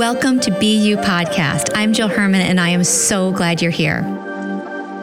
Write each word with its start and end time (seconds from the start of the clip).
Welcome 0.00 0.40
to 0.40 0.50
Be 0.58 0.78
You 0.78 0.96
Podcast. 0.96 1.72
I'm 1.74 1.92
Jill 1.92 2.08
Herman, 2.08 2.40
and 2.40 2.58
I 2.58 2.70
am 2.70 2.84
so 2.84 3.32
glad 3.32 3.60
you're 3.60 3.70
here. 3.70 4.02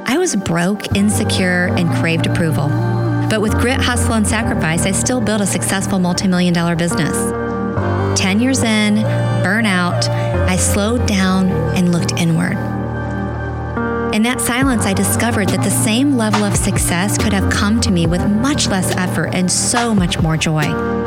I 0.08 0.18
was 0.18 0.36
broke, 0.36 0.96
insecure, 0.96 1.68
and 1.78 1.88
craved 1.98 2.26
approval. 2.26 2.68
But 3.30 3.40
with 3.42 3.54
grit, 3.60 3.80
hustle, 3.80 4.16
and 4.16 4.28
sacrifice, 4.28 4.88
I 4.88 4.94
still 4.94 5.22
built 5.22 5.40
a 5.40 5.46
successful 5.46 6.00
multi-million 6.00 6.52
dollar 6.52 6.76
business. 6.76 7.16
10 8.20 8.40
years 8.40 8.64
in, 8.64 8.96
burnout, 9.46 10.10
I 10.10 10.56
slowed 10.56 11.08
down 11.08 11.52
and 11.78 11.92
looked 11.92 12.14
inward. 12.14 12.58
In 14.16 14.24
that 14.24 14.42
silence, 14.42 14.88
I 14.88 14.94
discovered 14.94 15.50
that 15.50 15.64
the 15.64 15.70
same 15.70 16.18
level 16.18 16.44
of 16.44 16.56
success 16.56 17.20
could 17.20 17.34
have 17.34 17.54
come 17.54 17.80
to 17.82 17.92
me 17.92 18.08
with 18.08 18.28
much 18.28 18.68
less 18.68 18.90
effort 18.96 19.36
and 19.36 19.52
so 19.52 19.94
much 19.94 20.20
more 20.24 20.38
joy. 20.38 21.07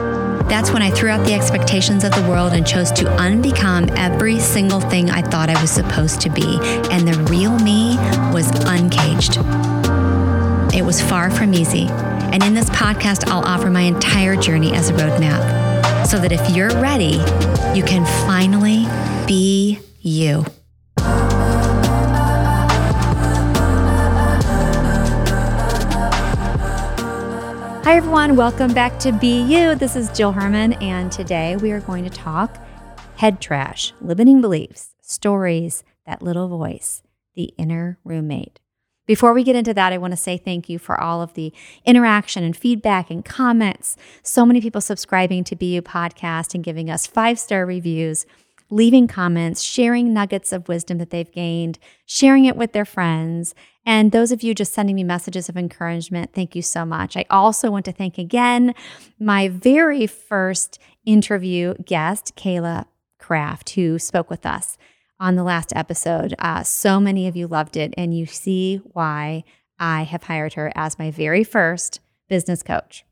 That's 0.50 0.72
when 0.72 0.82
I 0.82 0.90
threw 0.90 1.10
out 1.10 1.24
the 1.24 1.32
expectations 1.32 2.02
of 2.02 2.10
the 2.10 2.22
world 2.28 2.52
and 2.52 2.66
chose 2.66 2.90
to 2.92 3.04
unbecome 3.04 3.94
every 3.96 4.40
single 4.40 4.80
thing 4.80 5.08
I 5.08 5.22
thought 5.22 5.48
I 5.48 5.60
was 5.62 5.70
supposed 5.70 6.20
to 6.22 6.28
be. 6.28 6.58
And 6.90 7.06
the 7.06 7.16
real 7.30 7.56
me 7.56 7.96
was 8.34 8.50
uncaged. 8.66 9.38
It 10.74 10.84
was 10.84 11.00
far 11.00 11.30
from 11.30 11.54
easy. 11.54 11.86
And 11.88 12.42
in 12.42 12.54
this 12.54 12.68
podcast, 12.70 13.28
I'll 13.28 13.44
offer 13.44 13.70
my 13.70 13.82
entire 13.82 14.34
journey 14.34 14.74
as 14.74 14.90
a 14.90 14.92
roadmap 14.94 16.04
so 16.04 16.18
that 16.18 16.32
if 16.32 16.54
you're 16.54 16.74
ready, 16.80 17.22
you 17.72 17.84
can 17.84 18.04
finally 18.26 18.86
be 19.28 19.78
you. 20.00 20.44
Hi, 27.90 27.96
everyone. 27.96 28.36
Welcome 28.36 28.72
back 28.72 29.00
to 29.00 29.10
Be 29.10 29.42
You. 29.42 29.74
This 29.74 29.96
is 29.96 30.16
Jill 30.16 30.30
Herman, 30.30 30.74
and 30.74 31.10
today 31.10 31.56
we 31.56 31.72
are 31.72 31.80
going 31.80 32.04
to 32.04 32.10
talk 32.10 32.56
head 33.16 33.40
trash, 33.40 33.92
limiting 34.00 34.40
beliefs, 34.40 34.94
stories, 35.02 35.82
that 36.06 36.22
little 36.22 36.46
voice, 36.46 37.02
the 37.34 37.52
inner 37.58 37.98
roommate. 38.04 38.60
Before 39.08 39.32
we 39.32 39.42
get 39.42 39.56
into 39.56 39.74
that, 39.74 39.92
I 39.92 39.98
want 39.98 40.12
to 40.12 40.16
say 40.16 40.38
thank 40.38 40.68
you 40.68 40.78
for 40.78 41.00
all 41.00 41.20
of 41.20 41.34
the 41.34 41.52
interaction 41.84 42.44
and 42.44 42.56
feedback 42.56 43.10
and 43.10 43.24
comments. 43.24 43.96
So 44.22 44.46
many 44.46 44.60
people 44.60 44.80
subscribing 44.80 45.42
to 45.42 45.56
Be 45.56 45.74
You 45.74 45.82
Podcast 45.82 46.54
and 46.54 46.62
giving 46.62 46.88
us 46.90 47.08
five 47.08 47.40
star 47.40 47.66
reviews 47.66 48.24
leaving 48.70 49.08
comments, 49.08 49.62
sharing 49.62 50.14
nuggets 50.14 50.52
of 50.52 50.68
wisdom 50.68 50.98
that 50.98 51.10
they've 51.10 51.32
gained, 51.32 51.78
sharing 52.06 52.44
it 52.44 52.56
with 52.56 52.72
their 52.72 52.84
friends. 52.84 53.54
And 53.86 54.12
those 54.12 54.30
of 54.30 54.42
you 54.42 54.54
just 54.54 54.74
sending 54.74 54.96
me 54.96 55.04
messages 55.04 55.48
of 55.48 55.56
encouragement, 55.56 56.32
thank 56.34 56.54
you 56.54 56.62
so 56.62 56.84
much. 56.84 57.16
I 57.16 57.24
also 57.30 57.70
want 57.70 57.84
to 57.86 57.92
thank 57.92 58.18
again 58.18 58.74
my 59.18 59.48
very 59.48 60.06
first 60.06 60.78
interview 61.04 61.74
guest, 61.84 62.36
Kayla 62.36 62.86
Kraft, 63.18 63.70
who 63.70 63.98
spoke 63.98 64.28
with 64.28 64.44
us 64.44 64.76
on 65.18 65.36
the 65.36 65.44
last 65.44 65.72
episode. 65.74 66.34
Uh, 66.38 66.62
so 66.62 67.00
many 67.00 67.26
of 67.26 67.36
you 67.36 67.46
loved 67.46 67.76
it, 67.76 67.94
and 67.96 68.16
you 68.16 68.26
see 68.26 68.76
why 68.92 69.44
I 69.78 70.02
have 70.02 70.24
hired 70.24 70.54
her 70.54 70.70
as 70.74 70.98
my 70.98 71.10
very 71.10 71.44
first 71.44 72.00
business 72.28 72.62
coach. 72.62 73.04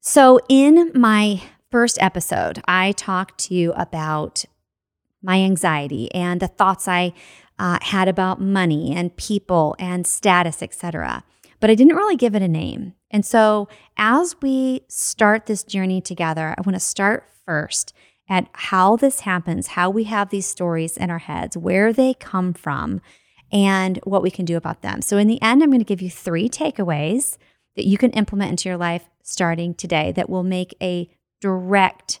So, 0.00 0.40
in 0.48 0.92
my 0.94 1.42
first 1.70 1.98
episode, 2.00 2.62
I 2.66 2.92
talked 2.92 3.38
to 3.46 3.54
you 3.54 3.72
about 3.72 4.44
my 5.22 5.40
anxiety 5.40 6.12
and 6.14 6.40
the 6.40 6.46
thoughts 6.46 6.86
I 6.86 7.12
uh, 7.58 7.78
had 7.82 8.08
about 8.08 8.40
money 8.40 8.94
and 8.94 9.16
people 9.16 9.74
and 9.78 10.06
status, 10.06 10.62
etc. 10.62 11.24
But 11.60 11.70
I 11.70 11.74
didn't 11.74 11.96
really 11.96 12.16
give 12.16 12.34
it 12.34 12.42
a 12.42 12.48
name. 12.48 12.94
And 13.10 13.24
so, 13.24 13.68
as 13.96 14.36
we 14.40 14.82
start 14.88 15.46
this 15.46 15.64
journey 15.64 16.00
together, 16.00 16.54
I 16.56 16.60
want 16.60 16.74
to 16.74 16.80
start 16.80 17.24
first 17.46 17.92
at 18.28 18.46
how 18.52 18.96
this 18.96 19.20
happens, 19.20 19.68
how 19.68 19.88
we 19.88 20.04
have 20.04 20.28
these 20.28 20.46
stories 20.46 20.96
in 20.96 21.10
our 21.10 21.18
heads, 21.18 21.56
where 21.56 21.92
they 21.92 22.14
come 22.14 22.52
from, 22.52 23.00
and 23.50 23.98
what 24.04 24.22
we 24.22 24.30
can 24.30 24.44
do 24.44 24.56
about 24.56 24.82
them. 24.82 25.00
So, 25.00 25.16
in 25.16 25.26
the 25.26 25.40
end, 25.42 25.62
I'm 25.62 25.70
going 25.70 25.80
to 25.80 25.84
give 25.84 26.02
you 26.02 26.10
three 26.10 26.48
takeaways 26.48 27.38
that 27.76 27.86
you 27.86 27.96
can 27.96 28.10
implement 28.10 28.50
into 28.50 28.68
your 28.68 28.78
life 28.78 29.08
starting 29.22 29.74
today 29.74 30.12
that 30.12 30.28
will 30.28 30.42
make 30.42 30.74
a 30.82 31.08
direct 31.40 32.20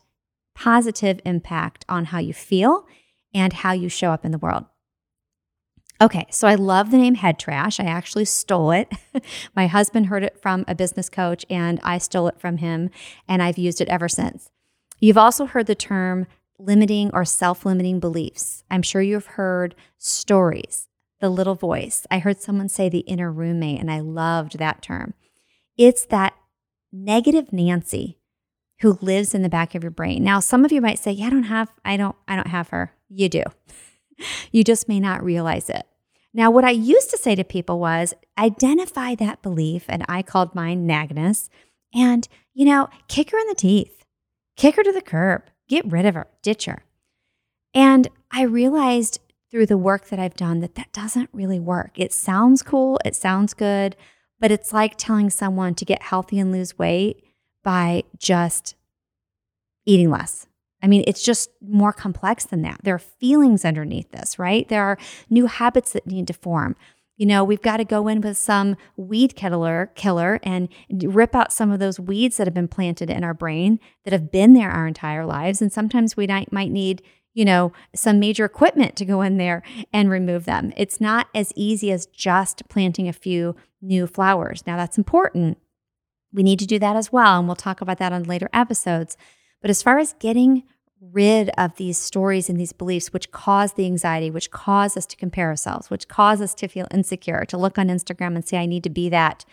positive 0.54 1.20
impact 1.24 1.84
on 1.88 2.06
how 2.06 2.18
you 2.18 2.32
feel 2.32 2.86
and 3.34 3.52
how 3.52 3.72
you 3.72 3.88
show 3.88 4.10
up 4.10 4.24
in 4.24 4.32
the 4.32 4.38
world. 4.38 4.64
Okay, 6.00 6.26
so 6.30 6.46
I 6.46 6.54
love 6.54 6.90
the 6.90 6.96
name 6.96 7.16
Head 7.16 7.40
Trash. 7.40 7.80
I 7.80 7.84
actually 7.84 8.24
stole 8.24 8.70
it. 8.70 8.92
My 9.56 9.66
husband 9.66 10.06
heard 10.06 10.22
it 10.22 10.40
from 10.40 10.64
a 10.68 10.74
business 10.74 11.08
coach, 11.08 11.44
and 11.50 11.80
I 11.82 11.98
stole 11.98 12.28
it 12.28 12.40
from 12.40 12.58
him, 12.58 12.90
and 13.26 13.42
I've 13.42 13.58
used 13.58 13.80
it 13.80 13.88
ever 13.88 14.08
since. 14.08 14.48
You've 15.00 15.18
also 15.18 15.46
heard 15.46 15.66
the 15.66 15.74
term 15.74 16.26
limiting 16.56 17.10
or 17.12 17.24
self 17.24 17.66
limiting 17.66 17.98
beliefs. 17.98 18.62
I'm 18.70 18.82
sure 18.82 19.02
you've 19.02 19.26
heard 19.26 19.74
stories, 19.96 20.86
the 21.20 21.30
little 21.30 21.56
voice. 21.56 22.06
I 22.12 22.20
heard 22.20 22.40
someone 22.40 22.68
say 22.68 22.88
the 22.88 23.00
inner 23.00 23.32
roommate, 23.32 23.80
and 23.80 23.90
I 23.90 23.98
loved 23.98 24.58
that 24.58 24.82
term. 24.82 25.14
It's 25.76 26.04
that 26.06 26.34
negative 26.92 27.52
Nancy 27.52 28.18
who 28.82 28.98
lives 29.00 29.34
in 29.34 29.42
the 29.42 29.48
back 29.48 29.74
of 29.74 29.82
your 29.82 29.90
brain. 29.90 30.22
Now, 30.22 30.38
some 30.38 30.64
of 30.64 30.70
you 30.70 30.80
might 30.80 31.00
say, 31.00 31.10
"Yeah, 31.10 31.26
I 31.26 31.30
don't 31.30 31.42
have 31.44 31.72
I 31.84 31.96
don't 31.96 32.14
I 32.28 32.36
don't 32.36 32.46
have 32.46 32.68
her." 32.68 32.92
You 33.08 33.28
do. 33.28 33.42
You 34.52 34.64
just 34.64 34.88
may 34.88 35.00
not 35.00 35.24
realize 35.24 35.68
it. 35.70 35.86
Now, 36.34 36.50
what 36.50 36.64
I 36.64 36.70
used 36.70 37.10
to 37.10 37.18
say 37.18 37.34
to 37.34 37.44
people 37.44 37.78
was 37.78 38.14
identify 38.38 39.14
that 39.14 39.42
belief, 39.42 39.84
and 39.88 40.04
I 40.08 40.22
called 40.22 40.54
mine 40.54 40.86
nagness, 40.86 41.48
and, 41.94 42.28
you 42.54 42.64
know, 42.66 42.88
kick 43.08 43.30
her 43.30 43.38
in 43.38 43.46
the 43.46 43.54
teeth, 43.54 44.04
kick 44.56 44.76
her 44.76 44.82
to 44.82 44.92
the 44.92 45.00
curb, 45.00 45.44
get 45.68 45.90
rid 45.90 46.04
of 46.06 46.14
her, 46.14 46.26
ditch 46.42 46.66
her. 46.66 46.84
And 47.74 48.08
I 48.30 48.42
realized 48.42 49.20
through 49.50 49.66
the 49.66 49.78
work 49.78 50.08
that 50.08 50.18
I've 50.18 50.36
done 50.36 50.60
that 50.60 50.74
that 50.74 50.92
doesn't 50.92 51.30
really 51.32 51.60
work. 51.60 51.92
It 51.96 52.12
sounds 52.12 52.62
cool, 52.62 53.00
it 53.04 53.16
sounds 53.16 53.54
good, 53.54 53.96
but 54.38 54.50
it's 54.50 54.72
like 54.72 54.96
telling 54.96 55.30
someone 55.30 55.74
to 55.76 55.84
get 55.84 56.02
healthy 56.02 56.38
and 56.38 56.52
lose 56.52 56.78
weight 56.78 57.24
by 57.64 58.04
just 58.18 58.74
eating 59.86 60.10
less. 60.10 60.47
I 60.82 60.86
mean, 60.86 61.04
it's 61.06 61.22
just 61.22 61.50
more 61.60 61.92
complex 61.92 62.44
than 62.44 62.62
that. 62.62 62.80
There 62.84 62.94
are 62.94 63.00
feelings 63.00 63.64
underneath 63.64 64.10
this, 64.12 64.38
right? 64.38 64.68
There 64.68 64.84
are 64.84 64.98
new 65.28 65.46
habits 65.46 65.92
that 65.92 66.06
need 66.06 66.26
to 66.28 66.32
form. 66.32 66.76
You 67.16 67.26
know, 67.26 67.42
we've 67.42 67.62
got 67.62 67.78
to 67.78 67.84
go 67.84 68.06
in 68.06 68.20
with 68.20 68.38
some 68.38 68.76
weed 68.96 69.34
killer, 69.34 69.90
killer 69.96 70.38
and 70.44 70.68
rip 71.02 71.34
out 71.34 71.52
some 71.52 71.72
of 71.72 71.80
those 71.80 71.98
weeds 71.98 72.36
that 72.36 72.46
have 72.46 72.54
been 72.54 72.68
planted 72.68 73.10
in 73.10 73.24
our 73.24 73.34
brain 73.34 73.80
that 74.04 74.12
have 74.12 74.30
been 74.30 74.52
there 74.54 74.70
our 74.70 74.86
entire 74.86 75.26
lives. 75.26 75.60
And 75.60 75.72
sometimes 75.72 76.16
we 76.16 76.28
might 76.28 76.70
need, 76.70 77.02
you 77.34 77.44
know, 77.44 77.72
some 77.92 78.20
major 78.20 78.44
equipment 78.44 78.94
to 78.96 79.04
go 79.04 79.20
in 79.22 79.36
there 79.36 79.64
and 79.92 80.10
remove 80.10 80.44
them. 80.44 80.72
It's 80.76 81.00
not 81.00 81.26
as 81.34 81.52
easy 81.56 81.90
as 81.90 82.06
just 82.06 82.68
planting 82.68 83.08
a 83.08 83.12
few 83.12 83.56
new 83.82 84.06
flowers. 84.06 84.62
Now, 84.64 84.76
that's 84.76 84.96
important 84.96 85.58
we 86.32 86.42
need 86.42 86.58
to 86.58 86.66
do 86.66 86.78
that 86.78 86.96
as 86.96 87.12
well. 87.12 87.38
And 87.38 87.48
we'll 87.48 87.56
talk 87.56 87.80
about 87.80 87.98
that 87.98 88.12
on 88.12 88.24
later 88.24 88.50
episodes. 88.52 89.16
But 89.60 89.70
as 89.70 89.82
far 89.82 89.98
as 89.98 90.14
getting 90.14 90.64
rid 91.00 91.50
of 91.50 91.76
these 91.76 91.96
stories 91.96 92.48
and 92.48 92.58
these 92.58 92.72
beliefs 92.72 93.12
which 93.12 93.30
cause 93.30 93.74
the 93.74 93.86
anxiety, 93.86 94.30
which 94.30 94.50
cause 94.50 94.96
us 94.96 95.06
to 95.06 95.16
compare 95.16 95.48
ourselves, 95.48 95.90
which 95.90 96.08
cause 96.08 96.40
us 96.40 96.54
to 96.54 96.68
feel 96.68 96.88
insecure, 96.90 97.44
to 97.46 97.56
look 97.56 97.78
on 97.78 97.88
Instagram 97.88 98.34
and 98.34 98.46
say, 98.46 98.58
I 98.58 98.66
need 98.66 98.84
to 98.84 98.90
be 98.90 99.08
that 99.10 99.44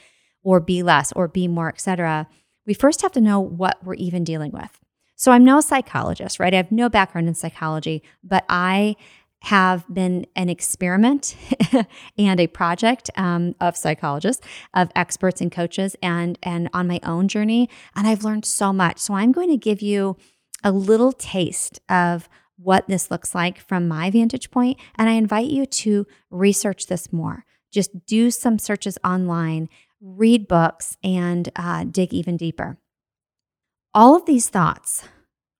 or 0.43 0.59
be 0.59 0.83
less 0.83 1.11
or 1.13 1.27
be 1.27 1.47
more, 1.47 1.69
etc. 1.69 2.27
We 2.65 2.73
first 2.73 3.01
have 3.01 3.11
to 3.13 3.21
know 3.21 3.39
what 3.39 3.83
we're 3.83 3.95
even 3.95 4.23
dealing 4.23 4.51
with. 4.51 4.79
So 5.15 5.31
I'm 5.31 5.45
no 5.45 5.61
psychologist, 5.61 6.39
right? 6.39 6.53
I 6.53 6.57
have 6.57 6.71
no 6.71 6.89
background 6.89 7.27
in 7.27 7.35
psychology, 7.35 8.03
but 8.23 8.43
I 8.49 8.95
have 9.45 9.85
been 9.93 10.25
an 10.35 10.49
experiment 10.49 11.35
and 12.17 12.39
a 12.39 12.47
project 12.47 13.11
um, 13.15 13.53
of 13.61 13.77
psychologists, 13.77 14.45
of 14.73 14.89
experts 14.95 15.39
and 15.39 15.51
coaches, 15.51 15.95
and 16.01 16.39
and 16.41 16.67
on 16.73 16.87
my 16.87 16.99
own 17.03 17.27
journey, 17.27 17.69
and 17.95 18.07
I've 18.07 18.23
learned 18.23 18.45
so 18.45 18.73
much. 18.73 18.97
So 18.97 19.13
I'm 19.13 19.31
going 19.31 19.49
to 19.49 19.57
give 19.57 19.83
you 19.83 20.17
a 20.63 20.71
little 20.71 21.11
taste 21.11 21.79
of 21.89 22.27
what 22.57 22.87
this 22.87 23.11
looks 23.11 23.35
like 23.35 23.59
from 23.59 23.87
my 23.87 24.09
vantage 24.09 24.49
point, 24.49 24.79
and 24.95 25.09
I 25.09 25.13
invite 25.13 25.51
you 25.51 25.67
to 25.67 26.07
research 26.31 26.87
this 26.87 27.13
more. 27.13 27.45
Just 27.71 28.07
do 28.07 28.31
some 28.31 28.57
searches 28.57 28.97
online, 29.03 29.69
read 30.01 30.47
books, 30.47 30.97
and 31.03 31.51
uh, 31.55 31.83
dig 31.83 32.15
even 32.15 32.35
deeper. 32.35 32.79
All 33.93 34.15
of 34.15 34.25
these 34.25 34.49
thoughts 34.49 35.03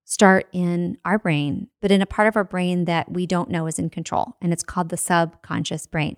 start 0.05 0.47
in 0.53 0.97
our 1.03 1.19
brain, 1.19 1.67
but 1.81 1.91
in 1.91 2.01
a 2.01 2.05
part 2.05 2.27
of 2.27 2.35
our 2.37 2.43
brain 2.43 2.85
that 2.85 3.11
we 3.11 3.25
don't 3.25 3.49
know 3.49 3.65
is 3.65 3.79
in 3.79 3.89
control, 3.89 4.37
and 4.41 4.53
it's 4.53 4.63
called 4.63 4.89
the 4.89 4.97
subconscious 4.97 5.87
brain. 5.87 6.15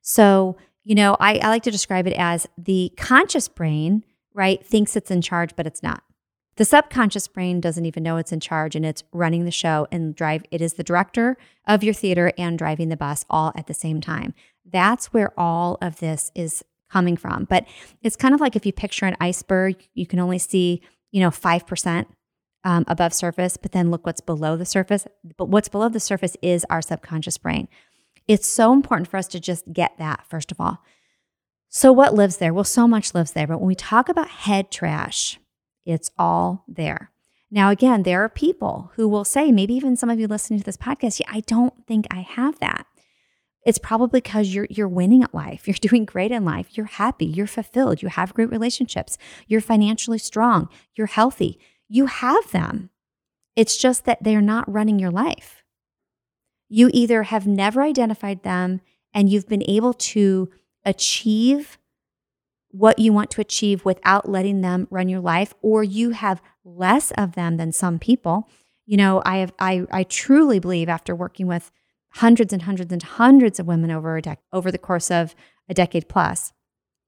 So, 0.00 0.56
you 0.84 0.94
know, 0.94 1.16
I, 1.18 1.38
I 1.38 1.48
like 1.48 1.64
to 1.64 1.70
describe 1.70 2.06
it 2.06 2.14
as 2.16 2.46
the 2.56 2.92
conscious 2.96 3.48
brain, 3.48 4.04
right, 4.32 4.64
thinks 4.64 4.96
it's 4.96 5.10
in 5.10 5.20
charge, 5.20 5.56
but 5.56 5.66
it's 5.66 5.82
not. 5.82 6.02
The 6.56 6.64
subconscious 6.64 7.26
brain 7.26 7.60
doesn't 7.60 7.84
even 7.84 8.04
know 8.04 8.16
it's 8.16 8.30
in 8.30 8.38
charge 8.38 8.76
and 8.76 8.86
it's 8.86 9.02
running 9.12 9.44
the 9.44 9.50
show 9.50 9.88
and 9.90 10.14
drive. 10.14 10.44
It 10.52 10.60
is 10.60 10.74
the 10.74 10.84
director 10.84 11.36
of 11.66 11.82
your 11.82 11.94
theater 11.94 12.32
and 12.38 12.56
driving 12.56 12.90
the 12.90 12.96
bus 12.96 13.24
all 13.28 13.52
at 13.56 13.66
the 13.66 13.74
same 13.74 14.00
time. 14.00 14.34
That's 14.64 15.06
where 15.06 15.38
all 15.38 15.78
of 15.82 15.98
this 15.98 16.30
is 16.36 16.64
coming 16.88 17.16
from. 17.16 17.44
But 17.50 17.66
it's 18.02 18.14
kind 18.14 18.34
of 18.34 18.40
like 18.40 18.54
if 18.54 18.64
you 18.64 18.72
picture 18.72 19.06
an 19.06 19.16
iceberg, 19.18 19.88
you 19.94 20.06
can 20.06 20.20
only 20.20 20.38
see, 20.38 20.80
you 21.10 21.20
know, 21.20 21.30
5% 21.30 22.06
um, 22.64 22.84
above 22.88 23.12
surface, 23.12 23.56
but 23.56 23.72
then 23.72 23.90
look 23.90 24.06
what's 24.06 24.20
below 24.20 24.56
the 24.56 24.64
surface. 24.64 25.06
But 25.36 25.48
what's 25.48 25.68
below 25.68 25.88
the 25.88 26.00
surface 26.00 26.36
is 26.42 26.66
our 26.70 26.82
subconscious 26.82 27.38
brain. 27.38 27.68
It's 28.26 28.48
so 28.48 28.72
important 28.72 29.08
for 29.08 29.18
us 29.18 29.28
to 29.28 29.40
just 29.40 29.72
get 29.72 29.98
that, 29.98 30.24
first 30.28 30.50
of 30.50 30.60
all. 30.60 30.82
So, 31.68 31.92
what 31.92 32.14
lives 32.14 32.38
there? 32.38 32.54
Well, 32.54 32.64
so 32.64 32.88
much 32.88 33.14
lives 33.14 33.32
there. 33.32 33.46
But 33.46 33.58
when 33.58 33.68
we 33.68 33.74
talk 33.74 34.08
about 34.08 34.28
head 34.28 34.70
trash, 34.70 35.38
it's 35.84 36.10
all 36.18 36.64
there. 36.66 37.10
Now, 37.50 37.70
again, 37.70 38.02
there 38.02 38.24
are 38.24 38.28
people 38.28 38.92
who 38.96 39.08
will 39.08 39.24
say, 39.24 39.52
maybe 39.52 39.74
even 39.74 39.96
some 39.96 40.10
of 40.10 40.18
you 40.18 40.26
listening 40.26 40.58
to 40.58 40.64
this 40.64 40.76
podcast, 40.76 41.20
yeah, 41.20 41.30
I 41.30 41.40
don't 41.40 41.86
think 41.86 42.06
I 42.10 42.20
have 42.20 42.58
that. 42.60 42.86
It's 43.64 43.78
probably 43.78 44.20
because 44.20 44.54
you're 44.54 44.66
you're 44.70 44.88
winning 44.88 45.22
at 45.22 45.34
life. 45.34 45.66
You're 45.68 45.74
doing 45.80 46.04
great 46.04 46.30
in 46.32 46.44
life. 46.44 46.76
You're 46.76 46.86
happy. 46.86 47.26
You're 47.26 47.46
fulfilled. 47.46 48.02
You 48.02 48.08
have 48.08 48.34
great 48.34 48.50
relationships. 48.50 49.16
You're 49.46 49.60
financially 49.60 50.18
strong. 50.18 50.68
You're 50.94 51.06
healthy. 51.06 51.58
You 51.88 52.06
have 52.06 52.50
them. 52.50 52.90
It's 53.56 53.76
just 53.76 54.04
that 54.04 54.22
they're 54.22 54.40
not 54.40 54.70
running 54.70 54.98
your 54.98 55.10
life. 55.10 55.62
You 56.68 56.90
either 56.92 57.24
have 57.24 57.46
never 57.46 57.82
identified 57.82 58.42
them 58.42 58.80
and 59.12 59.30
you've 59.30 59.48
been 59.48 59.62
able 59.68 59.92
to 59.94 60.50
achieve 60.84 61.78
what 62.70 62.98
you 62.98 63.12
want 63.12 63.30
to 63.30 63.40
achieve 63.40 63.84
without 63.84 64.28
letting 64.28 64.60
them 64.60 64.88
run 64.90 65.08
your 65.08 65.20
life, 65.20 65.54
or 65.62 65.84
you 65.84 66.10
have 66.10 66.42
less 66.64 67.12
of 67.12 67.36
them 67.36 67.56
than 67.56 67.70
some 67.70 68.00
people. 68.00 68.48
You 68.84 68.96
know, 68.96 69.22
I 69.24 69.36
have 69.36 69.52
I 69.60 69.86
I 69.92 70.02
truly 70.02 70.58
believe 70.58 70.88
after 70.88 71.14
working 71.14 71.46
with 71.46 71.70
hundreds 72.14 72.52
and 72.52 72.62
hundreds 72.62 72.92
and 72.92 73.02
hundreds 73.02 73.60
of 73.60 73.68
women 73.68 73.92
over 73.92 74.16
a 74.16 74.22
dec- 74.22 74.38
over 74.52 74.72
the 74.72 74.78
course 74.78 75.10
of 75.10 75.36
a 75.68 75.74
decade 75.74 76.08
plus 76.08 76.52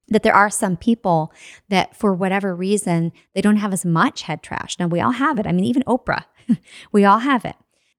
that 0.08 0.22
there 0.22 0.34
are 0.34 0.50
some 0.50 0.76
people 0.76 1.32
that 1.68 1.96
for 1.96 2.14
whatever 2.14 2.54
reason 2.54 3.12
they 3.34 3.40
don't 3.40 3.56
have 3.56 3.72
as 3.72 3.84
much 3.84 4.22
head 4.22 4.42
trash. 4.42 4.78
Now 4.78 4.86
we 4.86 5.00
all 5.00 5.12
have 5.12 5.38
it. 5.38 5.46
I 5.46 5.52
mean 5.52 5.64
even 5.64 5.82
Oprah. 5.84 6.24
we 6.92 7.04
all 7.04 7.20
have 7.20 7.44
it. 7.44 7.56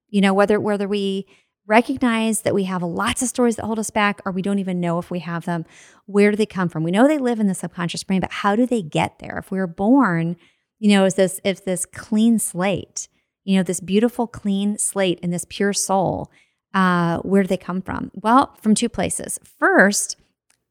You 0.09 0.21
know 0.21 0.33
whether 0.33 0.59
whether 0.59 0.87
we 0.87 1.27
recognize 1.67 2.41
that 2.41 2.55
we 2.55 2.63
have 2.63 2.81
lots 2.81 3.21
of 3.21 3.27
stories 3.27 3.57
that 3.57 3.65
hold 3.65 3.77
us 3.77 3.89
back 3.89 4.21
or 4.25 4.31
we 4.31 4.41
don't 4.41 4.59
even 4.59 4.79
know 4.79 4.97
if 4.99 5.11
we 5.11 5.19
have 5.19 5.45
them. 5.45 5.65
Where 6.05 6.31
do 6.31 6.37
they 6.37 6.45
come 6.45 6.69
from? 6.69 6.83
We 6.83 6.91
know 6.91 7.07
they 7.07 7.17
live 7.17 7.41
in 7.41 7.47
the 7.47 7.53
subconscious 7.53 8.05
brain, 8.05 8.21
but 8.21 8.31
how 8.31 8.55
do 8.55 8.65
they 8.65 8.81
get 8.81 9.19
there? 9.19 9.37
If 9.37 9.51
we're 9.51 9.67
born, 9.67 10.37
you 10.79 10.89
know, 10.89 11.03
is 11.05 11.15
this 11.15 11.41
if 11.43 11.63
this 11.63 11.85
clean 11.85 12.39
slate, 12.39 13.09
you 13.43 13.57
know, 13.57 13.63
this 13.63 13.81
beautiful 13.81 14.27
clean 14.27 14.77
slate 14.77 15.19
and 15.21 15.33
this 15.33 15.45
pure 15.47 15.73
soul, 15.73 16.31
uh, 16.73 17.17
where 17.19 17.43
do 17.43 17.47
they 17.47 17.57
come 17.57 17.81
from? 17.81 18.11
Well, 18.13 18.55
from 18.61 18.73
two 18.73 18.89
places. 18.89 19.39
First, 19.59 20.15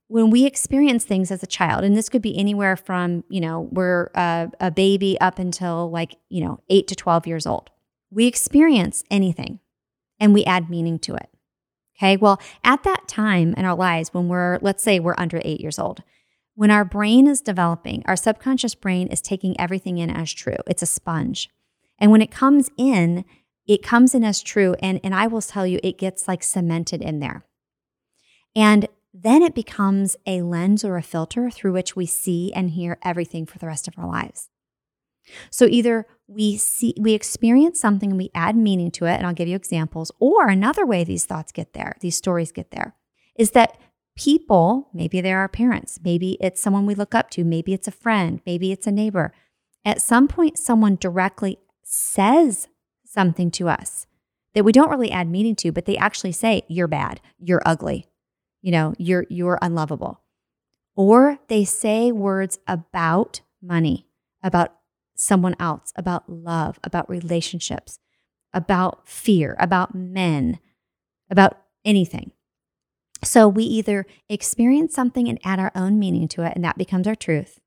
when 0.08 0.30
we 0.30 0.44
experience 0.44 1.04
things 1.04 1.30
as 1.30 1.42
a 1.42 1.46
child, 1.46 1.84
and 1.84 1.96
this 1.96 2.08
could 2.08 2.22
be 2.22 2.38
anywhere 2.38 2.76
from, 2.76 3.24
you 3.28 3.40
know, 3.40 3.68
we're 3.72 4.10
a, 4.14 4.50
a 4.60 4.70
baby 4.70 5.18
up 5.20 5.38
until 5.38 5.90
like, 5.90 6.16
you 6.28 6.44
know, 6.44 6.60
eight 6.68 6.86
to 6.88 6.94
12 6.94 7.26
years 7.26 7.46
old, 7.46 7.70
we 8.10 8.26
experience 8.26 9.02
anything 9.10 9.58
and 10.20 10.32
we 10.32 10.44
add 10.44 10.70
meaning 10.70 10.98
to 11.00 11.14
it. 11.14 11.28
Okay. 11.98 12.16
Well, 12.16 12.40
at 12.62 12.82
that 12.84 13.08
time 13.08 13.54
in 13.54 13.64
our 13.64 13.74
lives, 13.74 14.10
when 14.12 14.28
we're, 14.28 14.58
let's 14.60 14.82
say 14.82 15.00
we're 15.00 15.14
under 15.18 15.40
eight 15.44 15.60
years 15.60 15.78
old, 15.78 16.02
when 16.54 16.70
our 16.70 16.84
brain 16.84 17.26
is 17.26 17.40
developing, 17.40 18.02
our 18.06 18.16
subconscious 18.16 18.74
brain 18.74 19.08
is 19.08 19.20
taking 19.20 19.58
everything 19.60 19.98
in 19.98 20.10
as 20.10 20.32
true. 20.32 20.56
It's 20.66 20.82
a 20.82 20.86
sponge. 20.86 21.50
And 21.98 22.10
when 22.10 22.22
it 22.22 22.30
comes 22.30 22.70
in, 22.76 23.24
it 23.66 23.82
comes 23.82 24.14
in 24.14 24.22
as 24.22 24.42
true. 24.42 24.74
And, 24.80 25.00
and 25.02 25.14
I 25.14 25.26
will 25.26 25.42
tell 25.42 25.66
you, 25.66 25.80
it 25.82 25.98
gets 25.98 26.28
like 26.28 26.42
cemented 26.42 27.02
in 27.02 27.20
there. 27.20 27.44
And 28.54 28.88
then 29.22 29.42
it 29.42 29.54
becomes 29.54 30.16
a 30.26 30.42
lens 30.42 30.84
or 30.84 30.96
a 30.96 31.02
filter 31.02 31.50
through 31.50 31.72
which 31.72 31.96
we 31.96 32.04
see 32.06 32.52
and 32.54 32.70
hear 32.70 32.98
everything 33.02 33.46
for 33.46 33.58
the 33.58 33.66
rest 33.66 33.88
of 33.88 33.94
our 33.96 34.06
lives. 34.06 34.50
So 35.50 35.66
either 35.66 36.06
we 36.28 36.56
see 36.56 36.94
we 37.00 37.14
experience 37.14 37.80
something 37.80 38.10
and 38.10 38.18
we 38.18 38.30
add 38.34 38.56
meaning 38.56 38.90
to 38.92 39.06
it 39.06 39.14
and 39.14 39.26
I'll 39.26 39.32
give 39.32 39.48
you 39.48 39.56
examples 39.56 40.12
or 40.20 40.48
another 40.48 40.84
way 40.84 41.02
these 41.02 41.24
thoughts 41.24 41.50
get 41.50 41.72
there, 41.72 41.96
these 42.00 42.16
stories 42.16 42.52
get 42.52 42.70
there 42.70 42.94
is 43.36 43.52
that 43.52 43.78
people, 44.16 44.88
maybe 44.94 45.20
they're 45.20 45.38
our 45.38 45.48
parents, 45.48 45.98
maybe 46.04 46.36
it's 46.40 46.60
someone 46.60 46.86
we 46.86 46.94
look 46.94 47.14
up 47.14 47.30
to, 47.30 47.44
maybe 47.44 47.72
it's 47.72 47.88
a 47.88 47.92
friend, 47.92 48.40
maybe 48.46 48.70
it's 48.70 48.86
a 48.86 48.92
neighbor. 48.92 49.32
At 49.84 50.02
some 50.02 50.28
point 50.28 50.58
someone 50.58 50.96
directly 50.96 51.58
says 51.82 52.68
something 53.04 53.50
to 53.52 53.68
us 53.68 54.06
that 54.54 54.64
we 54.64 54.72
don't 54.72 54.90
really 54.90 55.10
add 55.10 55.28
meaning 55.28 55.56
to, 55.56 55.72
but 55.72 55.86
they 55.86 55.96
actually 55.96 56.32
say 56.32 56.62
you're 56.68 56.88
bad, 56.88 57.20
you're 57.38 57.62
ugly. 57.64 58.06
You 58.66 58.72
know, 58.72 58.94
you're 58.98 59.26
you're 59.30 59.60
unlovable. 59.62 60.24
Or 60.96 61.38
they 61.46 61.64
say 61.64 62.10
words 62.10 62.58
about 62.66 63.42
money, 63.62 64.08
about 64.42 64.74
someone 65.14 65.54
else, 65.60 65.92
about 65.94 66.28
love, 66.28 66.80
about 66.82 67.08
relationships, 67.08 68.00
about 68.52 69.08
fear, 69.08 69.54
about 69.60 69.94
men, 69.94 70.58
about 71.30 71.58
anything. 71.84 72.32
So 73.22 73.46
we 73.46 73.62
either 73.62 74.04
experience 74.28 74.94
something 74.94 75.28
and 75.28 75.38
add 75.44 75.60
our 75.60 75.70
own 75.76 75.96
meaning 76.00 76.26
to 76.26 76.42
it, 76.42 76.54
and 76.56 76.64
that 76.64 76.76
becomes 76.76 77.06
our 77.06 77.14
truth, 77.14 77.60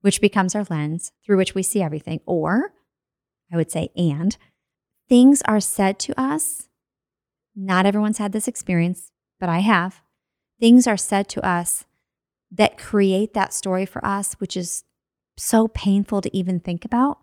which 0.00 0.20
becomes 0.20 0.56
our 0.56 0.66
lens 0.68 1.12
through 1.24 1.36
which 1.36 1.54
we 1.54 1.62
see 1.62 1.80
everything. 1.80 2.22
Or 2.26 2.72
I 3.52 3.56
would 3.56 3.70
say, 3.70 3.90
and 3.96 4.36
things 5.08 5.42
are 5.42 5.60
said 5.60 6.00
to 6.00 6.20
us. 6.20 6.68
Not 7.54 7.86
everyone's 7.86 8.18
had 8.18 8.32
this 8.32 8.48
experience, 8.48 9.12
but 9.38 9.48
I 9.48 9.60
have. 9.60 10.02
Things 10.60 10.86
are 10.86 10.96
said 10.96 11.28
to 11.30 11.44
us 11.44 11.84
that 12.52 12.78
create 12.78 13.34
that 13.34 13.54
story 13.54 13.86
for 13.86 14.04
us, 14.04 14.34
which 14.34 14.56
is 14.56 14.84
so 15.36 15.68
painful 15.68 16.20
to 16.20 16.36
even 16.36 16.60
think 16.60 16.84
about. 16.84 17.18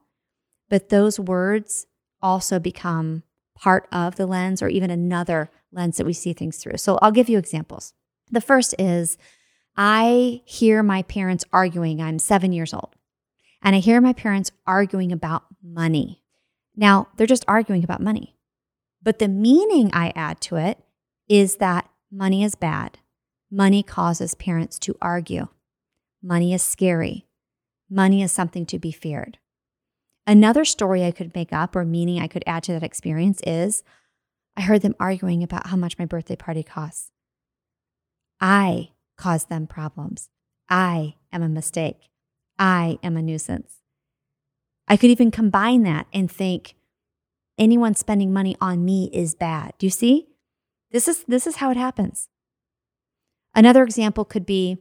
But 0.70 0.90
those 0.90 1.20
words 1.20 1.86
also 2.22 2.60
become 2.60 3.24
part 3.56 3.88
of 3.92 4.16
the 4.16 4.26
lens 4.26 4.62
or 4.62 4.68
even 4.68 4.90
another 4.90 5.50
lens 5.72 5.98
that 5.98 6.06
we 6.06 6.14
see 6.14 6.34
things 6.34 6.58
through. 6.58 6.78
So 6.78 6.98
I'll 7.02 7.12
give 7.12 7.30
you 7.30 7.38
examples. 7.38 7.94
The 8.32 8.42
first 8.42 8.74
is 8.80 9.18
I 9.76 10.42
hear 10.46 10.82
my 10.82 11.04
parents 11.04 11.46
arguing. 11.54 12.02
I'm 12.02 12.20
seven 12.20 12.52
years 12.52 12.74
old, 12.74 12.96
and 13.62 13.76
I 13.76 13.80
hear 13.80 14.02
my 14.02 14.14
parents 14.14 14.52
arguing 14.66 15.12
about 15.12 15.44
money. 15.64 16.24
Now, 16.76 17.10
they're 17.16 17.28
just 17.28 17.46
arguing 17.48 17.84
about 17.84 18.02
money. 18.02 18.36
But 19.02 19.20
the 19.20 19.28
meaning 19.28 19.92
I 19.94 20.12
add 20.16 20.42
to 20.42 20.56
it 20.56 20.80
is 21.30 21.58
that 21.58 21.90
money 22.12 22.44
is 22.44 22.56
bad. 22.56 22.98
Money 23.50 23.82
causes 23.82 24.36
parents 24.36 24.78
to 24.80 24.98
argue. 25.02 25.48
Money 26.22 26.54
is 26.54 26.62
scary. 26.62 27.26
Money 27.90 28.22
is 28.22 28.32
something 28.32 28.66
to 28.66 28.78
be 28.78 28.92
feared. 28.92 29.38
Another 30.26 30.66
story 30.66 31.06
I 31.06 31.12
could 31.12 31.34
make 31.34 31.54
up 31.54 31.74
or 31.76 31.86
meaning 31.86 32.20
I 32.22 32.28
could 32.28 32.44
add 32.46 32.64
to 32.64 32.74
that 32.74 32.84
experience 32.84 33.40
is 33.48 33.84
I 34.58 34.62
heard 34.62 34.82
them 34.82 34.96
arguing 35.00 35.42
about 35.44 35.68
how 35.68 35.78
much 35.78 35.98
my 35.98 36.06
birthday 36.06 36.36
party 36.36 36.64
costs. 36.64 37.12
I 38.42 38.90
caused 39.18 39.48
them 39.48 39.68
problems. 39.68 40.30
I 40.70 41.16
am 41.32 41.42
a 41.42 41.50
mistake. 41.50 42.10
I 42.60 43.00
am 43.02 43.16
a 43.16 43.22
nuisance. 43.22 43.78
I 44.88 44.98
could 44.98 45.10
even 45.10 45.32
combine 45.32 45.84
that 45.84 46.08
and 46.14 46.30
think 46.30 46.76
anyone 47.58 47.96
spending 47.96 48.34
money 48.34 48.58
on 48.60 48.84
me 48.84 49.10
is 49.14 49.36
bad. 49.36 49.74
Do 49.78 49.86
you 49.86 49.92
see? 49.92 50.28
This 50.92 51.08
is 51.08 51.24
this 51.26 51.48
is 51.48 51.58
how 51.58 51.72
it 51.72 51.78
happens. 51.78 52.30
Another 53.58 53.82
example 53.82 54.24
could 54.24 54.46
be 54.46 54.78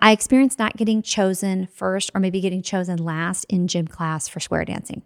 I 0.00 0.12
experienced 0.12 0.58
not 0.58 0.76
getting 0.76 1.02
chosen 1.02 1.66
first 1.66 2.12
or 2.14 2.20
maybe 2.20 2.40
getting 2.40 2.62
chosen 2.62 2.96
last 2.96 3.44
in 3.48 3.66
gym 3.66 3.88
class 3.88 4.28
for 4.28 4.38
square 4.38 4.64
dancing. 4.64 5.02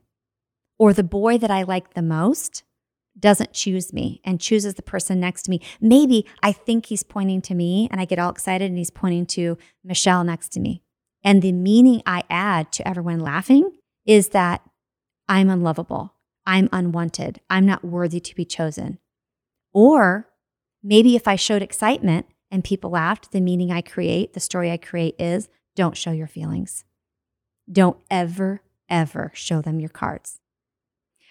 Or 0.78 0.92
the 0.92 1.02
boy 1.02 1.38
that 1.38 1.50
I 1.50 1.62
like 1.62 1.94
the 1.94 2.02
most 2.02 2.64
doesn't 3.18 3.54
choose 3.54 3.94
me 3.94 4.20
and 4.24 4.40
chooses 4.40 4.74
the 4.74 4.82
person 4.82 5.18
next 5.18 5.44
to 5.44 5.50
me. 5.50 5.62
Maybe 5.80 6.26
I 6.42 6.52
think 6.52 6.86
he's 6.86 7.02
pointing 7.02 7.40
to 7.42 7.54
me 7.54 7.88
and 7.90 7.98
I 7.98 8.04
get 8.04 8.18
all 8.18 8.30
excited 8.30 8.68
and 8.68 8.76
he's 8.76 8.90
pointing 8.90 9.24
to 9.26 9.56
Michelle 9.82 10.22
next 10.22 10.50
to 10.50 10.60
me. 10.60 10.82
And 11.24 11.40
the 11.40 11.52
meaning 11.52 12.02
I 12.04 12.24
add 12.28 12.70
to 12.72 12.86
everyone 12.86 13.20
laughing 13.20 13.72
is 14.04 14.28
that 14.28 14.60
I'm 15.30 15.48
unlovable. 15.48 16.14
I'm 16.46 16.68
unwanted. 16.72 17.40
I'm 17.48 17.64
not 17.64 17.84
worthy 17.84 18.20
to 18.20 18.34
be 18.34 18.44
chosen. 18.44 18.98
Or 19.72 20.28
maybe 20.82 21.16
if 21.16 21.26
I 21.26 21.36
showed 21.36 21.62
excitement, 21.62 22.26
and 22.50 22.64
people 22.64 22.90
laughed, 22.90 23.32
the 23.32 23.40
meaning 23.40 23.70
I 23.70 23.80
create, 23.80 24.32
the 24.32 24.40
story 24.40 24.70
I 24.70 24.76
create 24.76 25.14
is 25.18 25.48
don't 25.76 25.96
show 25.96 26.10
your 26.10 26.26
feelings. 26.26 26.84
Don't 27.70 27.98
ever, 28.10 28.62
ever 28.88 29.30
show 29.34 29.60
them 29.60 29.80
your 29.80 29.90
cards. 29.90 30.40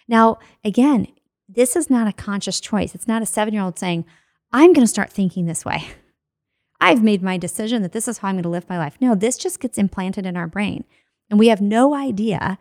Now, 0.08 0.38
again, 0.64 1.08
this 1.50 1.76
is 1.76 1.90
not 1.90 2.08
a 2.08 2.14
conscious 2.14 2.60
choice. 2.60 2.94
It's 2.94 3.08
not 3.08 3.22
a 3.22 3.26
seven 3.26 3.54
year 3.54 3.64
old 3.64 3.80
saying, 3.80 4.06
I'm 4.52 4.74
going 4.74 4.86
to 4.86 4.88
start 4.88 5.12
thinking 5.12 5.46
this 5.46 5.66
way. 5.66 5.86
I've 6.80 7.04
made 7.04 7.24
my 7.24 7.38
decision 7.38 7.82
that 7.82 7.92
this 7.92 8.08
is 8.08 8.20
how 8.20 8.28
I'm 8.28 8.36
going 8.36 8.44
to 8.44 8.50
live 8.50 8.70
my 8.70 8.78
life. 8.78 8.98
No, 9.02 9.16
this 9.16 9.38
just 9.38 9.60
gets 9.60 9.78
implanted 9.78 10.26
in 10.26 10.38
our 10.38 10.48
brain. 10.48 10.84
And 11.30 11.40
we 11.40 11.48
have 11.48 11.62
no 11.62 11.96
idea 11.96 12.60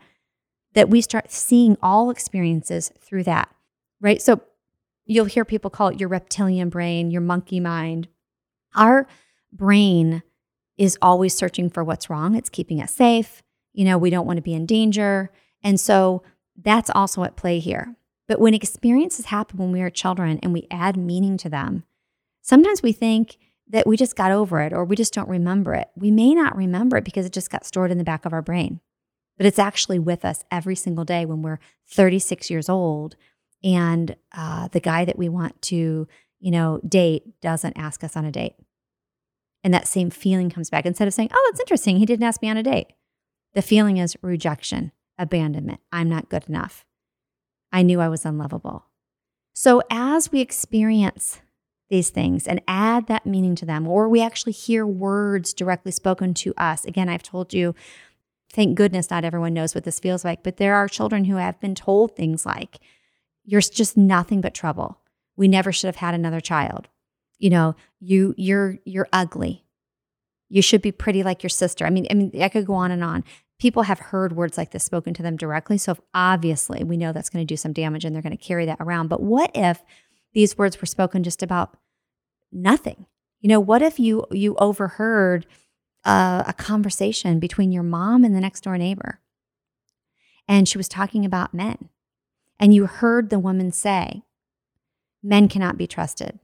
that 0.73 0.89
we 0.89 1.01
start 1.01 1.31
seeing 1.31 1.77
all 1.81 2.09
experiences 2.09 2.91
through 2.99 3.23
that, 3.23 3.49
right? 4.01 4.21
So 4.21 4.41
you'll 5.05 5.25
hear 5.25 5.45
people 5.45 5.69
call 5.69 5.89
it 5.89 5.99
your 5.99 6.09
reptilian 6.09 6.69
brain, 6.69 7.11
your 7.11 7.21
monkey 7.21 7.59
mind, 7.59 8.07
our 8.77 9.07
brain 9.51 10.23
is 10.77 10.97
always 11.01 11.35
searching 11.35 11.69
for 11.69 11.83
what's 11.83 12.09
wrong. 12.09 12.35
It's 12.35 12.49
keeping 12.49 12.81
us 12.81 12.93
safe. 12.93 13.41
You 13.73 13.85
know, 13.85 13.97
we 13.97 14.09
don't 14.09 14.25
want 14.25 14.37
to 14.37 14.43
be 14.43 14.53
in 14.53 14.65
danger. 14.65 15.31
And 15.63 15.79
so 15.79 16.23
that's 16.55 16.89
also 16.93 17.23
at 17.23 17.35
play 17.35 17.59
here. 17.59 17.95
But 18.27 18.39
when 18.39 18.53
experiences 18.53 19.25
happen 19.25 19.57
when 19.57 19.71
we 19.71 19.81
are 19.81 19.89
children 19.89 20.39
and 20.43 20.53
we 20.53 20.67
add 20.69 20.97
meaning 20.97 21.37
to 21.37 21.49
them, 21.49 21.83
sometimes 22.41 22.81
we 22.81 22.91
think 22.91 23.37
that 23.69 23.87
we 23.87 23.97
just 23.97 24.15
got 24.15 24.31
over 24.31 24.61
it 24.61 24.73
or 24.73 24.85
we 24.85 24.95
just 24.95 25.13
don't 25.13 25.29
remember 25.29 25.73
it. 25.73 25.89
We 25.95 26.11
may 26.11 26.33
not 26.33 26.55
remember 26.55 26.97
it 26.97 27.05
because 27.05 27.25
it 27.25 27.33
just 27.33 27.49
got 27.49 27.65
stored 27.65 27.91
in 27.91 27.97
the 27.97 28.03
back 28.03 28.25
of 28.25 28.33
our 28.33 28.41
brain, 28.41 28.79
but 29.37 29.45
it's 29.45 29.59
actually 29.59 29.99
with 29.99 30.25
us 30.25 30.43
every 30.51 30.75
single 30.75 31.05
day 31.05 31.25
when 31.25 31.41
we're 31.41 31.59
36 31.89 32.49
years 32.49 32.69
old 32.69 33.15
and 33.63 34.15
uh, 34.35 34.67
the 34.69 34.79
guy 34.79 35.05
that 35.05 35.17
we 35.17 35.29
want 35.29 35.61
to, 35.63 36.07
you 36.39 36.51
know, 36.51 36.79
date 36.87 37.23
doesn't 37.41 37.77
ask 37.77 38.03
us 38.03 38.15
on 38.15 38.25
a 38.25 38.31
date. 38.31 38.53
And 39.63 39.73
that 39.73 39.87
same 39.87 40.09
feeling 40.09 40.49
comes 40.49 40.69
back 40.69 40.85
instead 40.85 41.07
of 41.07 41.13
saying, 41.13 41.29
oh, 41.33 41.49
that's 41.49 41.59
interesting. 41.59 41.97
He 41.97 42.05
didn't 42.05 42.25
ask 42.25 42.41
me 42.41 42.49
on 42.49 42.57
a 42.57 42.63
date. 42.63 42.87
The 43.53 43.61
feeling 43.61 43.97
is 43.97 44.15
rejection, 44.21 44.91
abandonment. 45.17 45.81
I'm 45.91 46.09
not 46.09 46.29
good 46.29 46.47
enough. 46.47 46.85
I 47.71 47.81
knew 47.81 47.99
I 47.99 48.07
was 48.07 48.25
unlovable. 48.25 48.85
So 49.53 49.81
as 49.89 50.31
we 50.31 50.39
experience 50.39 51.41
these 51.89 52.09
things 52.09 52.47
and 52.47 52.61
add 52.67 53.07
that 53.07 53.25
meaning 53.25 53.55
to 53.55 53.65
them, 53.65 53.87
or 53.87 54.09
we 54.09 54.21
actually 54.21 54.51
hear 54.51 54.85
words 54.85 55.53
directly 55.53 55.91
spoken 55.91 56.33
to 56.35 56.53
us. 56.57 56.85
Again, 56.85 57.09
I've 57.09 57.23
told 57.23 57.53
you, 57.53 57.75
thank 58.51 58.75
goodness 58.75 59.09
not 59.09 59.23
everyone 59.23 59.53
knows 59.53 59.73
what 59.73 59.83
this 59.83 59.99
feels 59.99 60.25
like, 60.25 60.43
but 60.43 60.57
there 60.57 60.75
are 60.75 60.87
children 60.87 61.25
who 61.25 61.37
have 61.37 61.59
been 61.59 61.75
told 61.75 62.15
things 62.15 62.45
like, 62.45 62.79
you're 63.43 63.61
just 63.61 63.95
nothing 63.95 64.41
but 64.41 64.53
trouble. 64.53 64.99
We 65.37 65.47
never 65.47 65.71
should 65.71 65.87
have 65.87 65.97
had 65.97 66.13
another 66.13 66.41
child. 66.41 66.89
You 67.39 67.49
know, 67.49 67.75
you 67.99 68.33
you're 68.37 68.77
you're 68.85 69.07
ugly. 69.13 69.65
You 70.49 70.61
should 70.61 70.81
be 70.81 70.91
pretty 70.91 71.23
like 71.23 71.43
your 71.43 71.49
sister. 71.49 71.85
I 71.85 71.89
mean, 71.89 72.07
I 72.09 72.13
mean, 72.13 72.31
I 72.41 72.49
could 72.49 72.65
go 72.65 72.73
on 72.73 72.91
and 72.91 73.03
on. 73.03 73.23
People 73.59 73.83
have 73.83 73.99
heard 73.99 74.35
words 74.35 74.57
like 74.57 74.71
this 74.71 74.83
spoken 74.83 75.13
to 75.15 75.23
them 75.23 75.35
directly. 75.35 75.77
So 75.77 75.97
obviously 76.13 76.83
we 76.83 76.95
know 76.95 77.11
that's 77.11 77.29
going 77.29 77.45
to 77.45 77.51
do 77.51 77.57
some 77.57 77.73
damage 77.73 78.05
and 78.05 78.15
they're 78.15 78.21
going 78.21 78.37
to 78.37 78.43
carry 78.43 78.65
that 78.65 78.77
around. 78.79 79.07
But 79.07 79.21
what 79.21 79.51
if 79.55 79.83
these 80.33 80.57
words 80.57 80.79
were 80.79 80.85
spoken 80.85 81.23
just 81.23 81.43
about 81.43 81.75
nothing? 82.51 83.07
You 83.41 83.49
know, 83.49 83.59
what 83.59 83.81
if 83.81 83.99
you 83.99 84.25
you 84.31 84.55
overheard 84.55 85.45
uh, 86.05 86.43
a 86.47 86.53
conversation 86.53 87.39
between 87.39 87.71
your 87.71 87.83
mom 87.83 88.23
and 88.23 88.35
the 88.35 88.41
next 88.41 88.61
door 88.61 88.77
neighbor, 88.77 89.19
and 90.47 90.67
she 90.67 90.77
was 90.77 90.87
talking 90.87 91.25
about 91.25 91.53
men, 91.53 91.89
and 92.59 92.73
you 92.73 92.85
heard 92.85 93.29
the 93.29 93.39
woman 93.39 93.71
say, 93.71 94.23
"Men 95.21 95.47
cannot 95.47 95.77
be 95.77 95.85
trusted; 95.87 96.39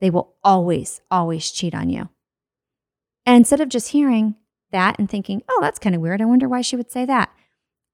they 0.00 0.10
will 0.10 0.34
always, 0.42 1.00
always 1.10 1.50
cheat 1.50 1.74
on 1.74 1.90
you." 1.90 2.08
And 3.24 3.36
instead 3.36 3.60
of 3.60 3.68
just 3.68 3.88
hearing 3.88 4.36
that 4.70 4.98
and 4.98 5.08
thinking, 5.08 5.42
"Oh, 5.48 5.58
that's 5.60 5.78
kind 5.78 5.94
of 5.94 6.00
weird. 6.02 6.20
I 6.20 6.26
wonder 6.26 6.48
why 6.48 6.60
she 6.60 6.76
would 6.76 6.90
say 6.90 7.04
that," 7.04 7.30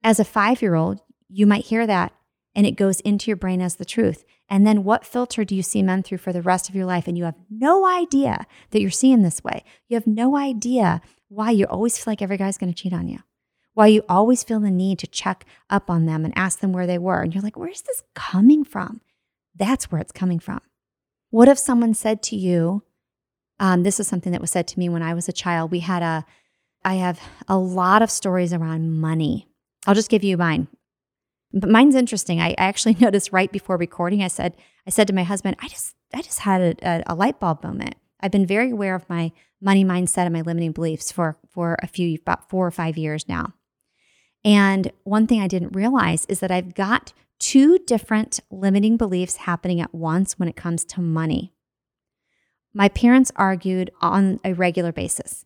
as 0.02 0.20
a 0.20 0.24
five 0.24 0.62
year 0.62 0.74
old, 0.74 1.00
you 1.28 1.46
might 1.46 1.66
hear 1.66 1.86
that 1.86 2.12
and 2.54 2.66
it 2.66 2.72
goes 2.72 3.00
into 3.00 3.28
your 3.28 3.36
brain 3.36 3.60
as 3.60 3.76
the 3.76 3.84
truth. 3.84 4.24
And 4.48 4.66
then 4.66 4.84
what 4.84 5.06
filter 5.06 5.44
do 5.44 5.54
you 5.54 5.62
see 5.62 5.82
men 5.82 6.02
through 6.02 6.18
for 6.18 6.32
the 6.32 6.42
rest 6.42 6.68
of 6.68 6.74
your 6.74 6.84
life? 6.84 7.08
And 7.08 7.16
you 7.16 7.24
have 7.24 7.38
no 7.48 7.86
idea 7.86 8.46
that 8.70 8.80
you're 8.80 8.90
seeing 8.90 9.22
this 9.22 9.42
way. 9.42 9.64
You 9.88 9.94
have 9.94 10.06
no 10.06 10.36
idea 10.36 11.00
why 11.28 11.50
you 11.50 11.66
always 11.66 11.96
feel 11.96 12.12
like 12.12 12.20
every 12.20 12.36
guy's 12.36 12.58
going 12.58 12.72
to 12.72 12.82
cheat 12.82 12.92
on 12.92 13.08
you. 13.08 13.20
Why 13.74 13.86
you 13.86 14.02
always 14.08 14.42
feel 14.42 14.60
the 14.60 14.70
need 14.70 14.98
to 14.98 15.06
check 15.06 15.46
up 15.70 15.88
on 15.88 16.04
them 16.04 16.26
and 16.26 16.36
ask 16.36 16.60
them 16.60 16.74
where 16.74 16.86
they 16.86 16.98
were. 16.98 17.22
And 17.22 17.34
you're 17.34 17.42
like, 17.42 17.56
where's 17.56 17.80
this 17.82 18.02
coming 18.14 18.64
from? 18.64 19.00
That's 19.54 19.90
where 19.90 20.00
it's 20.00 20.12
coming 20.12 20.38
from. 20.38 20.60
What 21.32 21.48
if 21.48 21.58
someone 21.58 21.94
said 21.94 22.22
to 22.24 22.36
you, 22.36 22.82
um, 23.58 23.84
this 23.84 23.98
is 23.98 24.06
something 24.06 24.32
that 24.32 24.42
was 24.42 24.50
said 24.50 24.68
to 24.68 24.78
me 24.78 24.90
when 24.90 25.02
I 25.02 25.14
was 25.14 25.30
a 25.30 25.32
child. 25.32 25.70
We 25.70 25.80
had 25.80 26.02
a, 26.02 26.26
I 26.84 26.96
have 26.96 27.18
a 27.48 27.56
lot 27.56 28.02
of 28.02 28.10
stories 28.10 28.52
around 28.52 29.00
money. 29.00 29.48
I'll 29.86 29.94
just 29.94 30.10
give 30.10 30.22
you 30.22 30.36
mine. 30.36 30.68
But 31.50 31.70
mine's 31.70 31.94
interesting. 31.94 32.38
I, 32.38 32.54
actually 32.58 32.94
noticed 33.00 33.32
right 33.32 33.50
before 33.50 33.78
recording, 33.78 34.22
I 34.22 34.28
said, 34.28 34.54
I 34.86 34.90
said 34.90 35.06
to 35.06 35.14
my 35.14 35.22
husband, 35.22 35.56
I 35.58 35.68
just, 35.68 35.94
I 36.12 36.20
just 36.20 36.40
had 36.40 36.60
a, 36.60 36.74
a, 36.86 37.02
a 37.06 37.14
light 37.14 37.40
bulb 37.40 37.64
moment. 37.64 37.94
I've 38.20 38.30
been 38.30 38.46
very 38.46 38.70
aware 38.70 38.94
of 38.94 39.08
my 39.08 39.32
money 39.58 39.86
mindset 39.86 40.26
and 40.26 40.34
my 40.34 40.42
limiting 40.42 40.72
beliefs 40.72 41.10
for 41.10 41.38
for 41.48 41.78
a 41.82 41.86
few 41.86 42.18
about 42.20 42.50
four 42.50 42.66
or 42.66 42.70
five 42.70 42.98
years 42.98 43.26
now. 43.26 43.54
And 44.44 44.92
one 45.04 45.26
thing 45.26 45.40
I 45.40 45.48
didn't 45.48 45.74
realize 45.74 46.26
is 46.26 46.40
that 46.40 46.50
I've 46.50 46.74
got 46.74 47.14
two 47.42 47.76
different 47.80 48.38
limiting 48.50 48.96
beliefs 48.96 49.36
happening 49.36 49.80
at 49.80 49.92
once 49.92 50.38
when 50.38 50.48
it 50.48 50.54
comes 50.54 50.84
to 50.84 51.00
money. 51.00 51.52
My 52.72 52.88
parents 52.88 53.32
argued 53.34 53.90
on 54.00 54.38
a 54.44 54.54
regular 54.54 54.92
basis. 54.92 55.44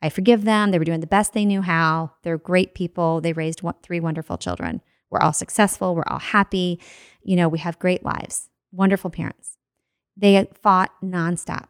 I 0.00 0.08
forgive 0.08 0.44
them. 0.44 0.70
They 0.70 0.78
were 0.78 0.84
doing 0.84 1.00
the 1.00 1.06
best 1.08 1.32
they 1.32 1.44
knew 1.44 1.60
how. 1.60 2.12
They're 2.22 2.38
great 2.38 2.74
people. 2.74 3.20
They 3.20 3.32
raised 3.32 3.62
one, 3.62 3.74
three 3.82 3.98
wonderful 3.98 4.38
children. 4.38 4.80
We're 5.10 5.20
all 5.20 5.32
successful. 5.32 5.94
We're 5.94 6.04
all 6.06 6.20
happy. 6.20 6.78
You 7.22 7.34
know, 7.34 7.48
we 7.48 7.58
have 7.58 7.78
great 7.80 8.04
lives, 8.04 8.48
wonderful 8.70 9.10
parents. 9.10 9.58
They 10.16 10.48
fought 10.54 10.92
nonstop 11.02 11.68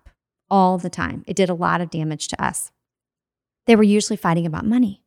all 0.50 0.76
the 0.76 0.90
time. 0.90 1.24
It 1.26 1.36
did 1.36 1.48
a 1.48 1.54
lot 1.54 1.80
of 1.80 1.90
damage 1.90 2.28
to 2.28 2.44
us. 2.44 2.70
They 3.66 3.76
were 3.76 3.82
usually 3.82 4.18
fighting 4.18 4.44
about 4.44 4.66
money. 4.66 5.04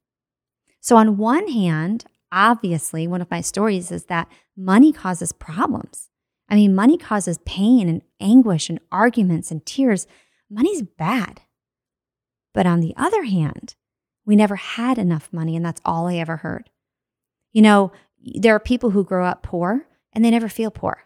So, 0.82 0.98
on 0.98 1.18
one 1.18 1.48
hand, 1.48 2.06
obviously, 2.32 3.08
one 3.08 3.22
of 3.22 3.32
my 3.32 3.42
stories 3.42 3.92
is 3.92 4.06
that 4.06 4.28
money 4.56 4.92
causes 4.92 5.32
problems. 5.32 6.10
I 6.50 6.56
mean, 6.56 6.76
money 6.76 6.98
causes 6.98 7.40
pain 7.46 7.90
and 7.90 8.02
anguish 8.20 8.70
and 8.70 8.80
arguments 8.92 9.52
and 9.52 9.66
tears. 9.66 10.08
Money's 10.50 10.84
bad. 10.84 11.42
But 12.54 12.66
on 12.66 12.80
the 12.80 12.94
other 12.98 13.24
hand, 13.24 13.76
we 14.26 14.36
never 14.36 14.56
had 14.56 14.98
enough 14.98 15.30
money, 15.32 15.56
and 15.56 15.66
that's 15.66 15.82
all 15.86 16.08
I 16.08 16.16
ever 16.16 16.38
heard. 16.38 16.70
You 17.52 17.62
know, 17.62 17.92
there 18.22 18.56
are 18.56 18.60
people 18.60 18.92
who 18.92 19.04
grow 19.04 19.26
up 19.26 19.44
poor 19.44 19.86
and 20.14 20.24
they 20.24 20.32
never 20.32 20.50
feel 20.50 20.72
poor, 20.72 21.04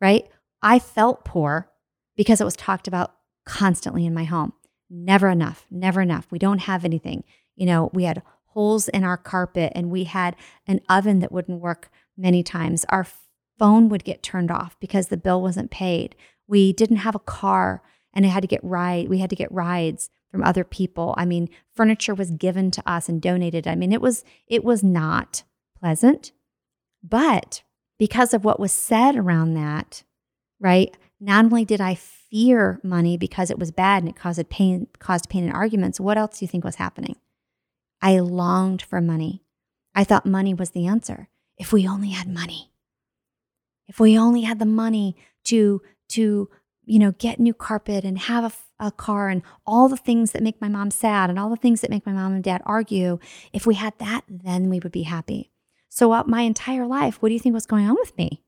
right? 0.00 0.26
I 0.62 0.78
felt 0.78 1.24
poor 1.24 1.70
because 2.16 2.40
it 2.40 2.44
was 2.44 2.56
talked 2.56 2.88
about 2.88 3.14
constantly 3.44 4.04
in 4.04 4.14
my 4.14 4.24
home. 4.24 4.52
Never 4.90 5.28
enough, 5.28 5.66
never 5.70 6.00
enough. 6.00 6.26
We 6.30 6.38
don't 6.38 6.60
have 6.60 6.84
anything. 6.84 7.24
You 7.54 7.66
know, 7.66 7.90
we 7.92 8.04
had 8.04 8.22
holes 8.56 8.88
in 8.88 9.04
our 9.04 9.18
carpet 9.18 9.70
and 9.74 9.90
we 9.90 10.04
had 10.04 10.34
an 10.66 10.80
oven 10.88 11.18
that 11.18 11.30
wouldn't 11.30 11.60
work 11.60 11.90
many 12.16 12.42
times. 12.42 12.86
Our 12.88 13.06
phone 13.58 13.90
would 13.90 14.02
get 14.02 14.22
turned 14.22 14.50
off 14.50 14.80
because 14.80 15.08
the 15.08 15.18
bill 15.18 15.42
wasn't 15.42 15.70
paid. 15.70 16.16
We 16.48 16.72
didn't 16.72 16.96
have 16.96 17.14
a 17.14 17.18
car 17.18 17.82
and 18.14 18.24
it 18.24 18.30
had 18.30 18.40
to 18.40 18.48
get 18.48 18.64
ride. 18.64 19.10
We 19.10 19.18
had 19.18 19.28
to 19.28 19.36
get 19.36 19.52
rides 19.52 20.08
from 20.30 20.42
other 20.42 20.64
people. 20.64 21.14
I 21.18 21.26
mean, 21.26 21.50
furniture 21.74 22.14
was 22.14 22.30
given 22.30 22.70
to 22.70 22.90
us 22.90 23.10
and 23.10 23.20
donated. 23.20 23.66
I 23.66 23.74
mean, 23.74 23.92
it 23.92 24.00
was 24.00 24.24
it 24.46 24.64
was 24.64 24.82
not 24.82 25.42
pleasant. 25.78 26.32
But 27.02 27.62
because 27.98 28.32
of 28.32 28.42
what 28.42 28.58
was 28.58 28.72
said 28.72 29.16
around 29.16 29.52
that, 29.52 30.02
right? 30.58 30.96
Not 31.20 31.44
only 31.44 31.66
did 31.66 31.82
I 31.82 31.94
fear 31.94 32.80
money 32.82 33.18
because 33.18 33.50
it 33.50 33.58
was 33.58 33.70
bad 33.70 34.02
and 34.02 34.08
it 34.08 34.16
caused 34.16 34.48
pain, 34.48 34.86
caused 34.98 35.28
pain 35.28 35.44
and 35.44 35.52
arguments, 35.52 36.00
what 36.00 36.16
else 36.16 36.38
do 36.38 36.44
you 36.46 36.48
think 36.48 36.64
was 36.64 36.76
happening? 36.76 37.16
I 38.00 38.18
longed 38.18 38.82
for 38.82 39.00
money. 39.00 39.42
I 39.94 40.04
thought 40.04 40.26
money 40.26 40.54
was 40.54 40.70
the 40.70 40.86
answer. 40.86 41.28
If 41.56 41.72
we 41.72 41.88
only 41.88 42.10
had 42.10 42.28
money. 42.28 42.72
If 43.88 43.98
we 43.98 44.18
only 44.18 44.42
had 44.42 44.58
the 44.58 44.66
money 44.66 45.16
to 45.44 45.80
to 46.10 46.48
you 46.84 46.98
know 46.98 47.12
get 47.12 47.40
new 47.40 47.54
carpet 47.54 48.04
and 48.04 48.18
have 48.18 48.44
a, 48.44 48.86
a 48.86 48.90
car 48.90 49.28
and 49.28 49.42
all 49.66 49.88
the 49.88 49.96
things 49.96 50.32
that 50.32 50.42
make 50.42 50.60
my 50.60 50.68
mom 50.68 50.90
sad 50.90 51.30
and 51.30 51.38
all 51.38 51.50
the 51.50 51.56
things 51.56 51.80
that 51.80 51.90
make 51.90 52.04
my 52.04 52.12
mom 52.12 52.34
and 52.34 52.44
dad 52.44 52.62
argue, 52.66 53.18
if 53.52 53.66
we 53.66 53.74
had 53.74 53.94
that, 53.98 54.22
then 54.28 54.68
we 54.68 54.80
would 54.80 54.92
be 54.92 55.04
happy. 55.04 55.50
So, 55.88 56.12
uh, 56.12 56.24
my 56.26 56.42
entire 56.42 56.86
life, 56.86 57.22
what 57.22 57.30
do 57.30 57.34
you 57.34 57.40
think 57.40 57.54
was 57.54 57.66
going 57.66 57.88
on 57.88 57.94
with 57.94 58.16
me? 58.18 58.42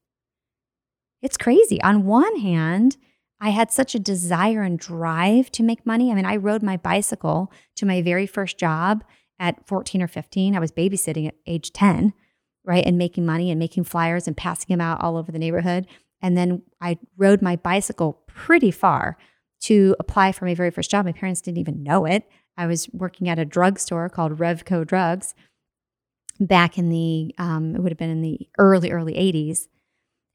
It's 1.23 1.37
crazy. 1.37 1.81
On 1.83 2.05
one 2.05 2.39
hand, 2.41 2.97
I 3.41 3.51
had 3.51 3.71
such 3.71 3.95
a 3.95 4.01
desire 4.01 4.63
and 4.63 4.79
drive 4.79 5.51
to 5.53 5.63
make 5.63 5.87
money. 5.87 6.11
I 6.11 6.15
mean, 6.15 6.27
I 6.27 6.37
rode 6.37 6.63
my 6.63 6.77
bicycle 6.77 7.53
to 7.77 7.87
my 7.87 8.03
very 8.03 8.27
first 8.27 8.59
job 8.59 9.05
at 9.39 9.67
14 9.67 10.03
or 10.03 10.09
15. 10.09 10.57
I 10.57 10.61
was 10.61 10.73
babysitting 10.73 11.29
at 11.29 11.35
age 11.47 11.73
10, 11.73 12.13
right? 12.65 12.85
And 12.85 12.99
making 12.99 13.27
money 13.27 13.51
and 13.51 13.59
making 13.59 13.85
flyers 13.85 14.27
and 14.27 14.37
passing 14.37 14.67
them 14.69 14.81
out 14.81 15.01
all 15.01 15.17
over 15.17 15.33
the 15.33 15.39
neighborhood. 15.39 15.87
And 16.21 16.37
then 16.37 16.63
I 16.81 16.99
rode 17.17 17.43
my 17.43 17.57
bicycle 17.57 18.23
pretty 18.27 18.71
far 18.71 19.17
to 19.61 19.97
apply 19.99 20.33
for 20.33 20.45
my 20.45 20.55
very 20.55 20.71
first 20.71 20.91
job. 20.91 21.05
My 21.05 21.13
parents 21.13 21.41
didn't 21.41 21.59
even 21.59 21.83
know 21.83 22.05
it. 22.05 22.29
I 22.57 22.67
was 22.67 22.89
working 22.93 23.29
at 23.29 23.39
a 23.39 23.45
drugstore 23.45 24.09
called 24.09 24.39
Revco 24.39 24.87
Drugs 24.87 25.35
back 26.41 26.79
in 26.79 26.89
the, 26.89 27.35
um, 27.39 27.75
it 27.75 27.81
would 27.81 27.93
have 27.93 27.99
been 27.99 28.11
in 28.11 28.23
the 28.23 28.49
early, 28.59 28.91
early 28.91 29.15
80s. 29.15 29.69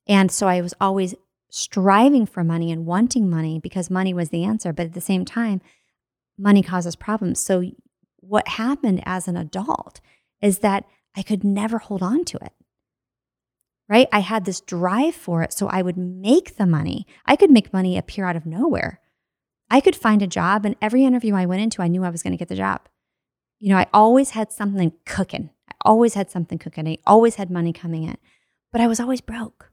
And 0.08 0.32
so 0.32 0.48
I 0.48 0.62
was 0.62 0.74
always 0.80 1.16
striving 1.50 2.26
for 2.26 2.44
money 2.44 2.72
and 2.72 2.86
wanting 2.86 3.30
money 3.30 3.60
because 3.60 3.90
money 3.90 4.14
was 4.14 4.30
the 4.30 4.44
answer. 4.44 4.74
But 4.74 4.88
at 4.88 4.94
the 4.94 5.02
same 5.02 5.24
time, 5.24 5.62
money 6.38 6.64
causes 6.64 6.96
problems. 6.96 7.40
So 7.40 7.64
what 8.28 8.48
happened 8.48 9.02
as 9.06 9.28
an 9.28 9.38
adult 9.38 10.02
is 10.42 10.60
that 10.60 10.86
I 11.16 11.24
could 11.24 11.44
never 11.44 11.78
hold 11.78 12.02
on 12.02 12.26
to 12.26 12.38
it. 12.38 12.54
Right? 13.90 14.08
I 14.12 14.20
had 14.20 14.46
this 14.46 14.62
drive 14.62 15.14
for 15.14 15.44
it. 15.44 15.54
So 15.54 15.68
I 15.68 15.82
would 15.82 15.98
make 15.98 16.56
the 16.56 16.66
money. 16.66 17.06
I 17.26 17.36
could 17.36 17.52
make 17.52 17.74
money 17.74 17.98
appear 17.98 18.26
out 18.26 18.36
of 18.36 18.46
nowhere. 18.46 19.02
I 19.70 19.82
could 19.82 19.96
find 19.96 20.22
a 20.22 20.28
job, 20.28 20.66
and 20.66 20.76
every 20.82 21.04
interview 21.04 21.36
I 21.36 21.46
went 21.46 21.62
into, 21.62 21.82
I 21.82 21.88
knew 21.88 22.04
I 22.04 22.10
was 22.10 22.22
going 22.22 22.32
to 22.34 22.38
get 22.38 22.48
the 22.48 22.56
job 22.56 22.82
You 23.60 23.70
know, 23.70 23.78
I 23.78 23.88
always 23.94 24.32
had 24.32 24.52
something 24.52 24.94
cooking. 25.06 25.50
I 25.70 25.74
always 25.82 26.14
had 26.14 26.30
something 26.30 26.60
cooking. 26.60 26.88
I 26.88 26.98
always 27.08 27.36
had 27.36 27.50
money 27.50 27.74
coming 27.74 28.04
in, 28.04 28.18
but 28.72 28.82
I 28.82 28.88
was 28.88 29.00
always 29.00 29.22
broke. 29.22 29.72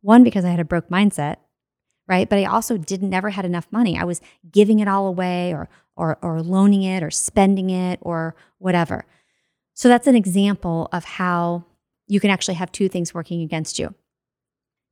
One, 0.00 0.24
because 0.24 0.44
I 0.44 0.50
had 0.50 0.60
a 0.60 0.64
broke 0.64 0.88
mindset, 0.88 1.36
right? 2.08 2.28
But 2.28 2.38
I 2.38 2.44
also 2.44 2.76
didn't 2.78 3.10
never 3.10 3.30
had 3.30 3.44
enough 3.44 3.66
money. 3.70 3.98
I 3.98 4.04
was 4.04 4.20
giving 4.50 4.80
it 4.80 4.88
all 4.88 5.06
away 5.06 5.52
or 5.52 5.68
or 5.96 6.18
or 6.22 6.42
loaning 6.42 6.82
it 6.82 7.02
or 7.02 7.10
spending 7.10 7.70
it 7.70 7.98
or 8.02 8.34
whatever. 8.58 9.04
So 9.74 9.88
that's 9.88 10.06
an 10.06 10.16
example 10.16 10.88
of 10.92 11.04
how 11.04 11.64
you 12.06 12.20
can 12.20 12.30
actually 12.30 12.54
have 12.54 12.72
two 12.72 12.88
things 12.88 13.12
working 13.12 13.42
against 13.42 13.78
you. 13.78 13.94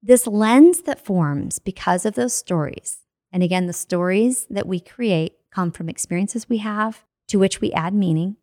This 0.02 0.26
lens 0.26 0.82
that 0.82 1.04
forms 1.04 1.58
because 1.58 2.04
of 2.04 2.14
those 2.14 2.34
stories, 2.34 2.98
and 3.32 3.42
again, 3.42 3.66
the 3.66 3.72
stories 3.72 4.46
that 4.50 4.66
we 4.66 4.80
create 4.80 5.34
come 5.50 5.70
from 5.70 5.88
experiences 5.88 6.48
we 6.48 6.58
have 6.58 7.04
to 7.28 7.38
which 7.38 7.60
we 7.60 7.72
add 7.72 7.94
meaning, 7.94 8.36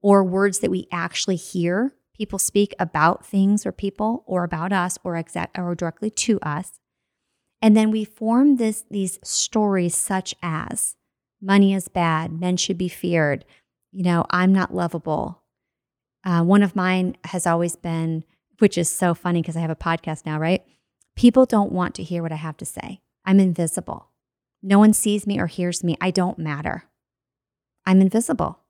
or 0.00 0.22
words 0.22 0.60
that 0.60 0.70
we 0.70 0.86
actually 0.92 1.36
hear 1.36 1.94
people 2.14 2.38
speak 2.38 2.74
about 2.78 3.26
things 3.26 3.66
or 3.66 3.72
people 3.72 4.22
or 4.26 4.44
about 4.44 4.72
us 4.72 4.98
or 5.02 5.16
exact 5.16 5.58
or 5.58 5.74
directly 5.74 6.10
to 6.10 6.38
us. 6.40 6.78
And 7.60 7.76
then 7.76 7.90
we 7.90 8.04
form 8.04 8.56
this 8.56 8.84
these 8.90 9.18
stories 9.24 9.96
such 9.96 10.34
as 10.42 10.96
money 11.42 11.74
is 11.74 11.88
bad, 11.88 12.32
men 12.32 12.56
should 12.56 12.78
be 12.78 12.88
feared, 12.88 13.44
you 13.90 14.02
know, 14.02 14.24
I'm 14.30 14.52
not 14.52 14.74
lovable. 14.74 15.42
Uh, 16.24 16.42
one 16.42 16.62
of 16.62 16.76
mine 16.76 17.16
has 17.24 17.46
always 17.46 17.76
been, 17.76 18.24
which 18.58 18.78
is 18.78 18.88
so 18.88 19.12
funny 19.12 19.42
because 19.42 19.56
I 19.56 19.60
have 19.60 19.70
a 19.70 19.76
podcast 19.76 20.24
now, 20.24 20.38
right? 20.38 20.64
People 21.16 21.44
don't 21.44 21.72
want 21.72 21.94
to 21.96 22.02
hear 22.02 22.22
what 22.22 22.32
I 22.32 22.36
have 22.36 22.56
to 22.58 22.64
say. 22.64 23.00
I'm 23.24 23.40
invisible. 23.40 24.08
No 24.62 24.78
one 24.78 24.92
sees 24.92 25.26
me 25.26 25.38
or 25.38 25.46
hears 25.46 25.82
me. 25.82 25.96
I 26.00 26.10
don't 26.10 26.38
matter. 26.38 26.84
I'm 27.84 28.00
invisible. 28.00 28.60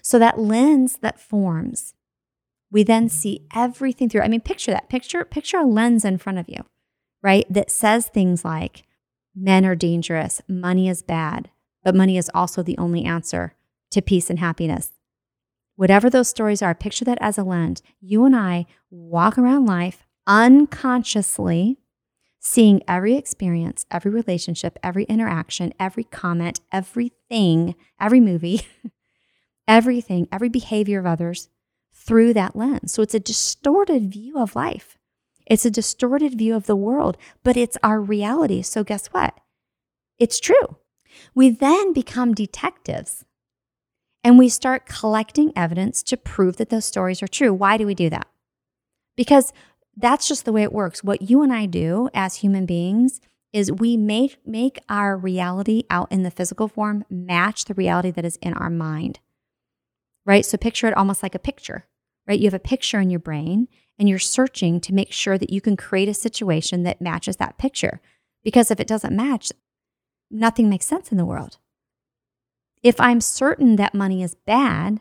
So 0.00 0.18
that 0.18 0.38
lens 0.38 0.98
that 0.98 1.20
forms, 1.20 1.94
we 2.70 2.82
then 2.82 3.08
see 3.08 3.46
everything 3.54 4.08
through. 4.08 4.22
I 4.22 4.28
mean, 4.28 4.40
picture 4.40 4.70
that. 4.70 4.88
Picture 4.88 5.24
picture 5.24 5.58
a 5.58 5.66
lens 5.66 6.04
in 6.04 6.18
front 6.18 6.38
of 6.38 6.48
you, 6.48 6.64
right? 7.22 7.46
That 7.52 7.70
says 7.70 8.06
things 8.06 8.44
like 8.44 8.84
men 9.34 9.64
are 9.64 9.76
dangerous, 9.76 10.42
money 10.48 10.88
is 10.88 11.02
bad, 11.02 11.50
but 11.88 11.94
money 11.94 12.18
is 12.18 12.30
also 12.34 12.62
the 12.62 12.76
only 12.76 13.06
answer 13.06 13.54
to 13.90 14.02
peace 14.02 14.28
and 14.28 14.40
happiness. 14.40 14.92
Whatever 15.76 16.10
those 16.10 16.28
stories 16.28 16.60
are, 16.60 16.74
picture 16.74 17.06
that 17.06 17.16
as 17.22 17.38
a 17.38 17.42
lens. 17.42 17.82
You 17.98 18.26
and 18.26 18.36
I 18.36 18.66
walk 18.90 19.38
around 19.38 19.64
life 19.64 20.04
unconsciously 20.26 21.78
seeing 22.40 22.82
every 22.86 23.14
experience, 23.14 23.86
every 23.90 24.10
relationship, 24.10 24.78
every 24.82 25.04
interaction, 25.04 25.72
every 25.80 26.04
comment, 26.04 26.60
everything, 26.70 27.74
every 27.98 28.20
movie, 28.20 28.66
everything, 29.66 30.28
every 30.30 30.50
behavior 30.50 30.98
of 30.98 31.06
others 31.06 31.48
through 31.90 32.34
that 32.34 32.54
lens. 32.54 32.92
So 32.92 33.00
it's 33.00 33.14
a 33.14 33.18
distorted 33.18 34.12
view 34.12 34.36
of 34.38 34.54
life. 34.54 34.98
It's 35.46 35.64
a 35.64 35.70
distorted 35.70 36.36
view 36.36 36.54
of 36.54 36.66
the 36.66 36.76
world, 36.76 37.16
but 37.42 37.56
it's 37.56 37.78
our 37.82 37.98
reality. 37.98 38.60
So 38.60 38.84
guess 38.84 39.06
what? 39.06 39.40
It's 40.18 40.38
true. 40.38 40.76
We 41.34 41.50
then 41.50 41.92
become 41.92 42.34
detectives 42.34 43.24
and 44.24 44.38
we 44.38 44.48
start 44.48 44.86
collecting 44.86 45.52
evidence 45.56 46.02
to 46.04 46.16
prove 46.16 46.56
that 46.56 46.70
those 46.70 46.84
stories 46.84 47.22
are 47.22 47.28
true. 47.28 47.52
Why 47.52 47.76
do 47.76 47.86
we 47.86 47.94
do 47.94 48.10
that? 48.10 48.26
Because 49.16 49.52
that's 49.96 50.28
just 50.28 50.44
the 50.44 50.52
way 50.52 50.62
it 50.62 50.72
works. 50.72 51.02
What 51.02 51.22
you 51.22 51.42
and 51.42 51.52
I 51.52 51.66
do 51.66 52.08
as 52.14 52.36
human 52.36 52.66
beings 52.66 53.20
is 53.52 53.72
we 53.72 53.96
make 53.96 54.36
make 54.46 54.78
our 54.88 55.16
reality 55.16 55.84
out 55.90 56.12
in 56.12 56.22
the 56.22 56.30
physical 56.30 56.68
form 56.68 57.04
match 57.08 57.64
the 57.64 57.74
reality 57.74 58.10
that 58.10 58.24
is 58.24 58.36
in 58.36 58.52
our 58.54 58.70
mind. 58.70 59.20
Right? 60.26 60.44
So 60.44 60.58
picture 60.58 60.86
it 60.86 60.96
almost 60.96 61.22
like 61.22 61.34
a 61.34 61.40
picture. 61.40 61.86
Right? 62.26 62.38
You 62.38 62.46
have 62.46 62.54
a 62.54 62.58
picture 62.58 63.00
in 63.00 63.10
your 63.10 63.20
brain 63.20 63.68
and 63.98 64.08
you're 64.08 64.18
searching 64.18 64.80
to 64.82 64.94
make 64.94 65.12
sure 65.12 65.38
that 65.38 65.50
you 65.50 65.60
can 65.60 65.76
create 65.76 66.08
a 66.08 66.14
situation 66.14 66.82
that 66.82 67.00
matches 67.00 67.36
that 67.38 67.58
picture. 67.58 68.00
Because 68.44 68.70
if 68.70 68.78
it 68.78 68.86
doesn't 68.86 69.16
match, 69.16 69.50
nothing 70.30 70.68
makes 70.68 70.86
sense 70.86 71.10
in 71.10 71.18
the 71.18 71.24
world. 71.24 71.58
If 72.82 73.00
I'm 73.00 73.20
certain 73.20 73.76
that 73.76 73.94
money 73.94 74.22
is 74.22 74.34
bad, 74.34 75.00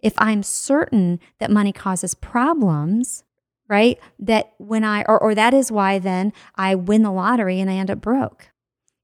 if 0.00 0.14
I'm 0.18 0.42
certain 0.42 1.20
that 1.38 1.50
money 1.50 1.72
causes 1.72 2.14
problems, 2.14 3.24
right? 3.68 3.98
That 4.18 4.52
when 4.58 4.84
I, 4.84 5.02
or, 5.02 5.18
or 5.18 5.34
that 5.34 5.54
is 5.54 5.72
why 5.72 5.98
then 5.98 6.32
I 6.56 6.74
win 6.74 7.02
the 7.02 7.12
lottery 7.12 7.60
and 7.60 7.70
I 7.70 7.74
end 7.74 7.90
up 7.90 8.00
broke. 8.00 8.49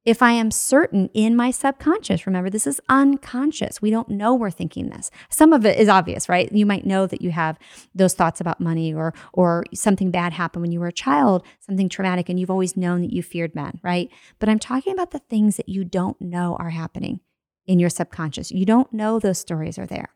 If 0.06 0.22
I 0.22 0.30
am 0.30 0.52
certain 0.52 1.10
in 1.14 1.34
my 1.34 1.50
subconscious, 1.50 2.28
remember 2.28 2.48
this 2.48 2.66
is 2.66 2.80
unconscious. 2.88 3.82
We 3.82 3.90
don't 3.90 4.08
know 4.08 4.36
we're 4.36 4.52
thinking 4.52 4.88
this. 4.88 5.10
Some 5.28 5.52
of 5.52 5.66
it 5.66 5.78
is 5.78 5.88
obvious, 5.88 6.28
right? 6.28 6.50
You 6.52 6.64
might 6.64 6.86
know 6.86 7.08
that 7.08 7.20
you 7.20 7.32
have 7.32 7.58
those 7.92 8.14
thoughts 8.14 8.40
about 8.40 8.60
money 8.60 8.94
or 8.94 9.12
or 9.32 9.64
something 9.74 10.12
bad 10.12 10.32
happened 10.32 10.62
when 10.62 10.70
you 10.70 10.78
were 10.78 10.86
a 10.86 10.92
child, 10.92 11.44
something 11.58 11.88
traumatic 11.88 12.28
and 12.28 12.38
you've 12.38 12.52
always 12.52 12.76
known 12.76 13.02
that 13.02 13.12
you 13.12 13.20
feared 13.20 13.56
men, 13.56 13.80
right? 13.82 14.08
But 14.38 14.48
I'm 14.48 14.60
talking 14.60 14.92
about 14.92 15.10
the 15.10 15.18
things 15.18 15.56
that 15.56 15.68
you 15.68 15.82
don't 15.82 16.20
know 16.20 16.56
are 16.60 16.70
happening 16.70 17.18
in 17.66 17.80
your 17.80 17.90
subconscious. 17.90 18.52
You 18.52 18.64
don't 18.64 18.92
know 18.92 19.18
those 19.18 19.38
stories 19.38 19.76
are 19.76 19.86
there. 19.86 20.10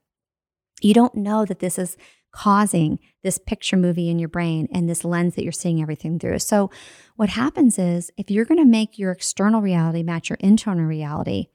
You 0.81 0.95
don't 0.95 1.17
know 1.17 1.45
that 1.45 1.59
this 1.59 1.79
is 1.79 1.97
causing 2.33 2.99
this 3.23 3.39
picture 3.39 3.77
movie 3.77 4.09
in 4.09 4.19
your 4.19 4.29
brain 4.29 4.69
and 4.73 4.89
this 4.89 5.05
lens 5.05 5.35
that 5.35 5.43
you're 5.43 5.53
seeing 5.53 5.83
everything 5.83 6.19
through. 6.19 6.39
So, 6.39 6.71
what 7.17 7.31
happens 7.31 7.79
is 7.79 8.11
if 8.17 8.31
you're 8.31 8.45
going 8.45 8.61
to 8.61 8.71
make 8.71 8.99
your 8.99 9.13
external 9.13 9.61
reality 9.61 10.03
match 10.03 10.31
your 10.31 10.39
internal 10.41 10.85
reality, 10.85 11.47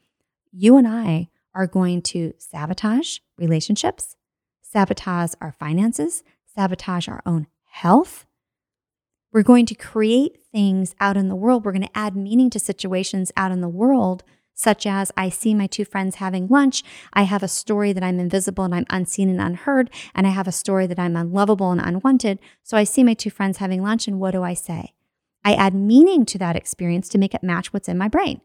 you 0.52 0.78
and 0.78 0.88
I 0.88 1.30
are 1.54 1.68
going 1.68 2.02
to 2.04 2.34
sabotage 2.38 3.20
relationships, 3.38 4.16
sabotage 4.62 5.34
our 5.42 5.54
finances, 5.54 6.24
sabotage 6.46 7.08
our 7.08 7.22
own 7.26 7.48
health. 7.64 8.26
We're 9.32 9.44
going 9.44 9.66
to 9.68 9.76
create 9.76 10.38
things 10.52 10.96
out 11.00 11.18
in 11.18 11.28
the 11.28 11.36
world. 11.36 11.66
We're 11.66 11.72
going 11.72 11.82
to 11.88 11.98
add 11.98 12.16
meaning 12.16 12.50
to 12.52 12.60
situations 12.60 13.32
out 13.36 13.52
in 13.52 13.62
the 13.62 13.70
world 13.70 14.24
such 14.56 14.88
as 14.88 15.12
I 15.16 15.30
see 15.30 15.54
my 15.54 15.68
two 15.68 15.86
friends 15.86 16.16
having 16.16 16.48
lunch. 16.48 16.84
I 17.14 17.24
have 17.24 17.44
a 17.44 17.48
story 17.48 17.94
that 17.94 18.04
I'm 18.04 18.20
invisible 18.20 18.64
and 18.64 18.74
I'm 18.74 18.86
unseen 18.90 19.30
and 19.30 19.42
unheard. 19.42 19.92
And 20.16 20.26
I 20.26 20.32
have 20.32 20.48
a 20.48 20.52
story 20.52 20.88
that 20.88 20.98
I'm 20.98 21.16
unlovable 21.16 21.72
and 21.72 21.82
unwanted. 21.82 22.40
So 22.64 22.78
I 22.78 22.86
see 22.86 23.04
my 23.04 23.14
two 23.14 23.30
friends 23.30 23.58
having 23.58 23.84
lunch, 23.84 24.08
and 24.08 24.20
what 24.20 24.32
do 24.32 24.42
I 24.42 24.54
say? 24.54 24.94
I 25.44 25.54
add 25.54 25.76
meaning 25.76 26.26
to 26.26 26.40
that 26.40 26.56
experience 26.56 27.08
to 27.10 27.20
make 27.20 27.36
it 27.36 27.44
match 27.44 27.72
what's 27.72 27.90
in 27.90 27.98
my 27.98 28.08
brain. 28.08 28.42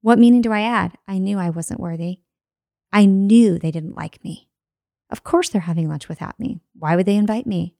What 0.00 0.18
meaning 0.18 0.40
do 0.40 0.52
I 0.52 0.62
add? 0.62 0.98
I 1.06 1.18
knew 1.18 1.38
I 1.38 1.50
wasn't 1.50 1.80
worthy. 1.80 2.20
I 2.92 3.04
knew 3.04 3.58
they 3.58 3.70
didn't 3.70 3.96
like 3.96 4.24
me. 4.24 4.48
Of 5.10 5.22
course, 5.22 5.48
they're 5.48 5.60
having 5.60 5.88
lunch 5.88 6.08
without 6.08 6.40
me. 6.40 6.60
Why 6.74 6.96
would 6.96 7.06
they 7.06 7.16
invite 7.16 7.46
me? 7.46 7.74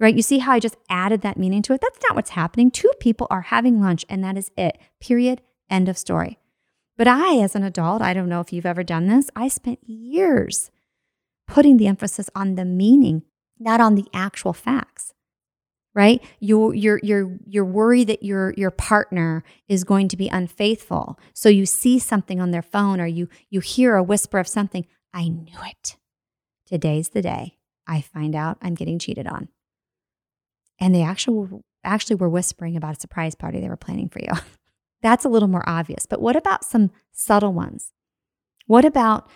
Right? 0.00 0.16
You 0.16 0.22
see 0.22 0.38
how 0.38 0.52
I 0.52 0.60
just 0.60 0.76
added 0.88 1.20
that 1.20 1.36
meaning 1.36 1.62
to 1.62 1.72
it? 1.72 1.80
That's 1.80 2.00
not 2.08 2.16
what's 2.16 2.30
happening. 2.30 2.70
Two 2.70 2.90
people 2.98 3.28
are 3.30 3.42
having 3.42 3.80
lunch, 3.80 4.04
and 4.08 4.24
that 4.24 4.36
is 4.36 4.50
it. 4.56 4.78
Period. 5.00 5.40
End 5.70 5.88
of 5.88 5.96
story. 5.96 6.38
But 6.96 7.08
I, 7.08 7.38
as 7.38 7.54
an 7.54 7.64
adult, 7.64 8.02
I 8.02 8.14
don't 8.14 8.28
know 8.28 8.40
if 8.40 8.52
you've 8.52 8.66
ever 8.66 8.84
done 8.84 9.06
this, 9.06 9.30
I 9.34 9.48
spent 9.48 9.80
years 9.88 10.70
putting 11.48 11.76
the 11.76 11.86
emphasis 11.86 12.30
on 12.34 12.54
the 12.54 12.64
meaning, 12.64 13.22
not 13.58 13.80
on 13.80 13.94
the 13.94 14.06
actual 14.12 14.52
facts. 14.52 15.12
Right? 15.96 16.24
You're 16.40 16.74
you're 16.74 16.98
you're 17.04 17.38
you're 17.46 17.64
worried 17.64 18.08
that 18.08 18.24
your 18.24 18.52
your 18.56 18.72
partner 18.72 19.44
is 19.68 19.84
going 19.84 20.08
to 20.08 20.16
be 20.16 20.28
unfaithful. 20.28 21.20
So 21.34 21.48
you 21.48 21.66
see 21.66 22.00
something 22.00 22.40
on 22.40 22.50
their 22.50 22.62
phone 22.62 23.00
or 23.00 23.06
you 23.06 23.28
you 23.48 23.60
hear 23.60 23.94
a 23.94 24.02
whisper 24.02 24.40
of 24.40 24.48
something. 24.48 24.86
I 25.12 25.28
knew 25.28 25.56
it. 25.64 25.96
Today's 26.66 27.10
the 27.10 27.22
day 27.22 27.58
I 27.86 28.00
find 28.00 28.34
out 28.34 28.58
I'm 28.60 28.74
getting 28.74 28.98
cheated 28.98 29.28
on. 29.28 29.48
And 30.80 30.92
they 30.92 31.02
actually 31.02 31.62
actually 31.84 32.16
were 32.16 32.28
whispering 32.28 32.76
about 32.76 32.96
a 32.96 33.00
surprise 33.00 33.36
party 33.36 33.60
they 33.60 33.68
were 33.68 33.76
planning 33.76 34.08
for 34.08 34.18
you. 34.18 34.32
That's 35.04 35.26
a 35.26 35.28
little 35.28 35.48
more 35.48 35.68
obvious. 35.68 36.06
But 36.06 36.22
what 36.22 36.34
about 36.34 36.64
some 36.64 36.90
subtle 37.12 37.52
ones? 37.52 37.92
What 38.66 38.86
about 38.86 39.28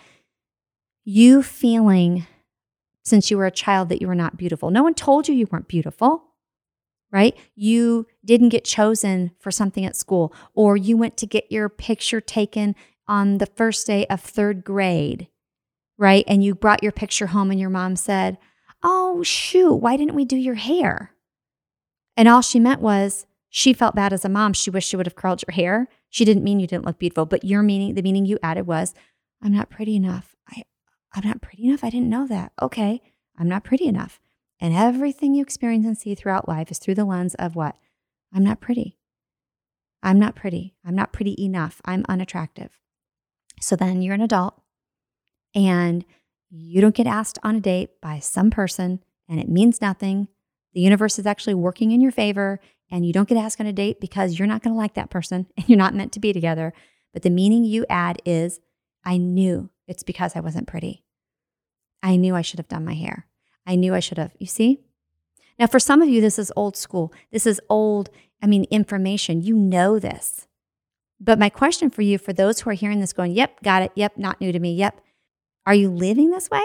you 1.05 1.43
feeling 1.43 2.25
since 3.03 3.29
you 3.29 3.37
were 3.37 3.45
a 3.45 3.51
child 3.51 3.87
that 3.89 4.01
you 4.01 4.07
were 4.07 4.15
not 4.15 4.35
beautiful? 4.35 4.71
No 4.71 4.81
one 4.81 4.95
told 4.95 5.27
you 5.27 5.35
you 5.35 5.47
weren't 5.51 5.67
beautiful, 5.67 6.23
right? 7.11 7.37
You 7.53 8.07
didn't 8.25 8.49
get 8.49 8.65
chosen 8.65 9.29
for 9.39 9.51
something 9.51 9.85
at 9.85 9.95
school, 9.95 10.33
or 10.55 10.75
you 10.75 10.97
went 10.97 11.17
to 11.17 11.27
get 11.27 11.51
your 11.51 11.69
picture 11.69 12.19
taken 12.19 12.75
on 13.07 13.37
the 13.37 13.45
first 13.45 13.85
day 13.85 14.07
of 14.07 14.21
third 14.21 14.63
grade, 14.63 15.27
right? 15.99 16.25
And 16.27 16.43
you 16.43 16.55
brought 16.55 16.81
your 16.81 16.91
picture 16.91 17.27
home, 17.27 17.51
and 17.51 17.59
your 17.59 17.69
mom 17.69 17.95
said, 17.95 18.39
Oh, 18.81 19.21
shoot, 19.21 19.75
why 19.75 19.97
didn't 19.97 20.15
we 20.15 20.25
do 20.25 20.35
your 20.35 20.55
hair? 20.55 21.11
And 22.17 22.27
all 22.27 22.41
she 22.41 22.59
meant 22.59 22.81
was, 22.81 23.27
she 23.49 23.73
felt 23.73 23.95
bad 23.95 24.13
as 24.13 24.23
a 24.23 24.29
mom. 24.29 24.53
She 24.53 24.69
wished 24.69 24.87
she 24.87 24.95
would 24.95 25.07
have 25.07 25.15
curled 25.15 25.43
your 25.47 25.53
hair. 25.53 25.87
She 26.09 26.23
didn't 26.23 26.43
mean 26.43 26.59
you 26.59 26.67
didn't 26.67 26.85
look 26.85 26.99
beautiful, 26.99 27.25
but 27.25 27.43
your 27.43 27.63
meaning, 27.63 27.95
the 27.95 28.03
meaning 28.03 28.25
you 28.25 28.37
added 28.43 28.67
was, 28.67 28.93
I'm 29.41 29.53
not 29.53 29.69
pretty 29.69 29.95
enough. 29.95 30.35
I, 30.47 30.63
I'm 31.13 31.27
not 31.27 31.41
pretty 31.41 31.67
enough. 31.67 31.83
I 31.83 31.89
didn't 31.89 32.09
know 32.09 32.27
that. 32.27 32.51
Okay, 32.61 33.01
I'm 33.37 33.49
not 33.49 33.63
pretty 33.63 33.87
enough. 33.87 34.19
And 34.59 34.73
everything 34.73 35.33
you 35.33 35.41
experience 35.41 35.85
and 35.85 35.97
see 35.97 36.13
throughout 36.13 36.47
life 36.47 36.69
is 36.69 36.79
through 36.79 36.95
the 36.95 37.05
lens 37.05 37.33
of 37.35 37.55
what? 37.55 37.75
I'm 38.33 38.43
not 38.43 38.59
pretty. 38.59 38.97
I'm 40.03 40.19
not 40.19 40.35
pretty. 40.35 40.75
I'm 40.85 40.95
not 40.95 41.11
pretty 41.11 41.35
enough. 41.43 41.81
I'm 41.85 42.05
unattractive. 42.07 42.77
So 43.59 43.75
then 43.75 44.01
you're 44.01 44.15
an 44.15 44.21
adult 44.21 44.61
and 45.55 46.05
you 46.49 46.81
don't 46.81 46.95
get 46.95 47.07
asked 47.07 47.39
on 47.43 47.55
a 47.55 47.61
date 47.61 48.01
by 48.01 48.19
some 48.19 48.51
person 48.51 49.03
and 49.27 49.39
it 49.39 49.49
means 49.49 49.81
nothing. 49.81 50.27
The 50.73 50.81
universe 50.81 51.19
is 51.19 51.25
actually 51.25 51.55
working 51.55 51.91
in 51.91 52.01
your 52.01 52.11
favor 52.11 52.59
and 52.91 53.05
you 53.05 53.13
don't 53.13 53.29
get 53.29 53.37
asked 53.37 53.59
on 53.59 53.67
a 53.67 53.73
date 53.73 53.99
because 53.99 54.37
you're 54.37 54.47
not 54.47 54.63
going 54.63 54.73
to 54.73 54.77
like 54.77 54.95
that 54.95 55.09
person 55.09 55.47
and 55.57 55.69
you're 55.69 55.77
not 55.77 55.95
meant 55.95 56.11
to 56.13 56.19
be 56.19 56.33
together. 56.33 56.73
But 57.13 57.23
the 57.23 57.29
meaning 57.29 57.63
you 57.63 57.85
add 57.89 58.21
is 58.25 58.59
I 59.03 59.17
knew 59.17 59.69
it's 59.87 60.03
because 60.03 60.35
I 60.35 60.39
wasn't 60.39 60.67
pretty. 60.67 61.03
I 62.03 62.15
knew 62.15 62.35
I 62.35 62.41
should 62.41 62.59
have 62.59 62.67
done 62.67 62.85
my 62.85 62.93
hair. 62.93 63.25
I 63.65 63.75
knew 63.75 63.93
I 63.93 63.99
should 63.99 64.17
have. 64.17 64.33
You 64.39 64.47
see? 64.47 64.79
Now, 65.57 65.67
for 65.67 65.79
some 65.79 66.01
of 66.01 66.07
you, 66.07 66.21
this 66.21 66.39
is 66.39 66.53
old 66.55 66.77
school. 66.77 67.11
This 67.31 67.45
is 67.45 67.59
old, 67.69 68.09
I 68.41 68.47
mean, 68.47 68.65
information. 68.71 69.41
You 69.41 69.55
know 69.55 69.99
this. 69.99 70.47
But 71.19 71.39
my 71.39 71.49
question 71.49 71.89
for 71.89 72.01
you, 72.01 72.17
for 72.17 72.31
those 72.31 72.61
who 72.61 72.69
are 72.69 72.73
hearing 72.73 73.01
this 73.01 73.11
going, 73.11 73.33
yep, 73.33 73.61
got 73.61 73.81
it. 73.81 73.91
Yep, 73.95 74.17
not 74.17 74.39
new 74.39 74.53
to 74.53 74.59
me. 74.59 74.73
Yep. 74.75 75.01
Are 75.65 75.75
you 75.75 75.89
living 75.89 76.31
this 76.31 76.49
way? 76.49 76.63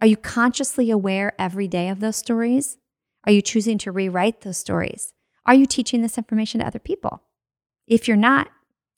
Are 0.00 0.06
you 0.06 0.16
consciously 0.16 0.90
aware 0.90 1.32
every 1.38 1.66
day 1.66 1.88
of 1.88 2.00
those 2.00 2.16
stories? 2.16 2.78
Are 3.24 3.32
you 3.32 3.42
choosing 3.42 3.78
to 3.78 3.90
rewrite 3.90 4.42
those 4.42 4.58
stories? 4.58 5.13
Are 5.46 5.54
you 5.54 5.66
teaching 5.66 6.02
this 6.02 6.18
information 6.18 6.60
to 6.60 6.66
other 6.66 6.78
people? 6.78 7.22
If 7.86 8.08
you're 8.08 8.16
not, 8.16 8.48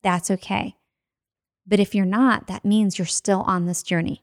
that's 0.03 0.31
okay. 0.31 0.77
But 1.67 1.81
if 1.81 1.95
you're 1.95 2.05
not, 2.05 2.47
that 2.47 2.65
means 2.65 2.99
you're 2.99 3.07
still 3.07 3.43
on 3.43 3.67
this 3.67 3.83
journey. 3.83 4.23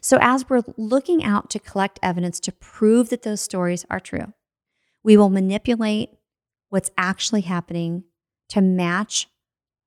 So, 0.00 0.18
as 0.20 0.48
we're 0.48 0.62
looking 0.76 1.22
out 1.24 1.50
to 1.50 1.58
collect 1.58 1.98
evidence 2.02 2.40
to 2.40 2.52
prove 2.52 3.08
that 3.10 3.22
those 3.22 3.40
stories 3.40 3.84
are 3.90 4.00
true, 4.00 4.32
we 5.02 5.16
will 5.16 5.30
manipulate 5.30 6.10
what's 6.68 6.90
actually 6.98 7.42
happening 7.42 8.04
to 8.48 8.60
match 8.60 9.28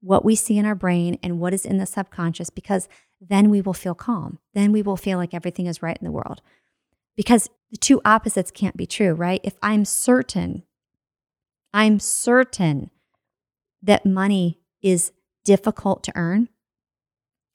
what 0.01 0.25
we 0.25 0.35
see 0.35 0.57
in 0.57 0.65
our 0.65 0.75
brain 0.75 1.17
and 1.23 1.39
what 1.39 1.53
is 1.53 1.65
in 1.65 1.77
the 1.77 1.85
subconscious 1.85 2.49
because 2.49 2.89
then 3.21 3.49
we 3.49 3.61
will 3.61 3.73
feel 3.73 3.95
calm. 3.95 4.39
Then 4.53 4.71
we 4.71 4.81
will 4.81 4.97
feel 4.97 5.17
like 5.17 5.33
everything 5.33 5.65
is 5.65 5.81
right 5.81 5.97
in 5.97 6.05
the 6.05 6.11
world. 6.11 6.41
Because 7.15 7.49
the 7.71 7.77
two 7.77 8.01
opposites 8.03 8.51
can't 8.51 8.75
be 8.75 8.85
true, 8.85 9.13
right? 9.13 9.39
If 9.43 9.55
I'm 9.61 9.85
certain, 9.85 10.63
I'm 11.73 11.99
certain 11.99 12.91
that 13.81 14.05
money 14.05 14.59
is 14.81 15.11
difficult 15.43 16.03
to 16.03 16.11
earn, 16.15 16.49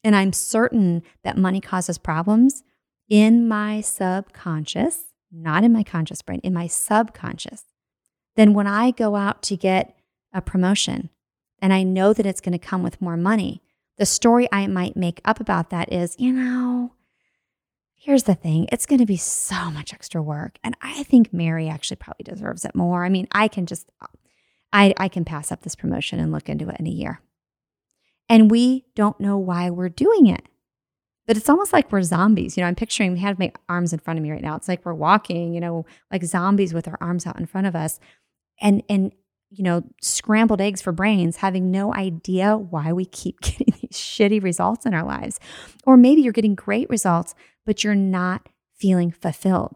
and 0.02 0.14
I'm 0.16 0.32
certain 0.32 1.02
that 1.22 1.38
money 1.38 1.60
causes 1.60 1.98
problems 1.98 2.62
in 3.08 3.48
my 3.48 3.80
subconscious, 3.80 5.04
not 5.32 5.64
in 5.64 5.72
my 5.72 5.82
conscious 5.82 6.22
brain, 6.22 6.40
in 6.42 6.52
my 6.52 6.66
subconscious, 6.66 7.64
then 8.36 8.54
when 8.54 8.66
I 8.66 8.90
go 8.90 9.16
out 9.16 9.42
to 9.44 9.56
get 9.56 9.96
a 10.32 10.40
promotion 10.40 11.10
and 11.60 11.72
I 11.72 11.82
know 11.82 12.12
that 12.12 12.26
it's 12.26 12.40
going 12.40 12.52
to 12.52 12.58
come 12.58 12.82
with 12.82 13.00
more 13.00 13.16
money, 13.16 13.62
the 13.96 14.06
story 14.06 14.48
I 14.52 14.66
might 14.68 14.96
make 14.96 15.20
up 15.24 15.40
about 15.40 15.70
that 15.70 15.92
is, 15.92 16.14
you 16.18 16.32
know, 16.32 16.92
here's 17.98 18.22
the 18.22 18.34
thing 18.34 18.66
it's 18.72 18.86
going 18.86 19.00
to 19.00 19.06
be 19.06 19.16
so 19.16 19.70
much 19.70 19.92
extra 19.92 20.22
work. 20.22 20.58
And 20.64 20.76
I 20.80 21.02
think 21.02 21.32
Mary 21.32 21.68
actually 21.68 21.96
probably 21.96 22.24
deserves 22.24 22.64
it 22.64 22.74
more. 22.74 23.04
I 23.04 23.08
mean, 23.08 23.28
I 23.32 23.48
can 23.48 23.66
just, 23.66 23.90
I, 24.72 24.94
I 24.96 25.08
can 25.08 25.24
pass 25.24 25.52
up 25.52 25.62
this 25.62 25.74
promotion 25.74 26.20
and 26.20 26.32
look 26.32 26.48
into 26.48 26.68
it 26.68 26.76
in 26.78 26.86
a 26.86 26.90
year. 26.90 27.20
And 28.28 28.50
we 28.50 28.86
don't 28.94 29.18
know 29.20 29.36
why 29.36 29.70
we're 29.70 29.88
doing 29.88 30.26
it. 30.26 30.42
But 31.26 31.36
it's 31.36 31.48
almost 31.50 31.74
like 31.74 31.92
we're 31.92 32.02
zombies. 32.02 32.56
You 32.56 32.62
know, 32.62 32.68
I'm 32.68 32.74
picturing, 32.74 33.12
we 33.12 33.18
have 33.18 33.38
my 33.38 33.52
arms 33.68 33.92
in 33.92 33.98
front 33.98 34.18
of 34.18 34.22
me 34.22 34.30
right 34.30 34.40
now. 34.40 34.56
It's 34.56 34.68
like 34.68 34.84
we're 34.86 34.94
walking, 34.94 35.52
you 35.52 35.60
know, 35.60 35.84
like 36.10 36.24
zombies 36.24 36.72
with 36.72 36.88
our 36.88 36.96
arms 37.02 37.26
out 37.26 37.38
in 37.38 37.44
front 37.44 37.66
of 37.66 37.76
us. 37.76 38.00
And, 38.60 38.82
and, 38.88 39.12
you 39.50 39.64
know, 39.64 39.82
scrambled 40.02 40.60
eggs 40.60 40.82
for 40.82 40.92
brains, 40.92 41.36
having 41.36 41.70
no 41.70 41.94
idea 41.94 42.56
why 42.56 42.92
we 42.92 43.04
keep 43.04 43.40
getting 43.42 43.74
these 43.80 43.92
shitty 43.92 44.42
results 44.42 44.86
in 44.86 44.94
our 44.94 45.04
lives. 45.04 45.40
Or 45.84 45.96
maybe 45.96 46.22
you're 46.22 46.32
getting 46.32 46.54
great 46.54 46.88
results, 46.90 47.34
but 47.64 47.82
you're 47.82 47.94
not 47.94 48.48
feeling 48.76 49.10
fulfilled. 49.10 49.74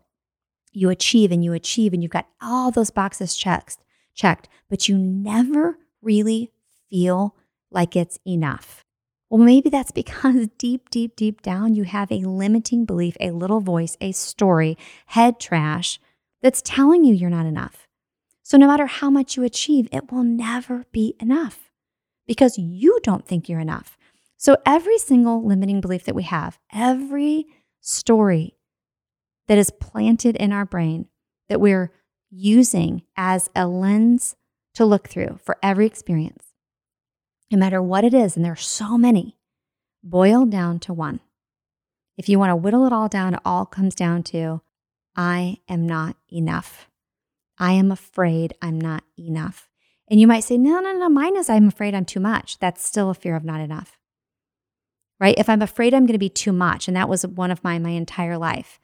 You 0.72 0.90
achieve 0.90 1.32
and 1.32 1.44
you 1.44 1.52
achieve, 1.52 1.92
and 1.92 2.02
you've 2.02 2.12
got 2.12 2.28
all 2.40 2.70
those 2.70 2.90
boxes 2.90 3.36
checked, 3.36 3.78
checked, 4.14 4.48
but 4.70 4.88
you 4.88 4.96
never 4.96 5.78
really 6.00 6.50
feel 6.88 7.36
like 7.70 7.96
it's 7.96 8.18
enough. 8.26 8.84
Well, 9.28 9.42
maybe 9.42 9.70
that's 9.70 9.90
because 9.92 10.48
deep, 10.58 10.90
deep, 10.90 11.16
deep 11.16 11.42
down, 11.42 11.74
you 11.74 11.84
have 11.84 12.10
a 12.12 12.20
limiting 12.20 12.84
belief, 12.84 13.16
a 13.20 13.30
little 13.30 13.60
voice, 13.60 13.96
a 14.00 14.12
story, 14.12 14.76
head 15.06 15.40
trash 15.40 15.98
that's 16.42 16.62
telling 16.62 17.04
you 17.04 17.14
you're 17.14 17.30
not 17.30 17.46
enough. 17.46 17.86
So, 18.52 18.58
no 18.58 18.66
matter 18.66 18.84
how 18.84 19.08
much 19.08 19.38
you 19.38 19.44
achieve, 19.44 19.88
it 19.90 20.12
will 20.12 20.24
never 20.24 20.84
be 20.92 21.14
enough 21.18 21.70
because 22.26 22.58
you 22.58 23.00
don't 23.02 23.26
think 23.26 23.48
you're 23.48 23.58
enough. 23.58 23.96
So, 24.36 24.58
every 24.66 24.98
single 24.98 25.42
limiting 25.42 25.80
belief 25.80 26.04
that 26.04 26.14
we 26.14 26.24
have, 26.24 26.58
every 26.70 27.46
story 27.80 28.58
that 29.48 29.56
is 29.56 29.70
planted 29.70 30.36
in 30.36 30.52
our 30.52 30.66
brain 30.66 31.06
that 31.48 31.62
we're 31.62 31.92
using 32.30 33.04
as 33.16 33.48
a 33.56 33.66
lens 33.66 34.36
to 34.74 34.84
look 34.84 35.08
through 35.08 35.40
for 35.42 35.56
every 35.62 35.86
experience, 35.86 36.48
no 37.50 37.56
matter 37.56 37.80
what 37.80 38.04
it 38.04 38.12
is, 38.12 38.36
and 38.36 38.44
there 38.44 38.52
are 38.52 38.56
so 38.56 38.98
many, 38.98 39.38
boil 40.04 40.44
down 40.44 40.78
to 40.80 40.92
one. 40.92 41.20
If 42.18 42.28
you 42.28 42.38
want 42.38 42.50
to 42.50 42.56
whittle 42.56 42.84
it 42.84 42.92
all 42.92 43.08
down, 43.08 43.32
it 43.32 43.40
all 43.46 43.64
comes 43.64 43.94
down 43.94 44.24
to 44.24 44.60
I 45.16 45.60
am 45.70 45.86
not 45.86 46.16
enough. 46.30 46.90
I 47.58 47.72
am 47.72 47.92
afraid 47.92 48.54
I'm 48.60 48.80
not 48.80 49.04
enough. 49.18 49.68
And 50.08 50.20
you 50.20 50.26
might 50.26 50.44
say, 50.44 50.58
no, 50.58 50.80
no, 50.80 50.92
no, 50.92 51.08
mine 51.08 51.36
is 51.36 51.48
I'm 51.48 51.68
afraid 51.68 51.94
I'm 51.94 52.04
too 52.04 52.20
much. 52.20 52.58
That's 52.58 52.84
still 52.84 53.10
a 53.10 53.14
fear 53.14 53.36
of 53.36 53.44
not 53.44 53.60
enough. 53.60 53.98
Right? 55.20 55.38
If 55.38 55.48
I'm 55.48 55.62
afraid 55.62 55.94
I'm 55.94 56.06
going 56.06 56.14
to 56.14 56.18
be 56.18 56.28
too 56.28 56.52
much, 56.52 56.88
and 56.88 56.96
that 56.96 57.08
was 57.08 57.24
one 57.24 57.50
of 57.50 57.62
my 57.62 57.78
my 57.78 57.90
entire 57.90 58.36
life. 58.36 58.80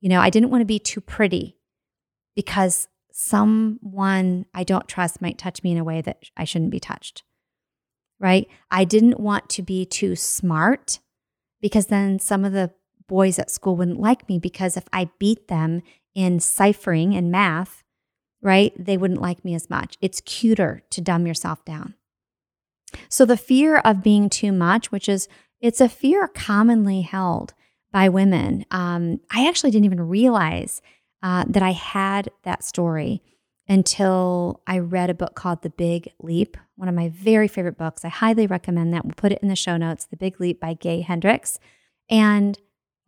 You 0.00 0.08
know, 0.08 0.20
I 0.20 0.30
didn't 0.30 0.50
want 0.50 0.62
to 0.62 0.66
be 0.66 0.78
too 0.78 1.00
pretty 1.00 1.58
because 2.34 2.88
someone 3.12 4.46
I 4.54 4.64
don't 4.64 4.88
trust 4.88 5.20
might 5.20 5.36
touch 5.36 5.62
me 5.62 5.72
in 5.72 5.78
a 5.78 5.84
way 5.84 6.00
that 6.00 6.22
I 6.36 6.44
shouldn't 6.44 6.70
be 6.70 6.80
touched 6.80 7.22
right? 8.22 8.46
I 8.70 8.84
didn't 8.84 9.20
want 9.20 9.50
to 9.50 9.62
be 9.62 9.84
too 9.84 10.14
smart 10.14 11.00
because 11.60 11.86
then 11.86 12.20
some 12.20 12.44
of 12.44 12.52
the 12.52 12.70
boys 13.08 13.38
at 13.38 13.50
school 13.50 13.76
wouldn't 13.76 14.00
like 14.00 14.28
me 14.28 14.38
because 14.38 14.76
if 14.76 14.84
I 14.92 15.10
beat 15.18 15.48
them 15.48 15.82
in 16.14 16.40
ciphering 16.40 17.14
and 17.14 17.30
math, 17.30 17.82
right, 18.40 18.72
they 18.78 18.96
wouldn't 18.96 19.20
like 19.20 19.44
me 19.44 19.54
as 19.54 19.70
much. 19.70 19.96
It's 20.00 20.20
cuter 20.20 20.82
to 20.90 21.00
dumb 21.00 21.26
yourself 21.26 21.64
down. 21.64 21.94
So 23.08 23.24
the 23.24 23.36
fear 23.36 23.78
of 23.78 24.02
being 24.02 24.28
too 24.28 24.52
much, 24.52 24.92
which 24.92 25.08
is 25.08 25.28
it's 25.60 25.80
a 25.80 25.88
fear 25.88 26.28
commonly 26.28 27.02
held 27.02 27.54
by 27.92 28.08
women. 28.08 28.64
Um, 28.70 29.20
I 29.30 29.46
actually 29.48 29.70
didn't 29.70 29.86
even 29.86 30.08
realize 30.08 30.82
uh, 31.22 31.44
that 31.48 31.62
I 31.62 31.72
had 31.72 32.30
that 32.42 32.64
story 32.64 33.22
until 33.68 34.60
I 34.66 34.78
read 34.80 35.08
a 35.08 35.14
book 35.14 35.34
called 35.34 35.62
The 35.62 35.70
Big 35.70 36.12
Leap, 36.20 36.56
one 36.76 36.88
of 36.88 36.94
my 36.94 37.10
very 37.10 37.46
favorite 37.46 37.78
books. 37.78 38.04
I 38.04 38.08
highly 38.08 38.46
recommend 38.46 38.92
that. 38.92 39.04
We'll 39.04 39.14
put 39.14 39.32
it 39.32 39.38
in 39.40 39.48
the 39.48 39.56
show 39.56 39.76
notes 39.76 40.04
The 40.04 40.16
Big 40.16 40.40
Leap 40.40 40.60
by 40.60 40.74
Gay 40.74 41.00
Hendricks. 41.00 41.60
And 42.10 42.58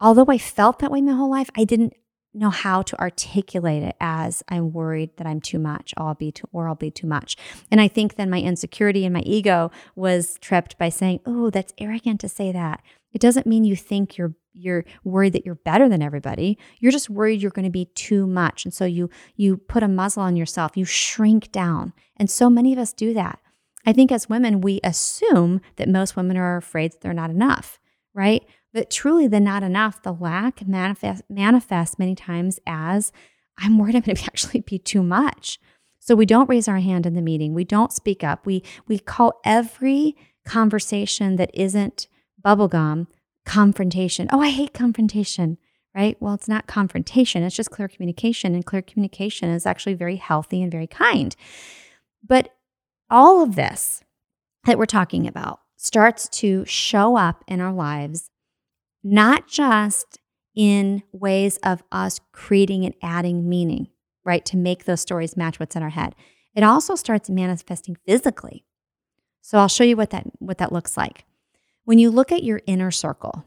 although 0.01 0.27
I 0.29 0.39
felt 0.39 0.79
that 0.79 0.93
way 0.93 1.01
my 1.01 1.13
whole 1.13 1.31
life, 1.31 1.51
I 1.57 1.65
didn't 1.65 1.95
know 2.35 2.51
how 2.51 2.83
to 2.83 3.01
articulate 3.01 3.83
it 3.83 3.97
as 4.01 4.43
I'm 4.49 4.73
worried 4.73 5.17
that 5.17 5.27
I'm 5.27 5.41
too 5.41 5.59
much, 5.59 5.95
I'll 5.97 6.15
be 6.15 6.33
too, 6.33 6.49
or 6.53 6.69
I'll 6.69 6.75
be 6.75 6.91
too 6.91 7.07
much. 7.07 7.37
And 7.71 7.81
I 7.81 7.89
think 7.89 8.15
then 8.17 8.31
my 8.31 8.41
insecurity 8.41 9.05
and 9.05 9.15
my 9.15 9.21
ego 9.21 9.71
was 9.95 10.37
tripped 10.41 10.77
by 10.79 10.89
saying, 10.89 11.21
"Oh, 11.27 11.51
that's 11.51 11.73
arrogant 11.79 12.21
to 12.21 12.29
say 12.29 12.53
that." 12.53 12.83
It 13.13 13.21
doesn't 13.21 13.47
mean 13.47 13.65
you 13.65 13.77
think 13.77 14.19
you're 14.19 14.35
you're 14.53 14.85
worried 15.03 15.33
that 15.33 15.45
you're 15.45 15.57
better 15.57 15.89
than 15.89 16.03
everybody. 16.03 16.59
You're 16.79 16.93
just 16.93 17.11
worried 17.11 17.41
you're 17.41 17.51
going 17.51 17.65
to 17.65 17.71
be 17.71 17.87
too 17.87 18.27
much. 18.27 18.65
And 18.65 18.73
so 18.73 18.85
you 18.85 19.11
you 19.37 19.57
put 19.57 19.83
a 19.83 19.89
muzzle 19.89 20.23
on 20.23 20.37
yourself. 20.37 20.77
You 20.77 20.85
shrink 20.85 21.51
down. 21.53 21.93
And 22.17 22.31
so 22.31 22.49
many 22.49 22.73
of 22.73 22.79
us 22.79 22.93
do 22.93 23.15
that. 23.15 23.41
I 23.87 23.93
think 23.93 24.11
as 24.11 24.29
women 24.29 24.61
we 24.61 24.81
assume 24.83 25.61
that 25.77 25.89
most 25.89 26.17
women 26.17 26.37
are 26.37 26.57
afraid 26.57 26.93
that 26.93 27.01
they're 27.01 27.13
not 27.13 27.31
enough, 27.31 27.79
right? 28.15 28.45
But 28.75 28.91
truly 28.91 29.29
the 29.29 29.41
not 29.41 29.63
enough, 29.63 30.03
the 30.03 30.13
lack 30.13 30.67
manifest 30.67 31.23
manifests 31.31 31.99
many 31.99 32.17
times 32.17 32.59
as 32.67 33.13
I'm 33.57 33.79
worried 33.79 33.95
I'm 33.95 34.03
going 34.03 34.17
to 34.17 34.25
actually 34.25 34.61
be 34.61 34.79
too 34.79 35.03
much. 35.03 35.61
So 36.01 36.15
we 36.15 36.27
don't 36.27 36.51
raise 36.51 36.69
our 36.69 36.81
hand 36.81 37.07
in 37.07 37.15
the 37.15 37.23
meeting. 37.23 37.55
We 37.55 37.65
don't 37.65 37.93
speak 37.93 38.23
up. 38.23 38.45
We 38.45 38.63
we 38.87 38.99
call 38.99 39.41
every 39.45 40.17
conversation 40.45 41.37
that 41.37 41.51
isn't 41.55 42.09
bubblegum 42.45 43.07
confrontation. 43.47 44.29
Oh, 44.31 44.41
I 44.41 44.51
hate 44.51 44.75
confrontation, 44.75 45.57
right? 45.95 46.21
Well, 46.21 46.35
it's 46.35 46.49
not 46.49 46.67
confrontation, 46.67 47.43
it's 47.43 47.57
just 47.57 47.71
clear 47.71 47.89
communication. 47.89 48.55
And 48.55 48.67
clear 48.67 48.83
communication 48.83 49.49
is 49.51 49.65
actually 49.67 49.95
very 49.95 50.17
healthy 50.17 50.63
and 50.63 50.71
very 50.71 50.87
kind. 50.87 51.35
But 52.27 52.51
all 53.09 53.43
of 53.43 53.55
this 53.55 54.03
that 54.65 54.79
we're 54.79 54.87
talking 54.87 55.27
about 55.27 55.61
starts 55.77 56.29
to 56.29 56.65
show 56.67 57.17
up 57.17 57.45
in 57.47 57.61
our 57.61 57.73
lives, 57.73 58.31
not 59.05 59.47
just 59.47 60.19
in 60.57 61.03
ways 61.13 61.59
of 61.59 61.83
us 61.93 62.21
creating 62.33 62.85
and 62.85 62.95
adding 63.03 63.49
meaning, 63.49 63.89
right? 64.25 64.45
To 64.47 64.57
make 64.57 64.85
those 64.85 65.01
stories 65.01 65.37
match 65.37 65.61
what's 65.61 65.77
in 65.77 65.83
our 65.83 65.91
head. 65.91 66.15
It 66.57 66.63
also 66.63 66.95
starts 66.95 67.29
manifesting 67.29 67.97
physically. 68.07 68.65
So 69.43 69.59
I'll 69.59 69.69
show 69.69 69.85
you 69.85 69.97
what 69.97 70.11
that 70.11 70.25
what 70.39 70.59
that 70.59 70.73
looks 70.73 70.97
like. 70.97 71.25
When 71.85 71.99
you 71.99 72.11
look 72.11 72.33
at 72.33 72.43
your 72.43 72.63
inner 72.67 72.91
circle, 72.91 73.45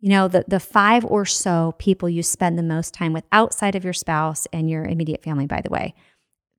You 0.00 0.08
know, 0.10 0.26
the, 0.26 0.44
the 0.48 0.58
five 0.58 1.04
or 1.04 1.24
so 1.24 1.74
people 1.78 2.08
you 2.08 2.24
spend 2.24 2.58
the 2.58 2.62
most 2.64 2.92
time 2.92 3.12
with 3.12 3.24
outside 3.30 3.76
of 3.76 3.84
your 3.84 3.92
spouse 3.92 4.48
and 4.52 4.68
your 4.68 4.84
immediate 4.84 5.22
family, 5.22 5.46
by 5.46 5.60
the 5.60 5.70
way, 5.70 5.94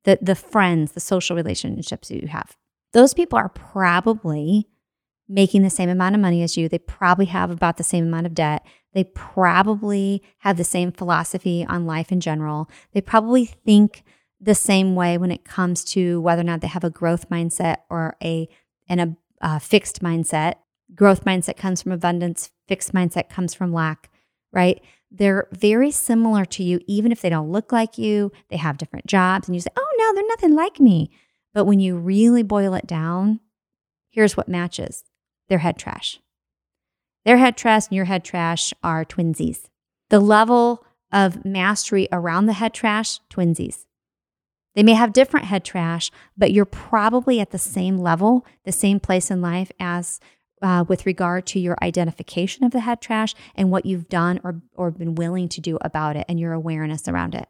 the, 0.05 0.17
the 0.21 0.33
friends, 0.35 0.93
the 0.93 1.01
social 1.01 1.35
relationships 1.35 2.09
you 2.09 2.29
have, 2.29 2.55
those 2.93 3.13
people 3.13 3.37
are 3.37 3.49
probably 3.49 4.69
making 5.33 5.63
the 5.63 5.69
same 5.69 5.89
amount 5.89 6.13
of 6.13 6.21
money 6.21 6.43
as 6.43 6.55
you. 6.55 6.69
They 6.69 6.77
probably 6.77 7.25
have 7.25 7.49
about 7.49 7.77
the 7.77 7.83
same 7.83 8.05
amount 8.05 8.27
of 8.27 8.35
debt. 8.35 8.63
They 8.93 9.03
probably 9.03 10.21
have 10.39 10.57
the 10.57 10.63
same 10.63 10.91
philosophy 10.91 11.65
on 11.67 11.87
life 11.87 12.11
in 12.11 12.19
general. 12.19 12.69
They 12.93 13.01
probably 13.01 13.45
think 13.45 14.03
the 14.39 14.53
same 14.53 14.93
way 14.93 15.17
when 15.17 15.31
it 15.31 15.43
comes 15.43 15.83
to 15.85 16.21
whether 16.21 16.41
or 16.41 16.45
not 16.45 16.61
they 16.61 16.67
have 16.67 16.83
a 16.83 16.91
growth 16.91 17.29
mindset 17.29 17.77
or 17.89 18.15
a 18.23 18.47
and 18.87 19.01
a 19.01 19.15
uh, 19.41 19.57
fixed 19.57 20.03
mindset. 20.03 20.55
Growth 20.93 21.25
mindset 21.25 21.57
comes 21.57 21.81
from 21.81 21.91
abundance. 21.91 22.51
Fixed 22.67 22.93
mindset 22.93 23.27
comes 23.27 23.55
from 23.55 23.73
lack. 23.73 24.11
Right? 24.51 24.83
They're 25.09 25.47
very 25.51 25.89
similar 25.89 26.45
to 26.45 26.63
you, 26.63 26.79
even 26.85 27.11
if 27.11 27.21
they 27.21 27.29
don't 27.29 27.51
look 27.51 27.71
like 27.71 27.97
you. 27.97 28.31
They 28.49 28.57
have 28.57 28.77
different 28.77 29.07
jobs, 29.07 29.47
and 29.47 29.55
you 29.55 29.61
say, 29.61 29.71
"Oh 29.75 29.95
no, 29.97 30.13
they're 30.13 30.27
nothing 30.27 30.53
like 30.53 30.79
me." 30.79 31.09
But 31.55 31.65
when 31.65 31.79
you 31.79 31.97
really 31.97 32.43
boil 32.43 32.75
it 32.75 32.85
down, 32.85 33.39
here's 34.09 34.37
what 34.37 34.47
matches: 34.47 35.03
their 35.49 35.59
head 35.59 35.77
trash. 35.77 36.19
Their 37.25 37.37
head 37.37 37.55
trash 37.55 37.87
and 37.87 37.95
your 37.95 38.05
head 38.05 38.23
trash 38.23 38.73
are 38.83 39.05
twinsies. 39.05 39.69
The 40.09 40.19
level 40.19 40.85
of 41.11 41.45
mastery 41.45 42.07
around 42.11 42.47
the 42.47 42.53
head 42.53 42.73
trash, 42.73 43.19
twinsies. 43.29 43.85
They 44.75 44.83
may 44.83 44.93
have 44.93 45.13
different 45.13 45.45
head 45.45 45.63
trash, 45.63 46.11
but 46.35 46.51
you're 46.51 46.65
probably 46.65 47.39
at 47.39 47.51
the 47.51 47.59
same 47.59 47.97
level, 47.97 48.45
the 48.65 48.71
same 48.71 48.99
place 48.99 49.29
in 49.29 49.41
life 49.41 49.71
as 49.79 50.19
uh, 50.61 50.83
with 50.87 51.05
regard 51.05 51.45
to 51.45 51.59
your 51.59 51.77
identification 51.81 52.63
of 52.63 52.71
the 52.71 52.79
head 52.79 53.01
trash 53.01 53.35
and 53.53 53.69
what 53.69 53.85
you've 53.85 54.09
done 54.09 54.39
or, 54.43 54.61
or 54.75 54.89
been 54.91 55.13
willing 55.13 55.49
to 55.49 55.61
do 55.61 55.77
about 55.81 56.15
it 56.15 56.25
and 56.27 56.39
your 56.39 56.53
awareness 56.53 57.07
around 57.07 57.35
it. 57.35 57.47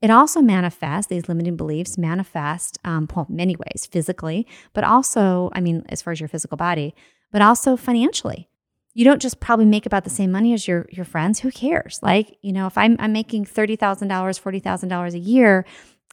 It 0.00 0.10
also 0.10 0.40
manifests, 0.40 1.08
these 1.08 1.28
limiting 1.28 1.56
beliefs 1.56 1.98
manifest, 1.98 2.78
um, 2.84 3.08
well, 3.14 3.26
many 3.28 3.56
ways, 3.56 3.86
physically, 3.86 4.46
but 4.72 4.84
also, 4.84 5.50
I 5.54 5.60
mean, 5.60 5.84
as 5.88 6.02
far 6.02 6.12
as 6.12 6.20
your 6.20 6.28
physical 6.28 6.56
body, 6.56 6.94
but 7.32 7.42
also 7.42 7.76
financially 7.76 8.48
you 8.96 9.04
don't 9.04 9.20
just 9.20 9.40
probably 9.40 9.66
make 9.66 9.84
about 9.84 10.04
the 10.04 10.10
same 10.10 10.32
money 10.32 10.54
as 10.54 10.66
your 10.66 10.86
your 10.90 11.04
friends. 11.04 11.40
Who 11.40 11.50
cares? 11.50 12.00
Like, 12.02 12.38
you 12.40 12.50
know, 12.50 12.66
if 12.66 12.78
I'm 12.78 12.96
I'm 12.98 13.12
making 13.12 13.44
thirty 13.44 13.76
thousand 13.76 14.08
dollars, 14.08 14.38
forty 14.38 14.58
thousand 14.58 14.88
dollars 14.88 15.12
a 15.12 15.18
year, 15.18 15.66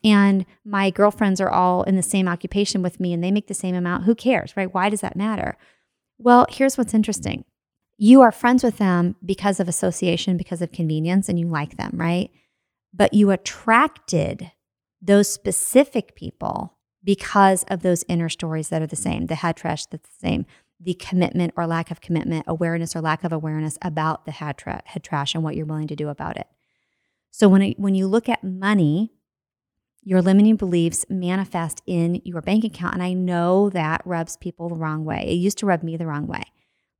and 0.04 0.46
my 0.66 0.90
girlfriends 0.90 1.40
are 1.40 1.50
all 1.50 1.84
in 1.84 1.96
the 1.96 2.04
same 2.04 2.28
occupation 2.28 2.82
with 2.82 3.00
me 3.00 3.14
and 3.14 3.24
they 3.24 3.32
make 3.32 3.48
the 3.48 3.54
same 3.54 3.74
amount, 3.74 4.04
who 4.04 4.14
cares, 4.14 4.58
right? 4.58 4.74
Why 4.74 4.90
does 4.90 5.00
that 5.00 5.16
matter? 5.16 5.56
Well, 6.18 6.46
here's 6.50 6.78
what's 6.78 6.94
interesting. 6.94 7.46
You 7.98 8.20
are 8.20 8.34
friends 8.34 8.66
with 8.66 8.80
them 8.80 9.16
because 9.24 9.62
of 9.62 9.70
association, 9.70 10.36
because 10.36 10.62
of 10.62 10.74
convenience, 10.74 11.30
and 11.30 11.40
you 11.40 11.48
like 11.48 11.78
them, 11.78 11.92
right? 11.94 12.32
But 12.94 13.14
you 13.14 13.32
attracted 13.32 14.52
those 15.02 15.32
specific 15.32 16.16
people 16.16 16.78
because 17.04 17.64
of 17.68 17.82
those 17.82 18.06
inner 18.08 18.30
stories 18.30 18.70
that 18.70 18.82
are 18.82 18.88
the 18.88 18.96
same, 18.96 19.26
the 19.26 19.36
head 19.36 19.58
trash 19.58 19.86
that's 19.88 20.10
the 20.10 20.28
same, 20.28 20.46
the 20.80 20.94
commitment 20.94 21.54
or 21.58 21.68
lack 21.68 21.92
of 21.92 22.02
commitment, 22.02 22.46
awareness 22.48 22.96
or 22.96 23.02
lack 23.02 23.24
of 23.24 23.34
awareness 23.34 23.78
about 23.82 24.26
the 24.26 24.32
head, 24.32 24.58
tra- 24.58 24.84
head 24.86 25.04
trash 25.04 25.36
and 25.36 25.44
what 25.44 25.56
you're 25.56 25.66
willing 25.66 25.88
to 25.88 25.96
do 25.96 26.10
about 26.10 26.38
it. 26.38 26.48
So 27.32 27.50
when 27.50 27.62
it, 27.62 27.80
when 27.80 27.96
you 27.96 28.08
look 28.08 28.30
at 28.30 28.44
money, 28.44 29.12
your 30.02 30.22
limiting 30.22 30.56
beliefs 30.56 31.06
manifest 31.10 31.82
in 31.86 32.22
your 32.24 32.42
bank 32.42 32.64
account, 32.64 32.94
and 32.94 33.04
I 33.04 33.14
know 33.14 33.70
that 33.70 34.02
rubs 34.06 34.38
people 34.38 34.70
the 34.70 34.76
wrong 34.76 35.06
way. 35.06 35.26
It 35.28 35.36
used 35.36 35.58
to 35.60 35.66
rub 35.66 35.82
me 35.82 35.98
the 35.98 36.06
wrong 36.06 36.28
way 36.28 36.44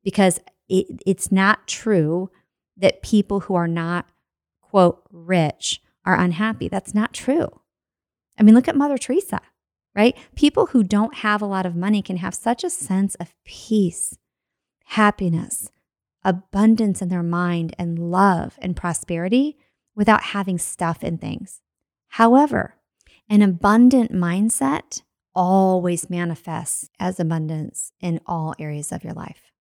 because 0.04 0.40
it, 0.70 0.88
it's 1.06 1.32
not 1.32 1.68
true 1.68 2.32
that 2.78 3.04
people 3.04 3.42
who 3.42 3.56
are 3.56 3.68
not 3.68 4.08
quote 4.62 5.04
rich 5.12 5.82
are 6.06 6.16
unhappy. 6.16 6.68
That's 6.68 6.94
not 6.94 7.14
true. 7.14 7.62
I 8.38 8.44
mean, 8.44 8.56
look 8.56 8.68
at 8.68 8.76
Mother 8.76 8.98
Teresa 8.98 9.42
right? 9.96 10.18
People 10.36 10.68
who 10.68 10.84
don't 10.84 11.18
have 11.18 11.42
a 11.42 11.48
lot 11.48 11.66
of 11.66 11.76
money 11.76 12.02
can 12.02 12.18
have 12.18 12.34
such 12.34 12.64
a 12.64 12.70
sense 12.70 13.16
of 13.16 13.34
peace, 13.46 14.18
happiness, 14.86 15.70
abundance 16.24 17.02
in 17.02 17.10
their 17.10 17.24
mind, 17.24 17.76
and 17.78 18.00
love 18.00 18.58
and 18.62 18.76
prosperity 18.76 19.58
without 19.96 20.24
having 20.24 20.58
stuff 20.58 21.00
and 21.04 21.20
things. 21.22 21.62
However, 22.10 22.76
an 23.30 23.42
abundant 23.42 24.12
mindset 24.12 25.02
always 25.36 26.10
manifests 26.10 26.90
as 27.00 27.20
abundance 27.20 27.92
in 28.00 28.20
all 28.26 28.54
areas 28.60 28.92
of 28.92 29.04
your 29.04 29.14
life 29.14 29.52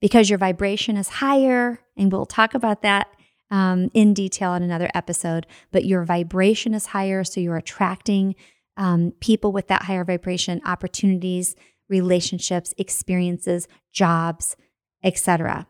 because 0.00 0.28
your 0.28 0.38
vibration 0.38 0.96
is 0.96 1.08
higher, 1.08 1.80
and 1.96 2.12
we'll 2.12 2.26
talk 2.26 2.54
about 2.54 2.82
that 2.82 3.08
um, 3.50 3.90
in 3.94 4.14
detail 4.14 4.54
in 4.54 4.62
another 4.62 4.90
episode. 4.94 5.46
But 5.72 5.84
your 5.84 6.04
vibration 6.04 6.74
is 6.74 6.86
higher, 6.86 7.24
so 7.24 7.40
you're 7.40 7.56
attracting 7.56 8.34
um, 8.76 9.12
people 9.20 9.52
with 9.52 9.68
that 9.68 9.84
higher 9.84 10.04
vibration, 10.04 10.60
opportunities, 10.64 11.56
relationships, 11.88 12.74
experiences, 12.78 13.68
jobs, 13.92 14.56
etc. 15.02 15.66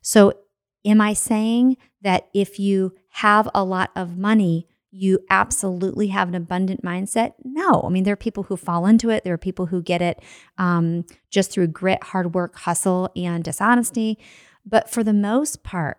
So, 0.00 0.32
am 0.84 1.00
I 1.00 1.12
saying 1.12 1.76
that 2.00 2.28
if 2.34 2.58
you 2.58 2.94
have 3.10 3.48
a 3.54 3.62
lot 3.62 3.90
of 3.94 4.18
money, 4.18 4.66
you 4.90 5.20
absolutely 5.30 6.08
have 6.08 6.28
an 6.28 6.34
abundant 6.34 6.82
mindset? 6.82 7.34
No. 7.44 7.82
I 7.86 7.88
mean, 7.88 8.04
there 8.04 8.12
are 8.12 8.16
people 8.16 8.44
who 8.44 8.56
fall 8.56 8.86
into 8.86 9.08
it. 9.08 9.24
There 9.24 9.32
are 9.34 9.38
people 9.38 9.66
who 9.66 9.82
get 9.82 10.02
it 10.02 10.20
um, 10.58 11.04
just 11.30 11.50
through 11.50 11.68
grit, 11.68 12.02
hard 12.02 12.34
work, 12.34 12.56
hustle, 12.56 13.10
and 13.16 13.44
dishonesty. 13.44 14.18
But 14.66 14.90
for 14.90 15.02
the 15.02 15.14
most 15.14 15.62
part, 15.62 15.98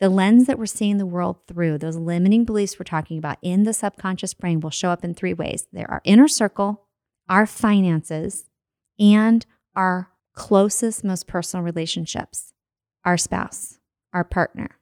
the 0.00 0.08
lens 0.08 0.46
that 0.46 0.58
we're 0.58 0.66
seeing 0.66 0.96
the 0.96 1.06
world 1.06 1.36
through, 1.46 1.78
those 1.78 1.96
limiting 1.96 2.44
beliefs 2.44 2.78
we're 2.78 2.84
talking 2.84 3.18
about 3.18 3.38
in 3.42 3.64
the 3.64 3.74
subconscious 3.74 4.34
brain, 4.34 4.60
will 4.60 4.70
show 4.70 4.90
up 4.90 5.04
in 5.04 5.14
three 5.14 5.34
ways. 5.34 5.66
There 5.72 5.90
are 5.90 6.00
inner 6.04 6.26
circle, 6.26 6.86
our 7.28 7.46
finances, 7.46 8.48
and 8.98 9.44
our 9.76 10.10
closest, 10.34 11.04
most 11.04 11.26
personal 11.26 11.64
relationships 11.64 12.52
our 13.02 13.16
spouse, 13.16 13.78
our 14.12 14.24
partner, 14.24 14.78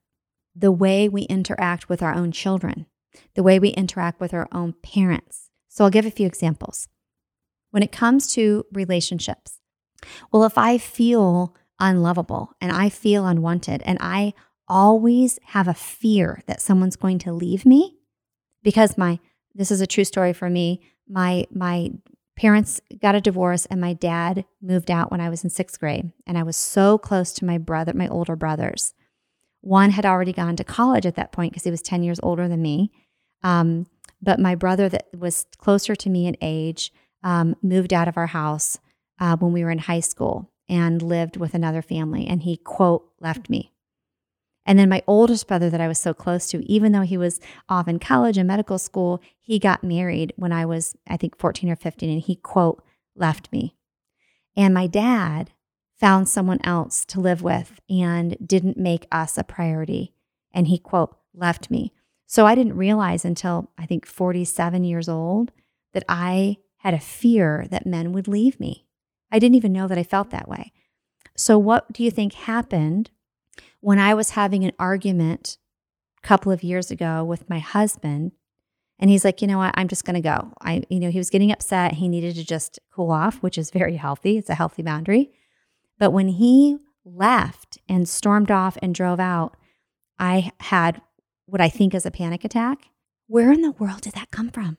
the 0.54 0.72
way 0.72 1.08
we 1.08 1.22
interact 1.22 1.88
with 1.88 2.02
our 2.02 2.12
own 2.12 2.32
children, 2.32 2.86
the 3.34 3.44
way 3.44 3.60
we 3.60 3.68
interact 3.68 4.20
with 4.20 4.34
our 4.34 4.48
own 4.50 4.74
parents. 4.82 5.50
So 5.68 5.84
I'll 5.84 5.90
give 5.90 6.04
a 6.04 6.10
few 6.10 6.26
examples. 6.26 6.88
When 7.70 7.82
it 7.82 7.92
comes 7.92 8.32
to 8.34 8.66
relationships, 8.72 9.60
well, 10.32 10.42
if 10.44 10.58
I 10.58 10.78
feel 10.78 11.54
unlovable 11.78 12.54
and 12.60 12.72
I 12.72 12.88
feel 12.88 13.24
unwanted 13.24 13.82
and 13.84 13.98
I 14.00 14.34
always 14.68 15.38
have 15.46 15.68
a 15.68 15.74
fear 15.74 16.42
that 16.46 16.60
someone's 16.60 16.96
going 16.96 17.18
to 17.20 17.32
leave 17.32 17.64
me 17.64 17.96
because 18.62 18.98
my 18.98 19.18
this 19.54 19.70
is 19.70 19.80
a 19.80 19.86
true 19.86 20.04
story 20.04 20.32
for 20.32 20.48
me. 20.48 20.80
My 21.08 21.46
my 21.50 21.90
parents 22.36 22.80
got 23.00 23.14
a 23.14 23.20
divorce 23.20 23.66
and 23.66 23.80
my 23.80 23.92
dad 23.92 24.44
moved 24.62 24.90
out 24.90 25.10
when 25.10 25.20
I 25.20 25.28
was 25.28 25.42
in 25.42 25.50
6th 25.50 25.78
grade 25.80 26.12
and 26.26 26.38
I 26.38 26.44
was 26.44 26.56
so 26.56 26.96
close 26.96 27.32
to 27.34 27.44
my 27.44 27.58
brother 27.58 27.92
my 27.94 28.08
older 28.08 28.36
brothers. 28.36 28.94
One 29.60 29.90
had 29.90 30.06
already 30.06 30.32
gone 30.32 30.54
to 30.56 30.64
college 30.64 31.04
at 31.04 31.16
that 31.16 31.32
point 31.32 31.52
because 31.52 31.64
he 31.64 31.70
was 31.70 31.82
10 31.82 32.04
years 32.04 32.20
older 32.22 32.46
than 32.46 32.62
me. 32.62 32.92
Um, 33.42 33.86
but 34.22 34.38
my 34.38 34.54
brother 34.54 34.88
that 34.88 35.08
was 35.16 35.46
closer 35.58 35.96
to 35.96 36.10
me 36.10 36.26
in 36.26 36.36
age 36.40 36.92
um, 37.24 37.56
moved 37.62 37.92
out 37.92 38.08
of 38.08 38.16
our 38.16 38.28
house 38.28 38.78
uh, 39.20 39.36
when 39.36 39.52
we 39.52 39.64
were 39.64 39.70
in 39.70 39.78
high 39.78 40.00
school 40.00 40.52
and 40.68 41.02
lived 41.02 41.36
with 41.36 41.54
another 41.54 41.82
family 41.82 42.26
and 42.26 42.42
he 42.42 42.56
quote 42.56 43.08
left 43.20 43.50
me 43.50 43.72
and 44.68 44.78
then 44.78 44.90
my 44.90 45.02
oldest 45.06 45.48
brother, 45.48 45.70
that 45.70 45.80
I 45.80 45.88
was 45.88 45.98
so 45.98 46.12
close 46.12 46.46
to, 46.48 46.62
even 46.70 46.92
though 46.92 47.00
he 47.00 47.16
was 47.16 47.40
off 47.70 47.88
in 47.88 47.98
college 47.98 48.36
and 48.36 48.46
medical 48.46 48.78
school, 48.78 49.22
he 49.40 49.58
got 49.58 49.82
married 49.82 50.34
when 50.36 50.52
I 50.52 50.66
was, 50.66 50.94
I 51.08 51.16
think, 51.16 51.38
14 51.38 51.70
or 51.70 51.76
15, 51.76 52.10
and 52.10 52.20
he, 52.20 52.36
quote, 52.36 52.82
left 53.16 53.50
me. 53.50 53.76
And 54.54 54.74
my 54.74 54.86
dad 54.86 55.52
found 55.98 56.28
someone 56.28 56.60
else 56.64 57.06
to 57.06 57.18
live 57.18 57.40
with 57.40 57.80
and 57.88 58.36
didn't 58.46 58.76
make 58.76 59.06
us 59.10 59.38
a 59.38 59.42
priority. 59.42 60.12
And 60.52 60.68
he, 60.68 60.76
quote, 60.76 61.16
left 61.32 61.70
me. 61.70 61.94
So 62.26 62.44
I 62.44 62.54
didn't 62.54 62.76
realize 62.76 63.24
until 63.24 63.70
I 63.78 63.86
think 63.86 64.04
47 64.04 64.84
years 64.84 65.08
old 65.08 65.50
that 65.94 66.04
I 66.10 66.58
had 66.78 66.92
a 66.92 67.00
fear 67.00 67.66
that 67.70 67.86
men 67.86 68.12
would 68.12 68.28
leave 68.28 68.60
me. 68.60 68.84
I 69.32 69.38
didn't 69.38 69.56
even 69.56 69.72
know 69.72 69.88
that 69.88 69.96
I 69.96 70.02
felt 70.02 70.28
that 70.28 70.46
way. 70.46 70.72
So, 71.34 71.56
what 71.56 71.90
do 71.90 72.02
you 72.02 72.10
think 72.10 72.34
happened 72.34 73.10
when 73.80 73.98
I 73.98 74.14
was 74.14 74.30
having 74.30 74.64
an 74.64 74.72
argument 74.78 75.58
a 76.22 76.26
couple 76.26 76.52
of 76.52 76.62
years 76.62 76.90
ago 76.90 77.24
with 77.24 77.48
my 77.48 77.58
husband, 77.58 78.32
and 78.98 79.10
he's 79.10 79.24
like, 79.24 79.40
you 79.40 79.46
know 79.46 79.58
what, 79.58 79.74
I'm 79.76 79.88
just 79.88 80.04
going 80.04 80.14
to 80.14 80.20
go. 80.20 80.52
I, 80.60 80.82
you 80.88 80.98
know, 80.98 81.10
he 81.10 81.18
was 81.18 81.30
getting 81.30 81.52
upset. 81.52 81.94
He 81.94 82.08
needed 82.08 82.34
to 82.34 82.44
just 82.44 82.80
cool 82.92 83.12
off, 83.12 83.36
which 83.36 83.56
is 83.56 83.70
very 83.70 83.96
healthy. 83.96 84.38
It's 84.38 84.50
a 84.50 84.56
healthy 84.56 84.82
boundary. 84.82 85.30
But 85.98 86.10
when 86.10 86.28
he 86.28 86.78
left 87.04 87.78
and 87.88 88.08
stormed 88.08 88.50
off 88.50 88.76
and 88.82 88.94
drove 88.94 89.20
out, 89.20 89.56
I 90.18 90.50
had 90.60 91.00
what 91.46 91.60
I 91.60 91.68
think 91.68 91.94
is 91.94 92.04
a 92.04 92.10
panic 92.10 92.44
attack. 92.44 92.88
Where 93.28 93.52
in 93.52 93.62
the 93.62 93.72
world 93.72 94.00
did 94.00 94.14
that 94.14 94.32
come 94.32 94.50
from? 94.50 94.78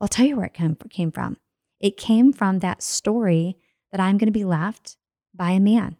I'll 0.00 0.08
tell 0.08 0.24
you 0.24 0.36
where 0.36 0.46
it 0.46 0.54
came 0.54 1.10
from. 1.12 1.36
It 1.78 1.96
came 1.98 2.32
from 2.32 2.60
that 2.60 2.82
story 2.82 3.58
that 3.92 4.00
I'm 4.00 4.16
going 4.16 4.28
to 4.28 4.32
be 4.32 4.44
left 4.44 4.96
by 5.34 5.50
a 5.50 5.60
man. 5.60 5.96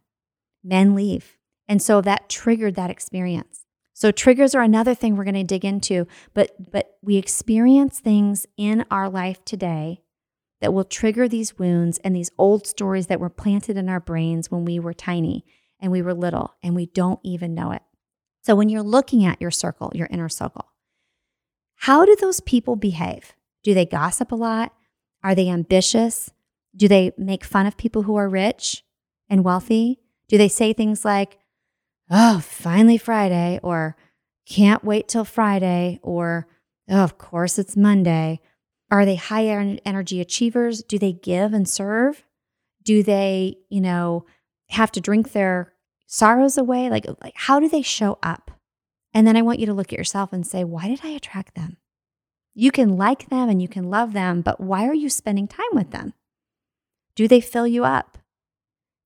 Men 0.65 0.95
leave 0.95 1.37
And 1.71 1.81
so 1.81 2.01
that 2.01 2.29
triggered 2.29 2.75
that 2.75 2.91
experience. 2.91 3.65
So 3.95 4.11
triggers 4.11 4.57
are 4.57 4.63
another 4.63 4.93
thing 4.93 5.15
we're 5.15 5.23
going 5.23 5.35
to 5.35 5.45
dig 5.45 5.65
into, 5.65 6.09
but 6.35 6.73
but 6.73 6.97
we 7.01 7.17
experience 7.17 8.01
things 8.01 8.45
in 8.57 8.85
our 8.91 9.09
life 9.09 9.45
today 9.45 10.03
that 10.61 10.75
will 10.75 10.83
trigger 10.83 11.29
these 11.29 11.61
wounds 11.61 11.99
and 12.03 12.15
these 12.15 12.33
old 12.37 12.67
stories 12.67 13.07
that 13.07 13.21
were 13.21 13.31
planted 13.31 13.77
in 13.77 13.89
our 13.89 14.01
brains 14.01 14.51
when 14.51 14.65
we 14.65 14.81
were 14.81 14.93
tiny 14.93 15.45
and 15.79 15.93
we 15.93 16.03
were 16.03 16.13
little 16.13 16.57
and 16.61 16.75
we 16.75 16.87
don't 16.87 17.21
even 17.23 17.55
know 17.55 17.71
it. 17.71 17.83
So 18.43 18.57
when 18.57 18.69
you're 18.69 18.83
looking 18.83 19.25
at 19.25 19.41
your 19.41 19.53
circle, 19.53 19.93
your 19.95 20.09
inner 20.11 20.29
circle, 20.29 20.73
how 21.77 22.05
do 22.05 22.17
those 22.17 22.41
people 22.41 22.75
behave? 22.75 23.37
Do 23.63 23.75
they 23.75 23.87
gossip 23.87 24.33
a 24.33 24.35
lot? 24.35 24.75
Are 25.23 25.37
they 25.37 25.49
ambitious? 25.49 26.33
Do 26.75 26.89
they 26.89 27.13
make 27.17 27.45
fun 27.45 27.67
of 27.67 27.77
people 27.77 28.03
who 28.03 28.17
are 28.17 28.29
rich 28.29 28.83
and 29.29 29.45
wealthy? 29.45 30.01
Do 30.27 30.37
they 30.37 30.49
say 30.49 30.73
things 30.73 31.05
like, 31.05 31.37
oh, 32.11 32.41
finally 32.41 32.99
Friday, 32.99 33.61
or 33.63 33.97
can't 34.47 34.85
wait 34.85 35.09
till 35.09 35.25
Friday, 35.25 36.01
or 36.03 36.49
oh, 36.89 37.05
of 37.05 37.19
course 37.19 37.59
it's 37.59 37.77
Monday? 37.77 38.41
Are 38.91 39.05
they 39.05 39.15
high 39.15 39.47
energy 39.47 40.21
achievers? 40.21 40.83
Do 40.83 40.99
they 40.99 41.13
give 41.13 41.53
and 41.53 41.69
serve? 41.69 42.25
Do 42.83 43.03
they, 43.03 43.57
you 43.69 43.81
know, 43.81 44.27
have 44.71 44.91
to 44.93 45.01
drink 45.01 45.33
their 45.33 45.73
sorrows 46.07 46.59
away? 46.59 46.91
Like, 46.91 47.07
like 47.23 47.35
how 47.37 47.61
do 47.61 47.69
they 47.69 47.83
show 47.83 48.19
up? 48.23 48.51
And 49.15 49.27
then 49.27 49.37
I 49.37 49.43
want 49.43 49.61
you 49.61 49.67
to 49.67 49.75
look 49.75 49.93
at 49.93 49.99
yourself 49.99 50.33
and 50.33 50.47
say, 50.47 50.65
why 50.65 50.89
did 50.89 51.01
I 51.05 51.11
attract 51.11 51.55
them? 51.55 51.77
You 52.55 52.73
can 52.73 52.97
like 52.97 53.29
them 53.29 53.49
and 53.49 53.63
you 53.63 53.69
can 53.69 53.91
love 53.91 54.13
them, 54.13 54.43
but 54.43 54.61
why 54.61 54.87
are 54.87 54.95
you 54.95 55.09
spending 55.09 55.47
time 55.47 55.65
with 55.73 55.93
them? 55.93 56.15
Do 57.15 57.29
they 57.29 57.41
fill 57.41 57.67
you 57.67 57.85
up? 57.85 58.19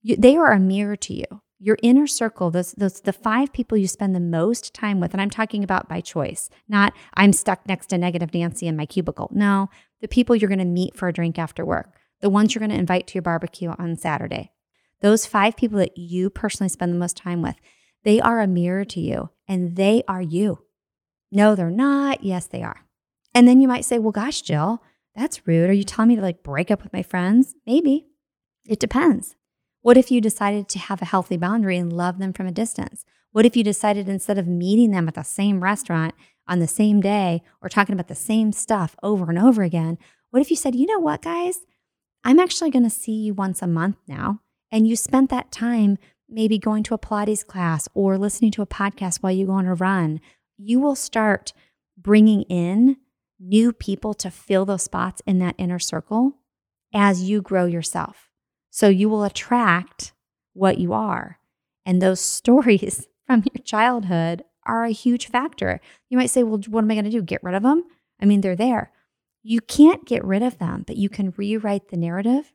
You, 0.03 0.17
they 0.17 0.37
are 0.37 0.53
a 0.53 0.61
mirror 0.61 0.97
to 0.97 1.15
you. 1.15 1.43
Your 1.65 1.79
inner 1.83 2.07
circle, 2.07 2.51
those, 2.51 2.73
those 2.73 3.01
the 3.01 3.13
five 3.15 3.51
people 3.51 3.79
you 3.79 3.89
spend 3.89 4.15
the 4.15 4.21
most 4.21 4.75
time 4.75 5.01
with, 5.01 5.15
and 5.15 5.21
I'm 5.23 5.31
talking 5.31 5.65
about 5.65 5.89
by 5.89 6.03
choice, 6.03 6.51
not 6.69 6.93
I'm 7.15 7.33
stuck 7.33 7.67
next 7.67 7.87
to 7.87 7.97
negative 7.97 8.35
Nancy 8.35 8.67
in 8.67 8.77
my 8.77 8.85
cubicle. 8.85 9.31
No, 9.33 9.71
the 10.03 10.09
people 10.09 10.37
you're 10.37 10.51
going 10.51 10.59
to 10.59 10.67
meet 10.67 10.95
for 10.95 11.09
a 11.09 11.13
drink 11.13 11.39
after 11.39 11.65
work, 11.65 11.95
the 12.21 12.29
ones 12.29 12.55
you're 12.55 12.61
going 12.61 12.71
to 12.71 12.77
invite 12.77 13.07
to 13.07 13.15
your 13.15 13.23
barbecue 13.23 13.71
on 13.79 13.97
Saturday. 13.97 14.53
Those 15.01 15.25
five 15.25 15.57
people 15.57 15.79
that 15.79 15.97
you 15.97 16.29
personally 16.29 16.69
spend 16.69 16.93
the 16.93 16.99
most 16.99 17.17
time 17.17 17.41
with, 17.41 17.57
they 18.03 18.21
are 18.21 18.43
a 18.43 18.47
mirror 18.47 18.85
to 18.85 19.01
you 19.01 19.31
and 19.49 19.75
they 19.75 20.03
are 20.07 20.21
you. 20.21 20.67
No, 21.33 21.55
they're 21.55 21.71
not. 21.71 22.23
Yes, 22.23 22.47
they 22.47 22.63
are. 22.63 22.85
And 23.35 23.49
then 23.49 23.63
you 23.63 23.69
might 23.69 23.87
say, 23.87 23.99
well, 23.99 24.13
gosh, 24.13 24.43
Jill, 24.43 24.83
that's 25.17 25.47
rude. 25.47 25.71
Are 25.71 25.73
you 25.73 25.85
telling 25.85 26.11
me 26.11 26.17
to 26.17 26.23
like 26.23 26.43
break 26.43 26.71
up 26.71 26.83
with 26.83 26.93
my 26.93 27.03
friends? 27.03 27.55
Maybe. 27.67 28.09
It 28.67 28.81
depends. 28.81 29.35
What 29.85 29.99
if 29.99 30.11
you 30.11 30.23
decided 30.23 30.71
to 30.71 30.79
have 30.79 31.03
a 31.03 31.05
healthy 31.05 31.37
boundary 31.37 31.77
and 31.77 31.93
love 31.93 32.17
them 32.17 32.33
from 32.33 32.47
a 32.47 32.53
distance? 32.53 33.05
What 33.33 33.45
if 33.45 33.55
you 33.55 33.63
decided 33.63 34.09
instead 34.09 34.39
of 34.39 34.47
meeting 34.47 34.93
them 34.93 35.09
at 35.09 35.15
the 35.15 35.23
same 35.23 35.63
restaurant 35.63 36.15
on 36.49 36.59
the 36.59 36.67
same 36.67 37.03
day 37.03 37.43
or 37.61 37.69
talking 37.69 37.93
about 37.93 38.09
the 38.09 38.15
same 38.15 38.51
stuff 38.53 38.97
over 39.03 39.29
and 39.29 39.39
over 39.39 39.63
again? 39.63 39.99
What 40.31 40.41
if 40.41 40.49
you 40.49 40.57
said, 40.57 40.75
you 40.75 40.87
know 40.87 41.01
what, 41.01 41.21
guys? 41.21 41.59
I'm 42.25 42.39
actually 42.39 42.71
going 42.71 42.85
to 42.85 42.89
see 42.89 43.13
you 43.13 43.35
once 43.35 43.61
a 43.61 43.67
month 43.67 43.99
now. 44.09 44.41
And 44.73 44.89
you 44.89 44.97
spent 44.97 45.29
that 45.29 45.53
time 45.53 45.99
maybe 46.31 46.59
going 46.59 46.83
to 46.85 46.95
a 46.95 46.99
Pilates 46.99 47.47
class 47.47 47.87
or 47.93 48.17
listening 48.17 48.53
to 48.53 48.63
a 48.63 48.67
podcast 48.67 49.19
while 49.19 49.35
you 49.35 49.45
go 49.45 49.53
on 49.53 49.67
a 49.67 49.75
run. 49.75 50.23
You 50.57 50.81
will 50.81 50.97
start 50.97 51.53
bringing 51.99 52.45
in 52.45 52.97
new 53.39 53.71
people 53.71 54.15
to 54.15 54.31
fill 54.31 54.65
those 54.65 54.85
spots 54.85 55.21
in 55.27 55.41
that 55.41 55.57
inner 55.59 55.79
circle 55.79 56.39
as 56.95 57.25
you 57.25 57.43
grow 57.43 57.67
yourself. 57.67 58.31
So 58.75 58.89
you 58.89 59.09
will 59.09 59.23
attract 59.23 60.15
what 60.53 60.79
you 60.79 60.93
are. 60.93 61.39
And 61.87 62.03
those 62.03 62.19
stories 62.39 63.07
from 63.25 63.45
your 63.55 63.63
childhood 63.63 64.43
are 64.67 64.83
a 64.83 64.91
huge 64.91 65.29
factor. 65.29 65.81
You 66.09 66.19
might 66.19 66.31
say, 66.31 66.43
well, 66.43 66.61
what 66.69 66.83
am 66.83 66.91
I 66.91 66.95
going 66.95 67.05
to 67.05 67.11
do? 67.11 67.23
Get 67.23 67.45
rid 67.45 67.55
of 67.55 67.63
them? 67.63 67.85
I 68.21 68.25
mean, 68.25 68.41
they're 68.41 68.57
there. 68.57 68.91
You 69.45 69.61
can't 69.61 70.05
get 70.05 70.25
rid 70.25 70.43
of 70.43 70.59
them, 70.59 70.83
but 70.89 70.97
you 70.97 71.09
can 71.09 71.33
rewrite 71.37 71.91
the 71.91 71.97
narrative. 71.97 72.53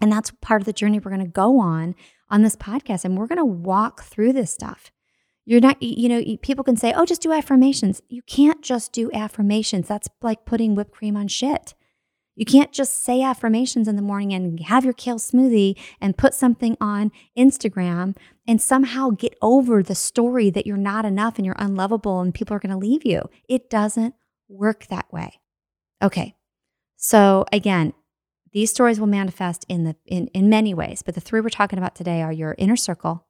And 0.00 0.12
that's 0.12 0.30
part 0.40 0.62
of 0.62 0.66
the 0.66 0.72
journey 0.72 1.00
we're 1.00 1.10
going 1.10 1.24
to 1.24 1.26
go 1.26 1.58
on 1.58 1.96
on 2.30 2.42
this 2.42 2.54
podcast. 2.54 3.04
And 3.04 3.18
we're 3.18 3.26
going 3.26 3.38
to 3.38 3.44
walk 3.44 4.04
through 4.04 4.32
this 4.32 4.52
stuff. 4.52 4.92
You're 5.44 5.60
not, 5.60 5.82
you 5.82 6.08
know, 6.08 6.36
people 6.40 6.62
can 6.62 6.76
say, 6.76 6.92
oh, 6.92 7.04
just 7.04 7.22
do 7.22 7.32
affirmations. 7.32 8.00
You 8.08 8.22
can't 8.22 8.62
just 8.62 8.92
do 8.92 9.10
affirmations. 9.12 9.88
That's 9.88 10.08
like 10.22 10.44
putting 10.44 10.76
whipped 10.76 10.92
cream 10.92 11.16
on 11.16 11.26
shit. 11.26 11.74
You 12.36 12.44
can't 12.44 12.70
just 12.70 13.02
say 13.02 13.22
affirmations 13.22 13.88
in 13.88 13.96
the 13.96 14.02
morning 14.02 14.34
and 14.34 14.60
have 14.60 14.84
your 14.84 14.92
kale 14.92 15.18
smoothie 15.18 15.76
and 16.00 16.18
put 16.18 16.34
something 16.34 16.76
on 16.80 17.10
Instagram 17.36 18.14
and 18.46 18.60
somehow 18.60 19.10
get 19.10 19.34
over 19.40 19.82
the 19.82 19.94
story 19.94 20.50
that 20.50 20.66
you're 20.66 20.76
not 20.76 21.06
enough 21.06 21.36
and 21.36 21.46
you're 21.46 21.56
unlovable 21.58 22.20
and 22.20 22.34
people 22.34 22.54
are 22.54 22.60
going 22.60 22.70
to 22.70 22.76
leave 22.78 23.06
you. 23.06 23.22
It 23.48 23.70
doesn't 23.70 24.14
work 24.48 24.86
that 24.88 25.10
way. 25.10 25.40
Okay. 26.02 26.36
So 26.96 27.46
again, 27.52 27.94
these 28.52 28.70
stories 28.70 29.00
will 29.00 29.06
manifest 29.06 29.64
in 29.68 29.84
the 29.84 29.96
in, 30.06 30.28
in 30.28 30.48
many 30.48 30.74
ways, 30.74 31.02
but 31.02 31.14
the 31.14 31.20
three 31.20 31.40
we're 31.40 31.48
talking 31.48 31.78
about 31.78 31.94
today 31.94 32.22
are 32.22 32.32
your 32.32 32.54
inner 32.58 32.76
circle, 32.76 33.26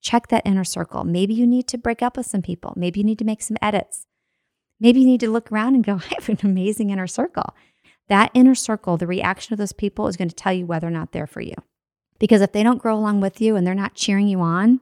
check 0.00 0.28
that 0.28 0.46
inner 0.46 0.64
circle. 0.64 1.04
Maybe 1.04 1.34
you 1.34 1.46
need 1.46 1.66
to 1.68 1.78
break 1.78 2.02
up 2.02 2.16
with 2.16 2.26
some 2.26 2.42
people. 2.42 2.72
Maybe 2.76 3.00
you 3.00 3.04
need 3.04 3.18
to 3.18 3.24
make 3.24 3.42
some 3.42 3.56
edits. 3.60 4.06
Maybe 4.80 5.00
you 5.00 5.06
need 5.06 5.20
to 5.20 5.30
look 5.30 5.50
around 5.50 5.74
and 5.74 5.84
go, 5.84 5.94
I 6.10 6.14
have 6.14 6.28
an 6.28 6.38
amazing 6.42 6.90
inner 6.90 7.06
circle. 7.06 7.54
That 8.08 8.30
inner 8.34 8.54
circle, 8.54 8.96
the 8.96 9.06
reaction 9.06 9.54
of 9.54 9.58
those 9.58 9.72
people 9.72 10.06
is 10.08 10.16
going 10.16 10.28
to 10.28 10.34
tell 10.34 10.52
you 10.52 10.66
whether 10.66 10.86
or 10.86 10.90
not 10.90 11.12
they're 11.12 11.26
for 11.26 11.40
you. 11.40 11.54
Because 12.18 12.40
if 12.40 12.52
they 12.52 12.62
don't 12.62 12.80
grow 12.80 12.96
along 12.96 13.20
with 13.20 13.40
you 13.40 13.56
and 13.56 13.66
they're 13.66 13.74
not 13.74 13.94
cheering 13.94 14.28
you 14.28 14.40
on, 14.40 14.80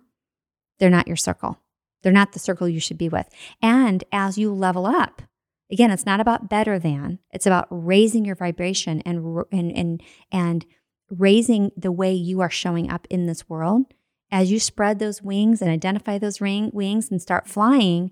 they're 0.78 0.90
not 0.90 1.06
your 1.06 1.16
circle. 1.16 1.58
They're 2.02 2.12
not 2.12 2.32
the 2.32 2.38
circle 2.38 2.68
you 2.68 2.80
should 2.80 2.98
be 2.98 3.08
with. 3.08 3.28
And 3.60 4.02
as 4.12 4.38
you 4.38 4.52
level 4.52 4.86
up, 4.86 5.22
again, 5.70 5.90
it's 5.90 6.06
not 6.06 6.20
about 6.20 6.48
better 6.48 6.78
than, 6.78 7.20
it's 7.30 7.46
about 7.46 7.68
raising 7.70 8.24
your 8.24 8.34
vibration 8.34 9.00
and 9.02 9.44
and 9.52 9.72
and 9.72 10.02
and 10.32 10.66
raising 11.10 11.70
the 11.76 11.92
way 11.92 12.12
you 12.12 12.40
are 12.40 12.50
showing 12.50 12.90
up 12.90 13.06
in 13.08 13.26
this 13.26 13.48
world 13.48 13.86
as 14.32 14.50
you 14.50 14.58
spread 14.58 14.98
those 14.98 15.22
wings 15.22 15.60
and 15.60 15.70
identify 15.70 16.18
those 16.18 16.40
ring, 16.40 16.70
wings 16.72 17.10
and 17.10 17.20
start 17.20 17.46
flying, 17.46 18.10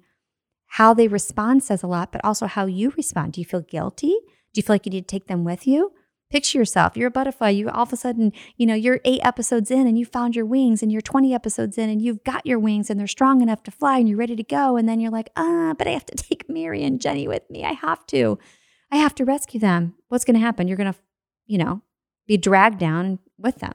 how 0.66 0.92
they 0.92 1.08
respond 1.08 1.64
says 1.64 1.82
a 1.82 1.86
lot, 1.86 2.12
but 2.12 2.20
also 2.22 2.46
how 2.46 2.66
you 2.66 2.90
respond. 2.96 3.32
Do 3.32 3.40
you 3.40 3.44
feel 3.46 3.62
guilty? 3.62 4.14
Do 4.52 4.58
you 4.58 4.62
feel 4.62 4.74
like 4.74 4.86
you 4.86 4.92
need 4.92 5.08
to 5.08 5.12
take 5.12 5.26
them 5.26 5.44
with 5.44 5.66
you? 5.66 5.92
Picture 6.30 6.58
yourself, 6.58 6.96
you're 6.96 7.08
a 7.08 7.10
butterfly. 7.10 7.48
You 7.48 7.68
all 7.70 7.82
of 7.82 7.92
a 7.92 7.96
sudden, 7.96 8.32
you 8.56 8.64
know, 8.64 8.74
you're 8.74 9.00
eight 9.04 9.20
episodes 9.24 9.68
in 9.70 9.88
and 9.88 9.98
you 9.98 10.04
found 10.04 10.36
your 10.36 10.46
wings, 10.46 10.80
and 10.80 10.92
you're 10.92 11.00
20 11.00 11.34
episodes 11.34 11.76
in 11.76 11.90
and 11.90 12.00
you've 12.00 12.22
got 12.22 12.46
your 12.46 12.58
wings 12.60 12.88
and 12.88 13.00
they're 13.00 13.08
strong 13.08 13.42
enough 13.42 13.64
to 13.64 13.72
fly 13.72 13.98
and 13.98 14.08
you're 14.08 14.18
ready 14.18 14.36
to 14.36 14.44
go. 14.44 14.76
And 14.76 14.88
then 14.88 15.00
you're 15.00 15.10
like, 15.10 15.30
ah, 15.36 15.74
but 15.76 15.88
I 15.88 15.90
have 15.90 16.06
to 16.06 16.16
take 16.16 16.48
Mary 16.48 16.84
and 16.84 17.00
Jenny 17.00 17.26
with 17.26 17.42
me. 17.50 17.64
I 17.64 17.72
have 17.72 18.06
to. 18.06 18.38
I 18.92 18.96
have 18.96 19.14
to 19.16 19.24
rescue 19.24 19.60
them. 19.60 19.94
What's 20.08 20.24
going 20.24 20.34
to 20.34 20.40
happen? 20.40 20.66
You're 20.66 20.76
going 20.76 20.92
to, 20.92 20.98
you 21.46 21.58
know, 21.58 21.82
be 22.26 22.36
dragged 22.36 22.78
down 22.78 23.18
with 23.38 23.56
them. 23.56 23.74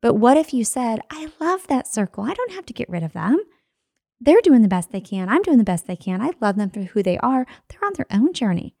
But 0.00 0.14
what 0.14 0.36
if 0.36 0.54
you 0.54 0.64
said, 0.64 1.00
I 1.10 1.30
love 1.40 1.66
that 1.66 1.86
circle. 1.88 2.24
I 2.24 2.34
don't 2.34 2.52
have 2.52 2.66
to 2.66 2.72
get 2.72 2.88
rid 2.88 3.02
of 3.02 3.12
them. 3.12 3.38
They're 4.20 4.40
doing 4.42 4.62
the 4.62 4.68
best 4.68 4.90
they 4.90 5.00
can. 5.00 5.28
I'm 5.28 5.42
doing 5.42 5.58
the 5.58 5.64
best 5.64 5.86
they 5.86 5.96
can. 5.96 6.20
I 6.20 6.30
love 6.40 6.56
them 6.56 6.70
for 6.70 6.80
who 6.80 7.02
they 7.02 7.18
are. 7.18 7.46
They're 7.68 7.84
on 7.84 7.92
their 7.96 8.06
own 8.10 8.32
journey. 8.32 8.74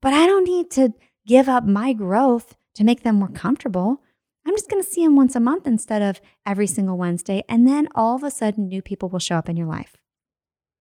But 0.00 0.14
I 0.14 0.26
don't 0.26 0.44
need 0.44 0.70
to 0.72 0.94
give 1.26 1.48
up 1.48 1.64
my 1.64 1.92
growth 1.92 2.56
to 2.74 2.84
make 2.84 3.02
them 3.02 3.16
more 3.16 3.28
comfortable. 3.28 4.02
I'm 4.46 4.54
just 4.54 4.70
going 4.70 4.82
to 4.82 4.88
see 4.88 5.04
them 5.04 5.16
once 5.16 5.36
a 5.36 5.40
month 5.40 5.66
instead 5.66 6.02
of 6.02 6.20
every 6.46 6.66
single 6.66 6.96
Wednesday. 6.96 7.44
And 7.48 7.68
then 7.68 7.88
all 7.94 8.16
of 8.16 8.22
a 8.22 8.30
sudden, 8.30 8.68
new 8.68 8.82
people 8.82 9.08
will 9.08 9.18
show 9.18 9.36
up 9.36 9.48
in 9.48 9.56
your 9.56 9.66
life 9.66 10.00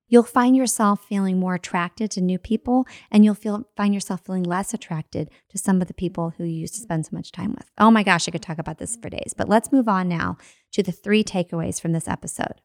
you'll 0.10 0.24
find 0.24 0.58
yourself 0.58 1.06
feeling 1.08 1.40
more 1.40 1.56
attracted 1.56 2.12
to 2.12 2.22
new 2.22 2.38
people 2.38 2.86
and 3.12 3.24
you'll 3.24 3.36
feel 3.36 3.70
find 3.78 3.94
yourself 3.94 4.26
feeling 4.26 4.44
less 4.44 4.74
attracted 4.74 5.30
to 5.48 5.58
some 5.58 5.82
of 5.82 5.88
the 5.88 5.94
people 5.94 6.32
who 6.32 6.44
you 6.44 6.60
used 6.60 6.74
to 6.74 6.82
spend 6.82 7.06
so 7.06 7.16
much 7.16 7.32
time 7.32 7.52
with. 7.52 7.72
Oh 7.78 7.92
my 7.92 8.04
gosh, 8.04 8.28
I 8.28 8.32
could 8.32 8.42
talk 8.42 8.58
about 8.58 8.80
this 8.80 8.98
for 8.98 9.10
days, 9.10 9.34
but 9.38 9.48
let's 9.48 9.72
move 9.72 9.88
on 9.88 10.10
now 10.10 10.38
to 10.74 10.84
the 10.84 10.92
three 10.92 11.24
takeaways 11.24 11.80
from 11.80 11.94
this 11.94 12.08
episode. 12.08 12.62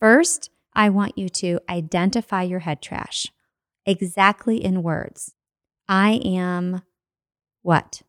First, 0.00 0.50
I 0.72 0.88
want 0.88 1.18
you 1.18 1.28
to 1.28 1.60
identify 1.68 2.42
your 2.42 2.60
head 2.60 2.80
trash 2.80 3.26
exactly 3.84 4.62
in 4.64 4.82
words. 4.82 5.34
I 5.88 6.20
am 6.24 6.82
what? 7.62 8.02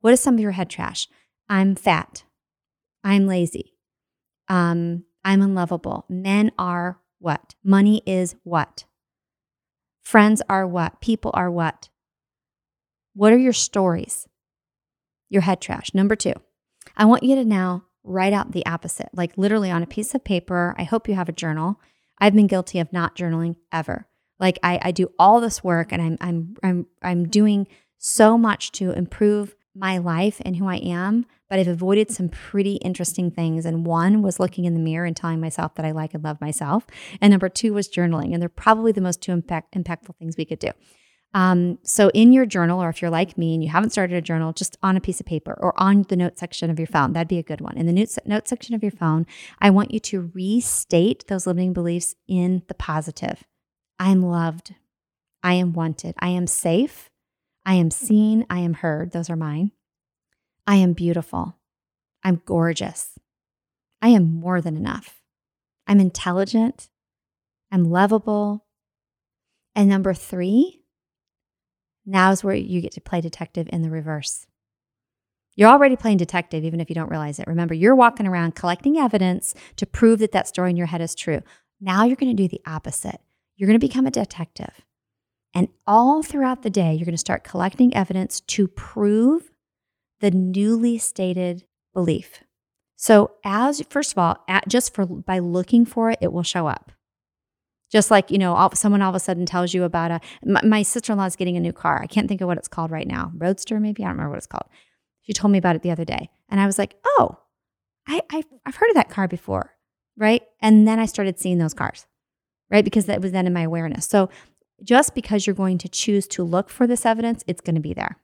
What 0.00 0.12
is 0.12 0.20
some 0.20 0.34
of 0.34 0.40
your 0.40 0.52
head 0.52 0.70
trash? 0.70 1.08
I'm 1.48 1.74
fat. 1.74 2.24
I'm 3.02 3.26
lazy. 3.26 3.74
Um, 4.48 5.04
I'm 5.24 5.42
unlovable. 5.42 6.04
Men 6.08 6.52
are 6.58 7.00
what? 7.18 7.54
Money 7.64 8.02
is 8.06 8.36
what? 8.44 8.84
Friends 10.04 10.42
are 10.48 10.66
what? 10.66 11.00
People 11.00 11.32
are 11.34 11.50
what? 11.50 11.88
What 13.14 13.32
are 13.32 13.38
your 13.38 13.52
stories? 13.52 14.28
Your 15.28 15.42
head 15.42 15.60
trash. 15.60 15.92
Number 15.94 16.14
two, 16.14 16.34
I 16.96 17.06
want 17.06 17.24
you 17.24 17.34
to 17.36 17.44
now 17.44 17.84
write 18.04 18.32
out 18.32 18.52
the 18.52 18.64
opposite, 18.66 19.08
like 19.12 19.36
literally 19.36 19.70
on 19.70 19.82
a 19.82 19.86
piece 19.86 20.14
of 20.14 20.22
paper. 20.22 20.74
I 20.78 20.84
hope 20.84 21.08
you 21.08 21.14
have 21.14 21.28
a 21.28 21.32
journal. 21.32 21.80
I've 22.18 22.34
been 22.34 22.46
guilty 22.46 22.78
of 22.78 22.92
not 22.92 23.16
journaling 23.16 23.56
ever. 23.72 24.06
Like 24.38 24.58
I, 24.62 24.78
I 24.82 24.90
do 24.90 25.10
all 25.18 25.40
this 25.40 25.64
work 25.64 25.92
and 25.92 26.02
I'm 26.02 26.18
I'm 26.20 26.56
I'm 26.62 26.86
I'm 27.02 27.28
doing 27.28 27.66
so 27.98 28.36
much 28.36 28.72
to 28.72 28.92
improve 28.92 29.54
my 29.74 29.98
life 29.98 30.40
and 30.44 30.56
who 30.56 30.66
I 30.66 30.76
am, 30.76 31.26
but 31.48 31.58
I've 31.58 31.68
avoided 31.68 32.10
some 32.10 32.28
pretty 32.28 32.76
interesting 32.76 33.30
things. 33.30 33.66
And 33.66 33.86
one 33.86 34.22
was 34.22 34.40
looking 34.40 34.64
in 34.64 34.74
the 34.74 34.80
mirror 34.80 35.04
and 35.04 35.16
telling 35.16 35.40
myself 35.40 35.74
that 35.74 35.86
I 35.86 35.90
like 35.90 36.14
and 36.14 36.24
love 36.24 36.40
myself. 36.40 36.86
And 37.20 37.30
number 37.30 37.48
two 37.48 37.74
was 37.74 37.88
journaling. 37.88 38.32
And 38.32 38.40
they're 38.40 38.48
probably 38.48 38.92
the 38.92 39.00
most 39.00 39.20
two 39.22 39.32
impact, 39.32 39.74
impactful 39.74 40.16
things 40.16 40.36
we 40.36 40.44
could 40.44 40.58
do. 40.58 40.70
Um, 41.34 41.78
so, 41.82 42.10
in 42.14 42.32
your 42.32 42.46
journal, 42.46 42.82
or 42.82 42.88
if 42.88 43.02
you're 43.02 43.10
like 43.10 43.36
me 43.36 43.52
and 43.52 43.62
you 43.62 43.68
haven't 43.68 43.90
started 43.90 44.16
a 44.16 44.22
journal, 44.22 44.54
just 44.54 44.78
on 44.82 44.96
a 44.96 45.00
piece 45.00 45.20
of 45.20 45.26
paper 45.26 45.54
or 45.60 45.78
on 45.78 46.06
the 46.08 46.16
note 46.16 46.38
section 46.38 46.70
of 46.70 46.78
your 46.78 46.86
phone, 46.86 47.12
that'd 47.12 47.28
be 47.28 47.38
a 47.38 47.42
good 47.42 47.60
one. 47.60 47.76
In 47.76 47.84
the 47.84 47.92
note, 47.92 48.16
note 48.24 48.48
section 48.48 48.74
of 48.74 48.82
your 48.82 48.92
phone, 48.92 49.26
I 49.60 49.68
want 49.68 49.92
you 49.92 50.00
to 50.00 50.30
restate 50.34 51.26
those 51.26 51.46
limiting 51.46 51.74
beliefs 51.74 52.14
in 52.26 52.62
the 52.68 52.74
positive. 52.74 53.44
I 53.98 54.10
am 54.10 54.22
loved. 54.22 54.74
I 55.42 55.54
am 55.54 55.72
wanted. 55.72 56.14
I 56.18 56.28
am 56.28 56.46
safe. 56.46 57.10
I 57.64 57.74
am 57.74 57.90
seen. 57.90 58.46
I 58.50 58.60
am 58.60 58.74
heard. 58.74 59.12
Those 59.12 59.30
are 59.30 59.36
mine. 59.36 59.72
I 60.66 60.76
am 60.76 60.92
beautiful. 60.92 61.56
I'm 62.22 62.42
gorgeous. 62.44 63.18
I 64.02 64.08
am 64.08 64.34
more 64.34 64.60
than 64.60 64.76
enough. 64.76 65.22
I'm 65.86 66.00
intelligent. 66.00 66.90
I'm 67.70 67.84
lovable. 67.84 68.66
And 69.74 69.88
number 69.88 70.14
three, 70.14 70.82
now 72.04 72.30
is 72.32 72.42
where 72.42 72.54
you 72.54 72.80
get 72.80 72.92
to 72.92 73.00
play 73.00 73.20
detective 73.20 73.68
in 73.72 73.82
the 73.82 73.90
reverse. 73.90 74.46
You're 75.56 75.70
already 75.70 75.96
playing 75.96 76.18
detective, 76.18 76.64
even 76.64 76.80
if 76.80 76.88
you 76.88 76.94
don't 76.94 77.10
realize 77.10 77.38
it. 77.38 77.46
Remember, 77.46 77.74
you're 77.74 77.94
walking 77.94 78.26
around 78.26 78.54
collecting 78.54 78.98
evidence 78.98 79.54
to 79.76 79.86
prove 79.86 80.18
that 80.18 80.32
that 80.32 80.46
story 80.46 80.70
in 80.70 80.76
your 80.76 80.86
head 80.86 81.00
is 81.00 81.14
true. 81.14 81.40
Now 81.80 82.04
you're 82.04 82.16
going 82.16 82.34
to 82.34 82.42
do 82.42 82.48
the 82.48 82.60
opposite. 82.66 83.20
You're 83.56 83.66
going 83.66 83.78
to 83.78 83.86
become 83.86 84.06
a 84.06 84.10
detective. 84.10 84.84
And 85.54 85.68
all 85.86 86.22
throughout 86.22 86.62
the 86.62 86.70
day, 86.70 86.92
you're 86.92 87.06
going 87.06 87.12
to 87.12 87.18
start 87.18 87.44
collecting 87.44 87.94
evidence 87.94 88.40
to 88.40 88.68
prove 88.68 89.50
the 90.20 90.30
newly 90.30 90.98
stated 90.98 91.64
belief. 91.94 92.42
So, 92.96 93.32
as 93.44 93.82
first 93.88 94.12
of 94.12 94.18
all, 94.18 94.36
at, 94.48 94.68
just 94.68 94.94
for 94.94 95.06
by 95.06 95.38
looking 95.38 95.84
for 95.84 96.10
it, 96.10 96.18
it 96.20 96.32
will 96.32 96.42
show 96.42 96.66
up. 96.66 96.92
Just 97.90 98.10
like 98.10 98.30
you 98.30 98.38
know, 98.38 98.54
all, 98.54 98.74
someone 98.74 99.00
all 99.00 99.10
of 99.10 99.14
a 99.14 99.20
sudden 99.20 99.46
tells 99.46 99.72
you 99.72 99.84
about 99.84 100.10
a. 100.10 100.20
My, 100.44 100.62
my 100.64 100.82
sister 100.82 101.12
in 101.12 101.18
law 101.18 101.26
is 101.26 101.36
getting 101.36 101.56
a 101.56 101.60
new 101.60 101.72
car. 101.72 102.00
I 102.02 102.06
can't 102.06 102.28
think 102.28 102.40
of 102.40 102.48
what 102.48 102.58
it's 102.58 102.68
called 102.68 102.90
right 102.90 103.06
now. 103.06 103.32
Roadster, 103.36 103.78
maybe 103.78 104.02
I 104.02 104.08
don't 104.08 104.16
remember 104.16 104.30
what 104.30 104.38
it's 104.38 104.46
called. 104.46 104.66
She 105.22 105.32
told 105.32 105.52
me 105.52 105.58
about 105.58 105.76
it 105.76 105.82
the 105.82 105.90
other 105.90 106.04
day, 106.04 106.30
and 106.48 106.60
I 106.60 106.66
was 106.66 106.78
like, 106.78 106.96
"Oh, 107.04 107.38
I, 108.06 108.22
I 108.30 108.42
I've 108.64 108.76
heard 108.76 108.90
of 108.90 108.96
that 108.96 109.10
car 109.10 109.28
before, 109.28 109.72
right?" 110.16 110.42
And 110.60 110.88
then 110.88 110.98
I 110.98 111.06
started 111.06 111.38
seeing 111.38 111.58
those 111.58 111.74
cars, 111.74 112.06
right? 112.70 112.84
Because 112.84 113.06
that 113.06 113.20
was 113.20 113.32
then 113.32 113.46
in 113.46 113.52
my 113.52 113.62
awareness. 113.62 114.06
So 114.06 114.28
just 114.82 115.14
because 115.14 115.46
you're 115.46 115.54
going 115.54 115.78
to 115.78 115.88
choose 115.88 116.26
to 116.28 116.42
look 116.42 116.68
for 116.68 116.86
this 116.86 117.06
evidence, 117.06 117.42
it's 117.46 117.60
going 117.60 117.76
to 117.76 117.80
be 117.80 117.94
there. 117.94 118.18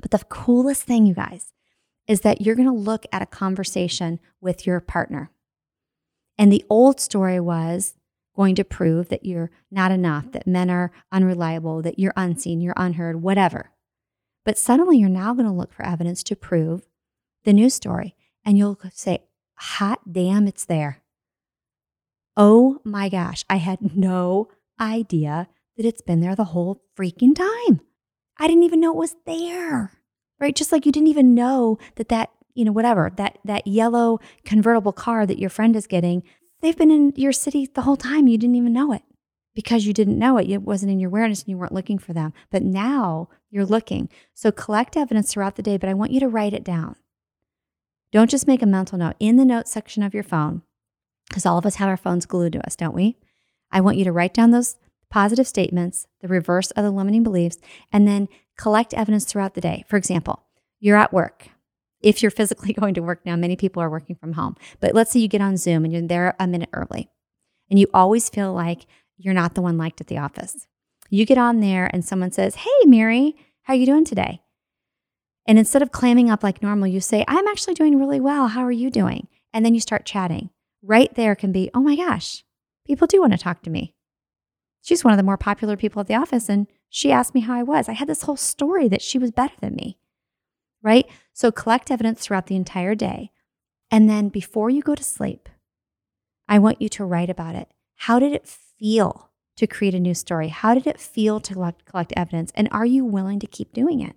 But 0.00 0.10
the 0.10 0.18
coolest 0.18 0.82
thing, 0.82 1.06
you 1.06 1.14
guys, 1.14 1.52
is 2.06 2.22
that 2.22 2.40
you're 2.40 2.54
going 2.54 2.68
to 2.68 2.74
look 2.74 3.04
at 3.12 3.22
a 3.22 3.26
conversation 3.26 4.18
with 4.40 4.66
your 4.66 4.80
partner. 4.80 5.30
And 6.38 6.52
the 6.52 6.64
old 6.70 7.00
story 7.00 7.40
was 7.40 7.94
going 8.34 8.54
to 8.54 8.64
prove 8.64 9.08
that 9.08 9.26
you're 9.26 9.50
not 9.70 9.90
enough, 9.90 10.30
that 10.32 10.46
men 10.46 10.70
are 10.70 10.92
unreliable, 11.10 11.82
that 11.82 11.98
you're 11.98 12.12
unseen, 12.16 12.60
you're 12.60 12.74
unheard, 12.76 13.20
whatever. 13.20 13.70
But 14.44 14.56
suddenly 14.56 14.98
you're 14.98 15.08
now 15.08 15.34
going 15.34 15.46
to 15.46 15.52
look 15.52 15.72
for 15.72 15.84
evidence 15.84 16.22
to 16.24 16.36
prove 16.36 16.86
the 17.44 17.52
new 17.52 17.68
story. 17.68 18.14
And 18.44 18.56
you'll 18.56 18.78
say, 18.92 19.24
hot 19.54 20.12
damn, 20.12 20.46
it's 20.46 20.64
there. 20.64 21.02
Oh 22.40 22.78
my 22.84 23.08
gosh, 23.08 23.44
I 23.50 23.56
had 23.56 23.96
no 23.96 24.46
idea 24.80 25.48
that 25.76 25.84
it's 25.84 26.00
been 26.00 26.20
there 26.20 26.36
the 26.36 26.44
whole 26.44 26.80
freaking 26.96 27.34
time. 27.34 27.80
I 28.38 28.46
didn't 28.46 28.62
even 28.62 28.78
know 28.78 28.92
it 28.92 28.96
was 28.96 29.16
there. 29.26 29.92
Right? 30.38 30.54
Just 30.54 30.70
like 30.70 30.86
you 30.86 30.92
didn't 30.92 31.08
even 31.08 31.34
know 31.34 31.78
that 31.96 32.10
that, 32.10 32.30
you 32.54 32.64
know, 32.64 32.70
whatever, 32.70 33.10
that 33.16 33.38
that 33.44 33.66
yellow 33.66 34.20
convertible 34.44 34.92
car 34.92 35.26
that 35.26 35.40
your 35.40 35.50
friend 35.50 35.74
is 35.74 35.88
getting, 35.88 36.22
they've 36.60 36.78
been 36.78 36.92
in 36.92 37.12
your 37.16 37.32
city 37.32 37.68
the 37.74 37.82
whole 37.82 37.96
time. 37.96 38.28
You 38.28 38.38
didn't 38.38 38.54
even 38.54 38.72
know 38.72 38.92
it 38.92 39.02
because 39.56 39.84
you 39.84 39.92
didn't 39.92 40.16
know 40.16 40.38
it. 40.38 40.48
It 40.48 40.62
wasn't 40.62 40.92
in 40.92 41.00
your 41.00 41.08
awareness 41.08 41.42
and 41.42 41.48
you 41.48 41.58
weren't 41.58 41.74
looking 41.74 41.98
for 41.98 42.12
them. 42.12 42.32
But 42.52 42.62
now 42.62 43.30
you're 43.50 43.66
looking. 43.66 44.08
So 44.32 44.52
collect 44.52 44.96
evidence 44.96 45.32
throughout 45.32 45.56
the 45.56 45.62
day, 45.62 45.76
but 45.76 45.88
I 45.88 45.94
want 45.94 46.12
you 46.12 46.20
to 46.20 46.28
write 46.28 46.52
it 46.52 46.62
down. 46.62 46.94
Don't 48.12 48.30
just 48.30 48.46
make 48.46 48.62
a 48.62 48.66
mental 48.66 48.96
note 48.96 49.16
in 49.18 49.34
the 49.34 49.44
notes 49.44 49.72
section 49.72 50.04
of 50.04 50.14
your 50.14 50.22
phone, 50.22 50.62
because 51.28 51.46
all 51.46 51.58
of 51.58 51.66
us 51.66 51.76
have 51.76 51.88
our 51.88 51.96
phones 51.96 52.26
glued 52.26 52.52
to 52.54 52.66
us, 52.66 52.76
don't 52.76 52.94
we? 52.94 53.18
I 53.70 53.80
want 53.80 53.96
you 53.96 54.04
to 54.04 54.12
write 54.12 54.34
down 54.34 54.50
those 54.50 54.76
positive 55.10 55.46
statements, 55.46 56.06
the 56.20 56.28
reverse 56.28 56.70
of 56.72 56.84
the 56.84 56.90
limiting 56.90 57.22
beliefs, 57.22 57.58
and 57.92 58.06
then 58.06 58.28
collect 58.56 58.94
evidence 58.94 59.24
throughout 59.24 59.54
the 59.54 59.60
day. 59.60 59.84
For 59.88 59.96
example, 59.96 60.44
you're 60.80 60.96
at 60.96 61.12
work. 61.12 61.48
If 62.00 62.22
you're 62.22 62.30
physically 62.30 62.72
going 62.80 62.94
to 62.94 63.02
work 63.02 63.24
now, 63.24 63.36
many 63.36 63.56
people 63.56 63.82
are 63.82 63.90
working 63.90 64.16
from 64.16 64.34
home. 64.34 64.56
But 64.80 64.94
let's 64.94 65.10
say 65.10 65.20
you 65.20 65.28
get 65.28 65.40
on 65.40 65.56
Zoom 65.56 65.84
and 65.84 65.92
you're 65.92 66.02
there 66.02 66.34
a 66.38 66.46
minute 66.46 66.70
early 66.72 67.10
and 67.70 67.78
you 67.78 67.86
always 67.92 68.28
feel 68.28 68.52
like 68.52 68.86
you're 69.16 69.34
not 69.34 69.54
the 69.54 69.62
one 69.62 69.78
liked 69.78 70.00
at 70.00 70.06
the 70.06 70.18
office. 70.18 70.66
You 71.10 71.24
get 71.24 71.38
on 71.38 71.60
there 71.60 71.90
and 71.92 72.04
someone 72.04 72.32
says, 72.32 72.56
Hey, 72.56 72.70
Mary, 72.84 73.34
how 73.62 73.72
are 73.72 73.76
you 73.76 73.86
doing 73.86 74.04
today? 74.04 74.40
And 75.46 75.58
instead 75.58 75.82
of 75.82 75.90
clamming 75.90 76.30
up 76.30 76.42
like 76.42 76.62
normal, 76.62 76.88
you 76.88 77.00
say, 77.00 77.24
I'm 77.26 77.46
actually 77.48 77.74
doing 77.74 77.98
really 77.98 78.20
well. 78.20 78.48
How 78.48 78.60
are 78.60 78.70
you 78.70 78.90
doing? 78.90 79.28
And 79.52 79.64
then 79.64 79.74
you 79.74 79.80
start 79.80 80.04
chatting. 80.04 80.50
Right 80.82 81.14
there 81.14 81.34
can 81.34 81.52
be, 81.52 81.70
Oh 81.74 81.80
my 81.80 81.96
gosh, 81.96 82.44
people 82.86 83.06
do 83.06 83.20
want 83.20 83.32
to 83.32 83.38
talk 83.38 83.62
to 83.62 83.70
me. 83.70 83.94
She's 84.82 85.04
one 85.04 85.12
of 85.12 85.18
the 85.18 85.24
more 85.24 85.36
popular 85.36 85.76
people 85.76 86.00
at 86.00 86.06
the 86.06 86.14
office. 86.14 86.48
And 86.48 86.66
she 86.88 87.12
asked 87.12 87.34
me 87.34 87.40
how 87.40 87.54
I 87.54 87.62
was. 87.62 87.88
I 87.88 87.92
had 87.92 88.08
this 88.08 88.22
whole 88.22 88.36
story 88.36 88.88
that 88.88 89.02
she 89.02 89.18
was 89.18 89.30
better 89.30 89.54
than 89.60 89.74
me, 89.74 89.98
right? 90.82 91.06
So 91.32 91.52
collect 91.52 91.90
evidence 91.90 92.20
throughout 92.20 92.46
the 92.46 92.56
entire 92.56 92.94
day. 92.94 93.30
And 93.90 94.08
then 94.08 94.28
before 94.28 94.70
you 94.70 94.82
go 94.82 94.94
to 94.94 95.02
sleep, 95.02 95.48
I 96.48 96.58
want 96.58 96.80
you 96.80 96.88
to 96.90 97.04
write 97.04 97.30
about 97.30 97.54
it. 97.54 97.68
How 97.96 98.18
did 98.18 98.32
it 98.32 98.46
feel 98.46 99.30
to 99.56 99.66
create 99.66 99.94
a 99.94 100.00
new 100.00 100.14
story? 100.14 100.48
How 100.48 100.74
did 100.74 100.86
it 100.86 101.00
feel 101.00 101.40
to 101.40 101.74
collect, 101.84 102.12
evidence? 102.16 102.52
And 102.54 102.68
are 102.70 102.86
you 102.86 103.04
willing 103.04 103.40
to 103.40 103.46
keep 103.46 103.72
doing 103.72 104.00
it? 104.00 104.14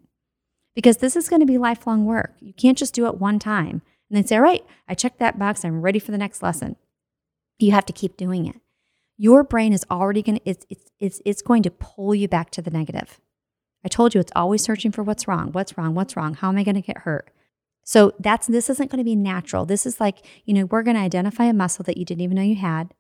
Because 0.76 0.98
this 0.98 1.16
is 1.16 1.28
going 1.28 1.42
to 1.42 1.46
be 1.46 1.58
lifelong 1.58 2.06
work. 2.06 2.36
You 2.40 2.54
can't 2.54 2.78
just 2.78 2.94
do 2.94 3.08
it 3.08 3.20
one 3.20 3.40
time 3.40 3.82
and 4.12 4.18
then 4.18 4.28
say, 4.28 4.36
all 4.36 4.44
right, 4.44 4.64
I 4.88 4.94
checked 4.94 5.18
that 5.20 5.40
box. 5.40 5.66
I'm 5.66 5.82
ready 5.82 5.98
for 5.98 6.12
the 6.12 6.18
next 6.20 6.44
lesson. 6.44 6.76
You 7.58 7.72
have 7.72 7.86
to 7.86 7.94
keep 7.94 8.18
doing 8.18 8.46
it 8.46 8.62
your 9.22 9.44
brain 9.44 9.72
is 9.72 9.86
already 9.92 10.24
going 10.24 10.40
to 10.40 10.50
it's, 10.50 10.66
it's 10.68 10.90
it's 11.00 11.22
it's 11.26 11.42
going 11.44 11.62
to 11.62 11.70
pull 11.70 12.16
you 12.16 12.28
back 12.28 12.50
to 12.50 12.60
the 12.60 12.72
negative. 12.72 13.22
I 13.86 13.88
told 13.88 14.16
you 14.16 14.20
it's 14.20 14.32
always 14.36 14.64
searching 14.64 14.92
for 14.92 15.04
what's 15.04 15.28
wrong, 15.28 15.52
what's 15.52 15.78
wrong, 15.78 15.94
what's 15.94 16.16
wrong, 16.18 16.34
how 16.34 16.50
am 16.50 16.58
I 16.58 16.64
going 16.64 16.74
to 16.74 16.82
get 16.82 17.00
hurt? 17.00 17.30
So 17.84 18.14
that's 18.20 18.48
this 18.48 18.68
isn't 18.72 18.90
going 18.90 18.98
to 18.98 19.04
be 19.04 19.16
natural. 19.16 19.68
This 19.68 19.86
is 19.86 20.00
like, 20.00 20.26
you 20.46 20.56
know, 20.56 20.66
we're 20.66 20.82
going 20.82 20.98
to 20.98 21.04
identify 21.04 21.46
a 21.46 21.54
muscle 21.54 21.84
that 21.84 21.98
you 21.98 22.06
didn't 22.06 22.22
even 22.22 22.36
know 22.36 22.42
you 22.42 22.56
had. 22.56 22.96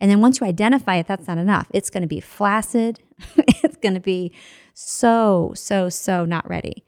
And 0.00 0.10
then 0.10 0.20
once 0.20 0.40
you 0.40 0.46
identify 0.46 0.96
it, 0.96 1.06
that's 1.06 1.28
not 1.28 1.38
enough. 1.38 1.68
It's 1.72 1.90
going 1.90 2.02
to 2.02 2.08
be 2.08 2.20
flaccid. 2.20 2.98
it's 3.36 3.76
going 3.76 3.94
to 3.94 4.00
be 4.00 4.32
so, 4.74 5.52
so, 5.54 5.88
so 5.88 6.24
not 6.24 6.48
ready. 6.50 6.84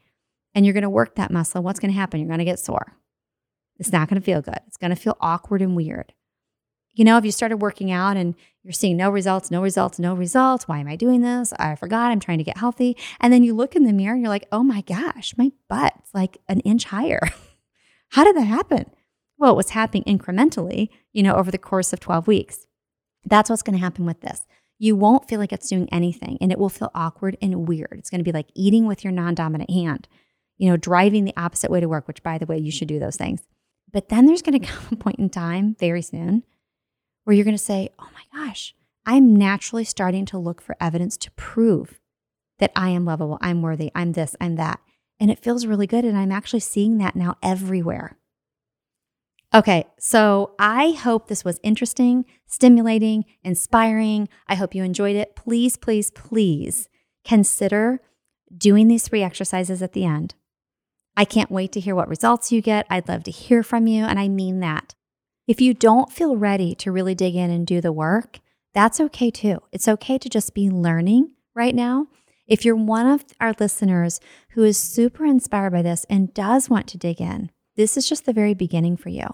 And 0.53 0.65
you're 0.65 0.73
going 0.73 0.83
to 0.83 0.89
work 0.89 1.15
that 1.15 1.31
muscle. 1.31 1.63
What's 1.63 1.79
going 1.79 1.93
to 1.93 1.97
happen? 1.97 2.19
You're 2.19 2.27
going 2.27 2.39
to 2.39 2.45
get 2.45 2.59
sore. 2.59 2.97
It's 3.81 3.91
not 3.91 4.07
going 4.07 4.21
to 4.21 4.25
feel 4.25 4.43
good. 4.43 4.59
It's 4.67 4.77
going 4.77 4.91
to 4.91 4.95
feel 4.95 5.17
awkward 5.19 5.59
and 5.59 5.75
weird. 5.75 6.13
You 6.93 7.03
know, 7.03 7.17
if 7.17 7.25
you 7.25 7.31
started 7.31 7.57
working 7.57 7.89
out 7.89 8.15
and 8.15 8.35
you're 8.61 8.73
seeing 8.73 8.95
no 8.95 9.09
results, 9.09 9.49
no 9.49 9.59
results, 9.59 9.97
no 9.97 10.13
results, 10.13 10.67
why 10.67 10.77
am 10.77 10.87
I 10.87 10.95
doing 10.95 11.21
this? 11.21 11.51
I 11.57 11.73
forgot 11.73 12.11
I'm 12.11 12.19
trying 12.19 12.37
to 12.37 12.43
get 12.43 12.57
healthy. 12.57 12.95
And 13.19 13.33
then 13.33 13.43
you 13.43 13.55
look 13.55 13.75
in 13.75 13.85
the 13.85 13.91
mirror 13.91 14.13
and 14.13 14.21
you're 14.21 14.29
like, 14.29 14.47
oh 14.51 14.61
my 14.61 14.81
gosh, 14.81 15.33
my 15.35 15.51
butt's 15.67 16.13
like 16.13 16.37
an 16.47 16.59
inch 16.59 16.85
higher. 16.85 17.21
How 18.09 18.23
did 18.23 18.35
that 18.35 18.41
happen? 18.41 18.91
Well, 19.39 19.53
it 19.53 19.57
was 19.57 19.71
happening 19.71 20.03
incrementally, 20.03 20.89
you 21.11 21.23
know, 21.23 21.33
over 21.33 21.49
the 21.49 21.57
course 21.57 21.91
of 21.91 21.99
12 21.99 22.27
weeks. 22.27 22.67
That's 23.25 23.49
what's 23.49 23.63
going 23.63 23.79
to 23.79 23.83
happen 23.83 24.05
with 24.05 24.21
this. 24.21 24.45
You 24.77 24.95
won't 24.95 25.27
feel 25.27 25.39
like 25.39 25.51
it's 25.51 25.69
doing 25.69 25.89
anything 25.91 26.37
and 26.39 26.51
it 26.51 26.59
will 26.59 26.69
feel 26.69 26.91
awkward 26.93 27.35
and 27.41 27.67
weird. 27.67 27.95
It's 27.97 28.11
going 28.11 28.19
to 28.19 28.23
be 28.23 28.31
like 28.31 28.51
eating 28.53 28.85
with 28.85 29.03
your 29.03 29.11
non 29.11 29.33
dominant 29.33 29.71
hand, 29.71 30.07
you 30.59 30.69
know, 30.69 30.77
driving 30.77 31.25
the 31.25 31.33
opposite 31.35 31.71
way 31.71 31.79
to 31.79 31.89
work, 31.89 32.07
which 32.07 32.21
by 32.21 32.37
the 32.37 32.45
way, 32.45 32.59
you 32.59 32.71
should 32.71 32.87
do 32.87 32.99
those 32.99 33.15
things. 33.15 33.41
But 33.91 34.09
then 34.09 34.25
there's 34.25 34.41
going 34.41 34.59
to 34.59 34.67
come 34.67 34.87
a 34.91 34.95
point 34.95 35.19
in 35.19 35.29
time 35.29 35.75
very 35.79 36.01
soon 36.01 36.43
where 37.23 37.35
you're 37.35 37.45
going 37.45 37.57
to 37.57 37.63
say, 37.63 37.89
oh 37.99 38.07
my 38.13 38.45
gosh, 38.45 38.73
I'm 39.05 39.35
naturally 39.35 39.83
starting 39.83 40.25
to 40.27 40.37
look 40.37 40.61
for 40.61 40.75
evidence 40.79 41.17
to 41.17 41.31
prove 41.31 41.99
that 42.59 42.71
I 42.75 42.89
am 42.89 43.05
lovable, 43.05 43.37
I'm 43.41 43.61
worthy, 43.61 43.91
I'm 43.95 44.11
this, 44.13 44.35
I'm 44.39 44.55
that. 44.55 44.79
And 45.19 45.31
it 45.31 45.39
feels 45.39 45.65
really 45.65 45.87
good. 45.87 46.05
And 46.05 46.17
I'm 46.17 46.31
actually 46.31 46.59
seeing 46.61 46.97
that 46.99 47.15
now 47.15 47.35
everywhere. 47.43 48.17
Okay, 49.53 49.85
so 49.99 50.55
I 50.57 50.91
hope 50.91 51.27
this 51.27 51.43
was 51.43 51.59
interesting, 51.61 52.25
stimulating, 52.47 53.25
inspiring. 53.43 54.29
I 54.47 54.55
hope 54.55 54.73
you 54.73 54.83
enjoyed 54.83 55.17
it. 55.17 55.35
Please, 55.35 55.75
please, 55.75 56.09
please 56.11 56.87
consider 57.25 57.99
doing 58.55 58.87
these 58.87 59.07
three 59.07 59.23
exercises 59.23 59.81
at 59.81 59.91
the 59.91 60.05
end. 60.05 60.35
I 61.15 61.25
can't 61.25 61.51
wait 61.51 61.71
to 61.73 61.79
hear 61.79 61.95
what 61.95 62.07
results 62.07 62.51
you 62.51 62.61
get. 62.61 62.87
I'd 62.89 63.07
love 63.07 63.23
to 63.23 63.31
hear 63.31 63.63
from 63.63 63.87
you, 63.87 64.05
and 64.05 64.19
I 64.19 64.27
mean 64.27 64.59
that. 64.59 64.95
If 65.47 65.59
you 65.59 65.73
don't 65.73 66.11
feel 66.11 66.37
ready 66.37 66.75
to 66.75 66.91
really 66.91 67.15
dig 67.15 67.35
in 67.35 67.49
and 67.49 67.67
do 67.67 67.81
the 67.81 67.91
work, 67.91 68.39
that's 68.73 69.01
okay 69.01 69.29
too. 69.29 69.59
It's 69.71 69.87
okay 69.87 70.17
to 70.17 70.29
just 70.29 70.53
be 70.53 70.69
learning 70.69 71.31
right 71.53 71.75
now. 71.75 72.07
If 72.47 72.63
you're 72.63 72.75
one 72.75 73.07
of 73.07 73.25
our 73.39 73.53
listeners 73.59 74.19
who 74.51 74.63
is 74.63 74.77
super 74.77 75.25
inspired 75.25 75.73
by 75.73 75.81
this 75.81 76.05
and 76.09 76.33
does 76.33 76.69
want 76.69 76.87
to 76.87 76.97
dig 76.97 77.19
in, 77.21 77.51
this 77.75 77.97
is 77.97 78.07
just 78.07 78.25
the 78.25 78.33
very 78.33 78.53
beginning 78.53 78.97
for 78.97 79.09
you. 79.09 79.27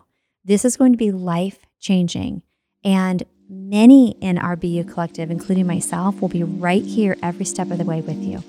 This 0.43 0.63
is 0.63 0.77
going 0.77 0.93
to 0.93 0.97
be 0.97 1.11
life 1.11 1.59
changing. 1.79 2.43
And 2.83 3.23
many 3.49 4.11
in 4.21 4.37
our 4.37 4.55
Be 4.55 4.69
You 4.69 4.83
collective, 4.83 5.29
including 5.29 5.67
myself, 5.67 6.21
will 6.21 6.29
be 6.29 6.43
right 6.43 6.83
here 6.83 7.17
every 7.21 7.45
step 7.45 7.71
of 7.71 7.77
the 7.77 7.85
way 7.85 8.01
with 8.01 8.21
you. 8.21 8.43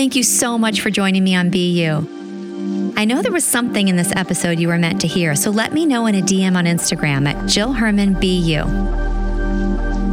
Thank 0.00 0.16
you 0.16 0.22
so 0.22 0.56
much 0.56 0.80
for 0.80 0.88
joining 0.88 1.22
me 1.22 1.34
on 1.34 1.50
Be 1.50 1.72
You. 1.72 2.94
I 2.96 3.04
know 3.04 3.20
there 3.20 3.30
was 3.30 3.44
something 3.44 3.88
in 3.88 3.96
this 3.96 4.10
episode 4.16 4.58
you 4.58 4.68
were 4.68 4.78
meant 4.78 5.02
to 5.02 5.06
hear, 5.06 5.36
so 5.36 5.50
let 5.50 5.74
me 5.74 5.84
know 5.84 6.06
in 6.06 6.14
a 6.14 6.22
DM 6.22 6.56
on 6.56 6.64
Instagram 6.64 7.28
at 7.28 7.46
Jill 7.46 7.74
Herman 7.74 8.14
Be 8.14 8.38
You. 8.38 8.64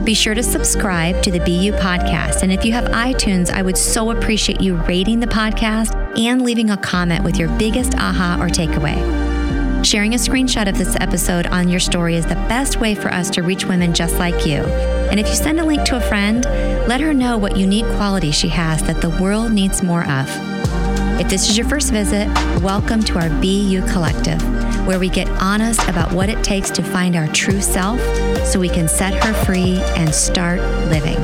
Be 0.03 0.13
sure 0.13 0.33
to 0.33 0.43
subscribe 0.43 1.23
to 1.23 1.31
the 1.31 1.39
Be 1.39 1.53
You 1.53 1.71
podcast. 1.71 2.43
And 2.43 2.51
if 2.51 2.65
you 2.65 2.73
have 2.73 2.91
iTunes, 2.91 3.49
I 3.49 3.61
would 3.61 3.77
so 3.77 4.11
appreciate 4.11 4.59
you 4.59 4.75
rating 4.75 5.21
the 5.21 5.27
podcast 5.27 5.95
and 6.19 6.41
leaving 6.41 6.69
a 6.69 6.75
comment 6.75 7.23
with 7.23 7.37
your 7.37 7.47
biggest 7.57 7.95
aha 7.95 8.39
or 8.41 8.49
takeaway. 8.49 9.26
Sharing 9.83 10.15
a 10.15 10.17
screenshot 10.17 10.67
of 10.67 10.77
this 10.77 10.97
episode 10.99 11.47
on 11.47 11.69
your 11.69 11.79
story 11.79 12.15
is 12.15 12.25
the 12.25 12.35
best 12.35 12.79
way 12.79 12.93
for 12.93 13.07
us 13.07 13.29
to 13.31 13.41
reach 13.41 13.65
women 13.65 13.93
just 13.93 14.17
like 14.17 14.45
you. 14.45 14.57
And 14.57 15.19
if 15.19 15.27
you 15.29 15.35
send 15.35 15.59
a 15.59 15.65
link 15.65 15.85
to 15.85 15.95
a 15.95 16.01
friend, 16.01 16.43
let 16.87 16.99
her 16.99 17.13
know 17.13 17.37
what 17.37 17.55
unique 17.55 17.85
quality 17.95 18.31
she 18.31 18.49
has 18.49 18.81
that 18.83 19.01
the 19.01 19.09
world 19.09 19.53
needs 19.53 19.81
more 19.81 20.03
of. 20.09 20.27
If 21.21 21.29
this 21.29 21.49
is 21.49 21.57
your 21.57 21.67
first 21.69 21.91
visit, 21.91 22.27
welcome 22.61 23.01
to 23.03 23.17
our 23.17 23.29
Be 23.39 23.61
You 23.61 23.81
Collective, 23.83 24.41
where 24.85 24.99
we 24.99 25.09
get 25.09 25.29
honest 25.41 25.87
about 25.87 26.11
what 26.11 26.27
it 26.27 26.43
takes 26.43 26.69
to 26.71 26.83
find 26.83 27.15
our 27.15 27.27
true 27.27 27.61
self 27.61 28.01
so 28.45 28.59
we 28.59 28.69
can 28.69 28.89
set 28.89 29.23
her 29.23 29.33
free 29.45 29.77
and 29.95 30.13
start 30.13 30.59
living. 30.89 31.17